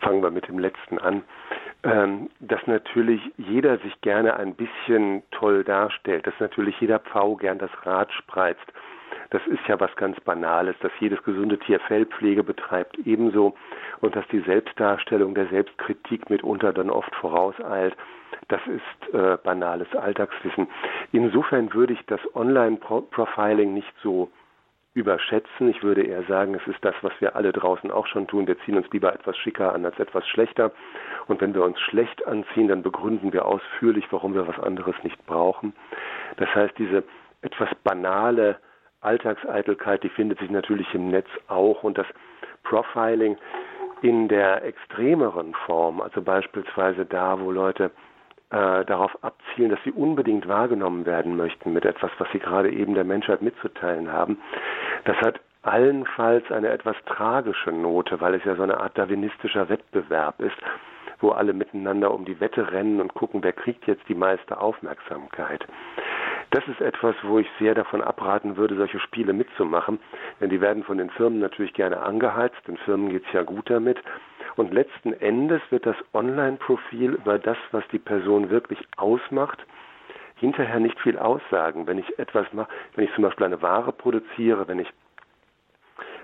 [0.00, 1.22] Fangen wir mit dem letzten an.
[1.84, 7.58] Ähm, dass natürlich jeder sich gerne ein bisschen toll darstellt, dass natürlich jeder Pfau gern
[7.58, 8.64] das Rad spreizt.
[9.30, 13.54] Das ist ja was ganz Banales, dass jedes gesunde Tier Fellpflege betreibt, ebenso.
[14.00, 17.96] Und dass die Selbstdarstellung der Selbstkritik mitunter dann oft vorauseilt.
[18.48, 20.68] Das ist äh, banales Alltagswissen.
[21.12, 24.30] Insofern würde ich das Online-Profiling nicht so
[24.94, 25.68] überschätzen.
[25.68, 28.46] Ich würde eher sagen, es ist das, was wir alle draußen auch schon tun.
[28.46, 30.70] Wir ziehen uns lieber etwas schicker an als etwas schlechter.
[31.26, 35.26] Und wenn wir uns schlecht anziehen, dann begründen wir ausführlich, warum wir was anderes nicht
[35.26, 35.74] brauchen.
[36.36, 37.02] Das heißt, diese
[37.42, 38.56] etwas banale
[39.00, 41.82] Alltagseitelkeit, die findet sich natürlich im Netz auch.
[41.82, 42.06] Und das
[42.62, 43.36] Profiling
[44.02, 47.90] in der extremeren Form, also beispielsweise da, wo Leute
[48.54, 52.94] äh, darauf abzielen, dass sie unbedingt wahrgenommen werden möchten mit etwas, was sie gerade eben
[52.94, 54.38] der Menschheit mitzuteilen haben.
[55.04, 60.40] Das hat allenfalls eine etwas tragische Note, weil es ja so eine Art darwinistischer Wettbewerb
[60.40, 60.56] ist,
[61.20, 65.66] wo alle miteinander um die Wette rennen und gucken, wer kriegt jetzt die meiste Aufmerksamkeit.
[66.54, 69.98] Das ist etwas, wo ich sehr davon abraten würde, solche Spiele mitzumachen,
[70.40, 73.68] denn die werden von den Firmen natürlich gerne angeheizt, den Firmen geht es ja gut
[73.68, 73.98] damit,
[74.54, 79.66] und letzten Endes wird das Online-Profil über das, was die Person wirklich ausmacht,
[80.36, 81.88] hinterher nicht viel aussagen.
[81.88, 84.92] Wenn ich etwas mache, wenn ich zum Beispiel eine Ware produziere, wenn ich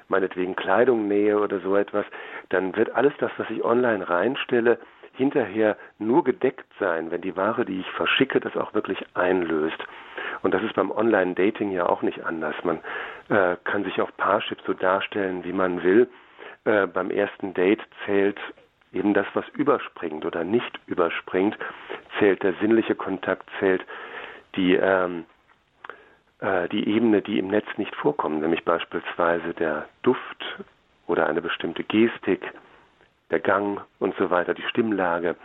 [0.06, 2.06] meinetwegen Kleidung nähe oder so etwas,
[2.50, 4.78] dann wird alles das, was ich online reinstelle,
[5.20, 9.78] hinterher nur gedeckt sein, wenn die Ware, die ich verschicke, das auch wirklich einlöst.
[10.42, 12.54] Und das ist beim Online-Dating ja auch nicht anders.
[12.64, 12.78] Man
[13.28, 16.08] äh, kann sich auf Parship so darstellen, wie man will.
[16.64, 18.38] Äh, beim ersten Date zählt
[18.92, 21.56] eben das, was überspringt oder nicht überspringt,
[22.18, 23.84] zählt der sinnliche Kontakt, zählt
[24.56, 25.26] die, ähm,
[26.40, 30.64] äh, die Ebene, die im Netz nicht vorkommt, nämlich beispielsweise der Duft
[31.06, 32.42] oder eine bestimmte Gestik,
[33.30, 35.36] der Gang und so weiter, die Stimmlage.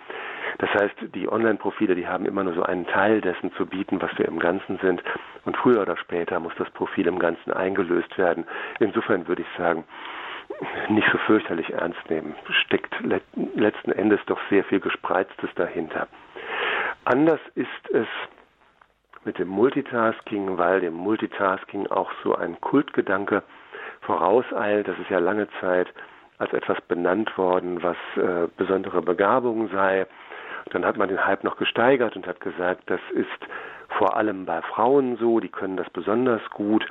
[0.57, 4.17] Das heißt, die Online-Profile, die haben immer nur so einen Teil dessen zu bieten, was
[4.17, 5.03] wir im Ganzen sind.
[5.43, 8.45] Und früher oder später muss das Profil im Ganzen eingelöst werden.
[8.79, 9.83] Insofern würde ich sagen,
[10.89, 12.35] nicht so fürchterlich ernst nehmen.
[12.65, 12.95] Steckt
[13.55, 16.07] letzten Endes doch sehr viel Gespreiztes dahinter.
[17.03, 18.07] Anders ist es
[19.25, 23.43] mit dem Multitasking, weil dem Multitasking auch so ein Kultgedanke
[24.01, 24.87] vorauseilt.
[24.87, 25.87] Das ist ja lange Zeit
[26.37, 30.05] als etwas benannt worden, was äh, besondere Begabung sei.
[30.71, 33.27] Dann hat man den Hype noch gesteigert und hat gesagt, das ist
[33.97, 36.85] vor allem bei Frauen so, die können das besonders gut.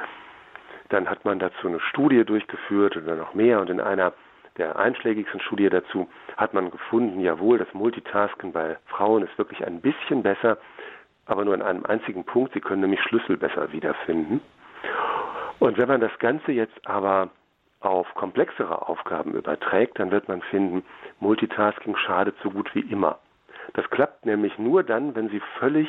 [0.91, 4.13] Dann hat man dazu eine Studie durchgeführt oder noch mehr und in einer
[4.57, 9.81] der einschlägigsten Studie dazu hat man gefunden, jawohl, das Multitasken bei Frauen ist wirklich ein
[9.81, 10.59] bisschen besser,
[11.27, 14.41] aber nur in einem einzigen Punkt, sie können nämlich Schlüssel besser wiederfinden.
[15.59, 17.31] Und wenn man das Ganze jetzt aber
[17.85, 20.85] auf komplexere Aufgaben überträgt, dann wird man finden,
[21.21, 23.19] Multitasking schadet so gut wie immer.
[23.75, 25.89] Das klappt nämlich nur dann, wenn Sie völlig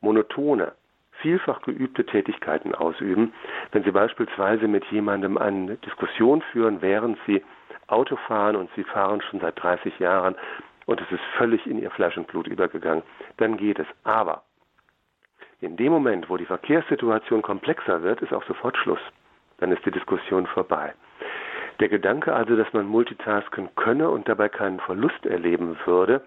[0.00, 0.72] monotone,
[1.20, 3.32] vielfach geübte Tätigkeiten ausüben,
[3.72, 7.42] wenn Sie beispielsweise mit jemandem eine Diskussion führen, während Sie
[7.86, 10.36] Auto fahren und Sie fahren schon seit 30 Jahren
[10.86, 13.02] und es ist völlig in Ihr Fleisch und Blut übergegangen,
[13.36, 13.86] dann geht es.
[14.04, 14.42] Aber
[15.60, 19.00] in dem Moment, wo die Verkehrssituation komplexer wird, ist auch sofort Schluss.
[19.58, 20.94] Dann ist die Diskussion vorbei.
[21.80, 26.22] Der Gedanke also, dass man multitasken könne und dabei keinen Verlust erleben würde,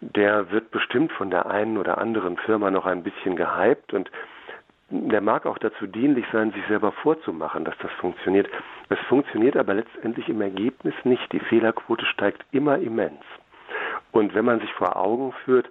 [0.00, 4.10] der wird bestimmt von der einen oder anderen Firma noch ein bisschen gehypt und
[4.90, 8.48] der mag auch dazu dienlich sein, sich selber vorzumachen, dass das funktioniert.
[8.88, 11.32] Es funktioniert aber letztendlich im Ergebnis nicht.
[11.32, 13.22] Die Fehlerquote steigt immer immens.
[14.12, 15.68] Und wenn man sich vor Augen führt,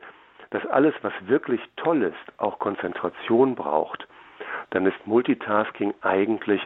[0.49, 4.05] dass alles, was wirklich toll ist, auch Konzentration braucht,
[4.71, 6.61] dann ist Multitasking eigentlich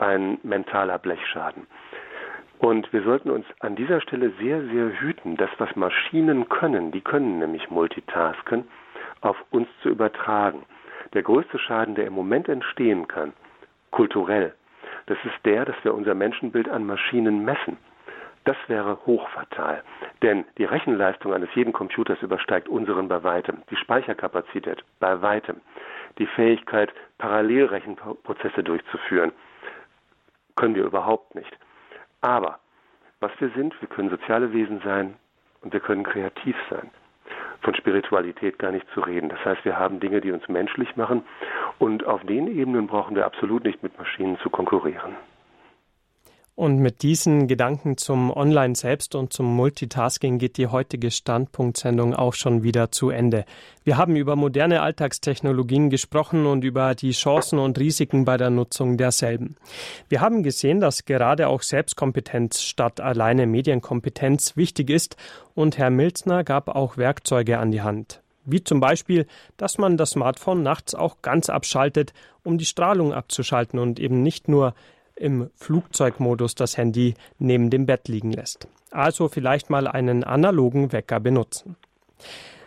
[0.00, 1.66] ein mentaler Blechschaden.
[2.58, 7.00] Und wir sollten uns an dieser Stelle sehr, sehr hüten, das, was Maschinen können, die
[7.00, 8.68] können nämlich Multitasken,
[9.22, 10.64] auf uns zu übertragen.
[11.14, 13.32] Der größte Schaden, der im Moment entstehen kann,
[13.90, 14.54] kulturell,
[15.06, 17.78] das ist der, dass wir unser Menschenbild an Maschinen messen.
[18.44, 19.82] Das wäre hochfatal,
[20.22, 25.60] denn die Rechenleistung eines jeden Computers übersteigt unseren bei weitem, die Speicherkapazität bei weitem,
[26.18, 29.32] die Fähigkeit, Parallelrechenprozesse durchzuführen,
[30.60, 31.50] können wir überhaupt nicht.
[32.20, 32.58] Aber
[33.20, 35.16] was wir sind, wir können soziale Wesen sein
[35.62, 36.90] und wir können kreativ sein.
[37.62, 39.30] Von Spiritualität gar nicht zu reden.
[39.30, 41.22] Das heißt, wir haben Dinge, die uns menschlich machen
[41.78, 45.16] und auf den Ebenen brauchen wir absolut nicht mit Maschinen zu konkurrieren.
[46.60, 52.34] Und mit diesen Gedanken zum Online selbst und zum Multitasking geht die heutige Standpunktsendung auch
[52.34, 53.46] schon wieder zu Ende.
[53.82, 58.98] Wir haben über moderne Alltagstechnologien gesprochen und über die Chancen und Risiken bei der Nutzung
[58.98, 59.56] derselben.
[60.10, 65.16] Wir haben gesehen, dass gerade auch Selbstkompetenz statt alleine Medienkompetenz wichtig ist
[65.54, 68.20] und Herr Milzner gab auch Werkzeuge an die Hand.
[68.44, 69.26] Wie zum Beispiel,
[69.56, 72.12] dass man das Smartphone nachts auch ganz abschaltet,
[72.44, 74.74] um die Strahlung abzuschalten und eben nicht nur
[75.20, 78.66] im Flugzeugmodus das Handy neben dem Bett liegen lässt.
[78.90, 81.76] Also vielleicht mal einen analogen Wecker benutzen.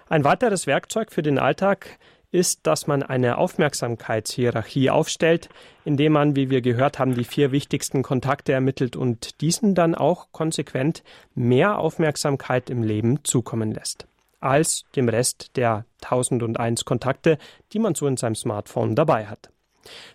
[0.08, 1.98] Ein weiteres Werkzeug für den Alltag
[2.32, 5.50] ist, dass man eine Aufmerksamkeitshierarchie aufstellt,
[5.86, 10.28] indem man, wie wir gehört haben, die vier wichtigsten Kontakte ermittelt und diesen dann auch
[10.32, 11.04] konsequent
[11.36, 14.08] mehr Aufmerksamkeit im Leben zukommen lässt
[14.44, 17.38] als dem Rest der 1001 Kontakte,
[17.72, 19.53] die man so in seinem Smartphone dabei hat.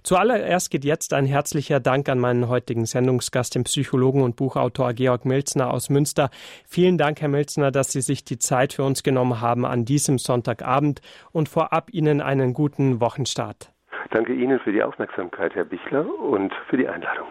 [0.03, 5.25] Zuallererst geht jetzt ein herzlicher Dank an meinen heutigen Sendungsgast, den Psychologen und Buchautor Georg
[5.25, 6.31] Milzner aus Münster.
[6.67, 10.19] Vielen Dank, Herr Milzner, dass Sie sich die Zeit für uns genommen haben an diesem
[10.19, 11.01] Sonntagabend
[11.33, 13.73] und vorab Ihnen einen guten Wochenstart.
[14.11, 17.29] Danke Ihnen für die Aufmerksamkeit, Herr Bichler, und für die Einladung.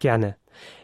[0.00, 0.36] Gerne.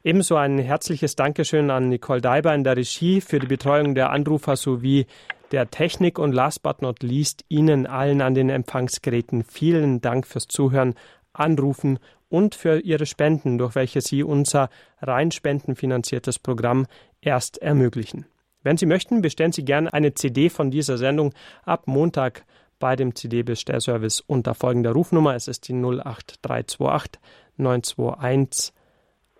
[0.04, 4.56] Ebenso ein herzliches Dankeschön an Nicole Daiber in der Regie für die Betreuung der Anrufer
[4.56, 5.06] sowie
[5.52, 10.48] der Technik und last but not least Ihnen allen an den Empfangsgeräten vielen Dank fürs
[10.48, 10.94] Zuhören,
[11.32, 11.98] Anrufen
[12.28, 14.68] und für Ihre Spenden, durch welche Sie unser
[15.00, 16.86] rein spendenfinanziertes Programm
[17.20, 18.26] erst ermöglichen.
[18.62, 21.32] Wenn Sie möchten, bestellen Sie gerne eine CD von dieser Sendung
[21.64, 22.44] ab Montag
[22.78, 25.34] bei dem CD-Bestellservice unter folgender Rufnummer.
[25.34, 27.20] Es ist die 08328
[27.56, 28.74] 921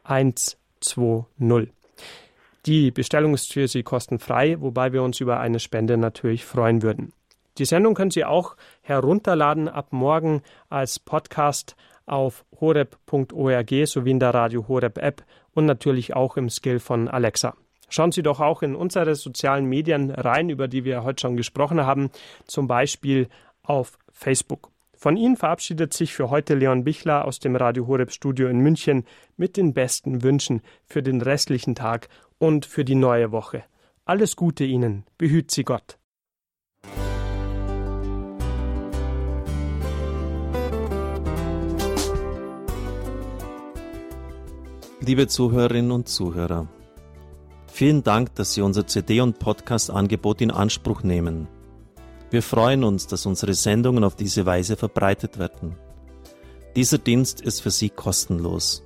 [0.05, 1.76] 120.
[2.67, 7.13] Die Bestellung ist für Sie kostenfrei, wobei wir uns über eine Spende natürlich freuen würden.
[7.59, 11.77] Die Sendung können Sie auch herunterladen ab morgen als Podcast
[12.07, 15.23] auf horeb.org sowie in der Radio Horeb App
[15.55, 17.55] und natürlich auch im Skill von Alexa.
[17.89, 21.87] Schauen Sie doch auch in unsere sozialen Medien rein, über die wir heute schon gesprochen
[21.87, 22.11] haben,
[22.49, 23.29] zum Beispiel
[23.63, 24.71] auf Facebook.
[24.99, 29.05] Von Ihnen verabschiedet sich für heute Leon Bichler aus dem Radio Horeb Studio in München
[29.37, 33.65] mit den besten Wünschen für den restlichen Tag und für die neue Woche.
[34.05, 35.99] Alles Gute Ihnen, behüt Sie Gott.
[45.01, 46.67] Liebe Zuhörerinnen und Zuhörer,
[47.69, 51.47] vielen Dank, dass Sie unser CD- und Podcast-Angebot in Anspruch nehmen.
[52.31, 55.77] Wir freuen uns, dass unsere Sendungen auf diese Weise verbreitet werden.
[56.75, 58.86] Dieser Dienst ist für Sie kostenlos.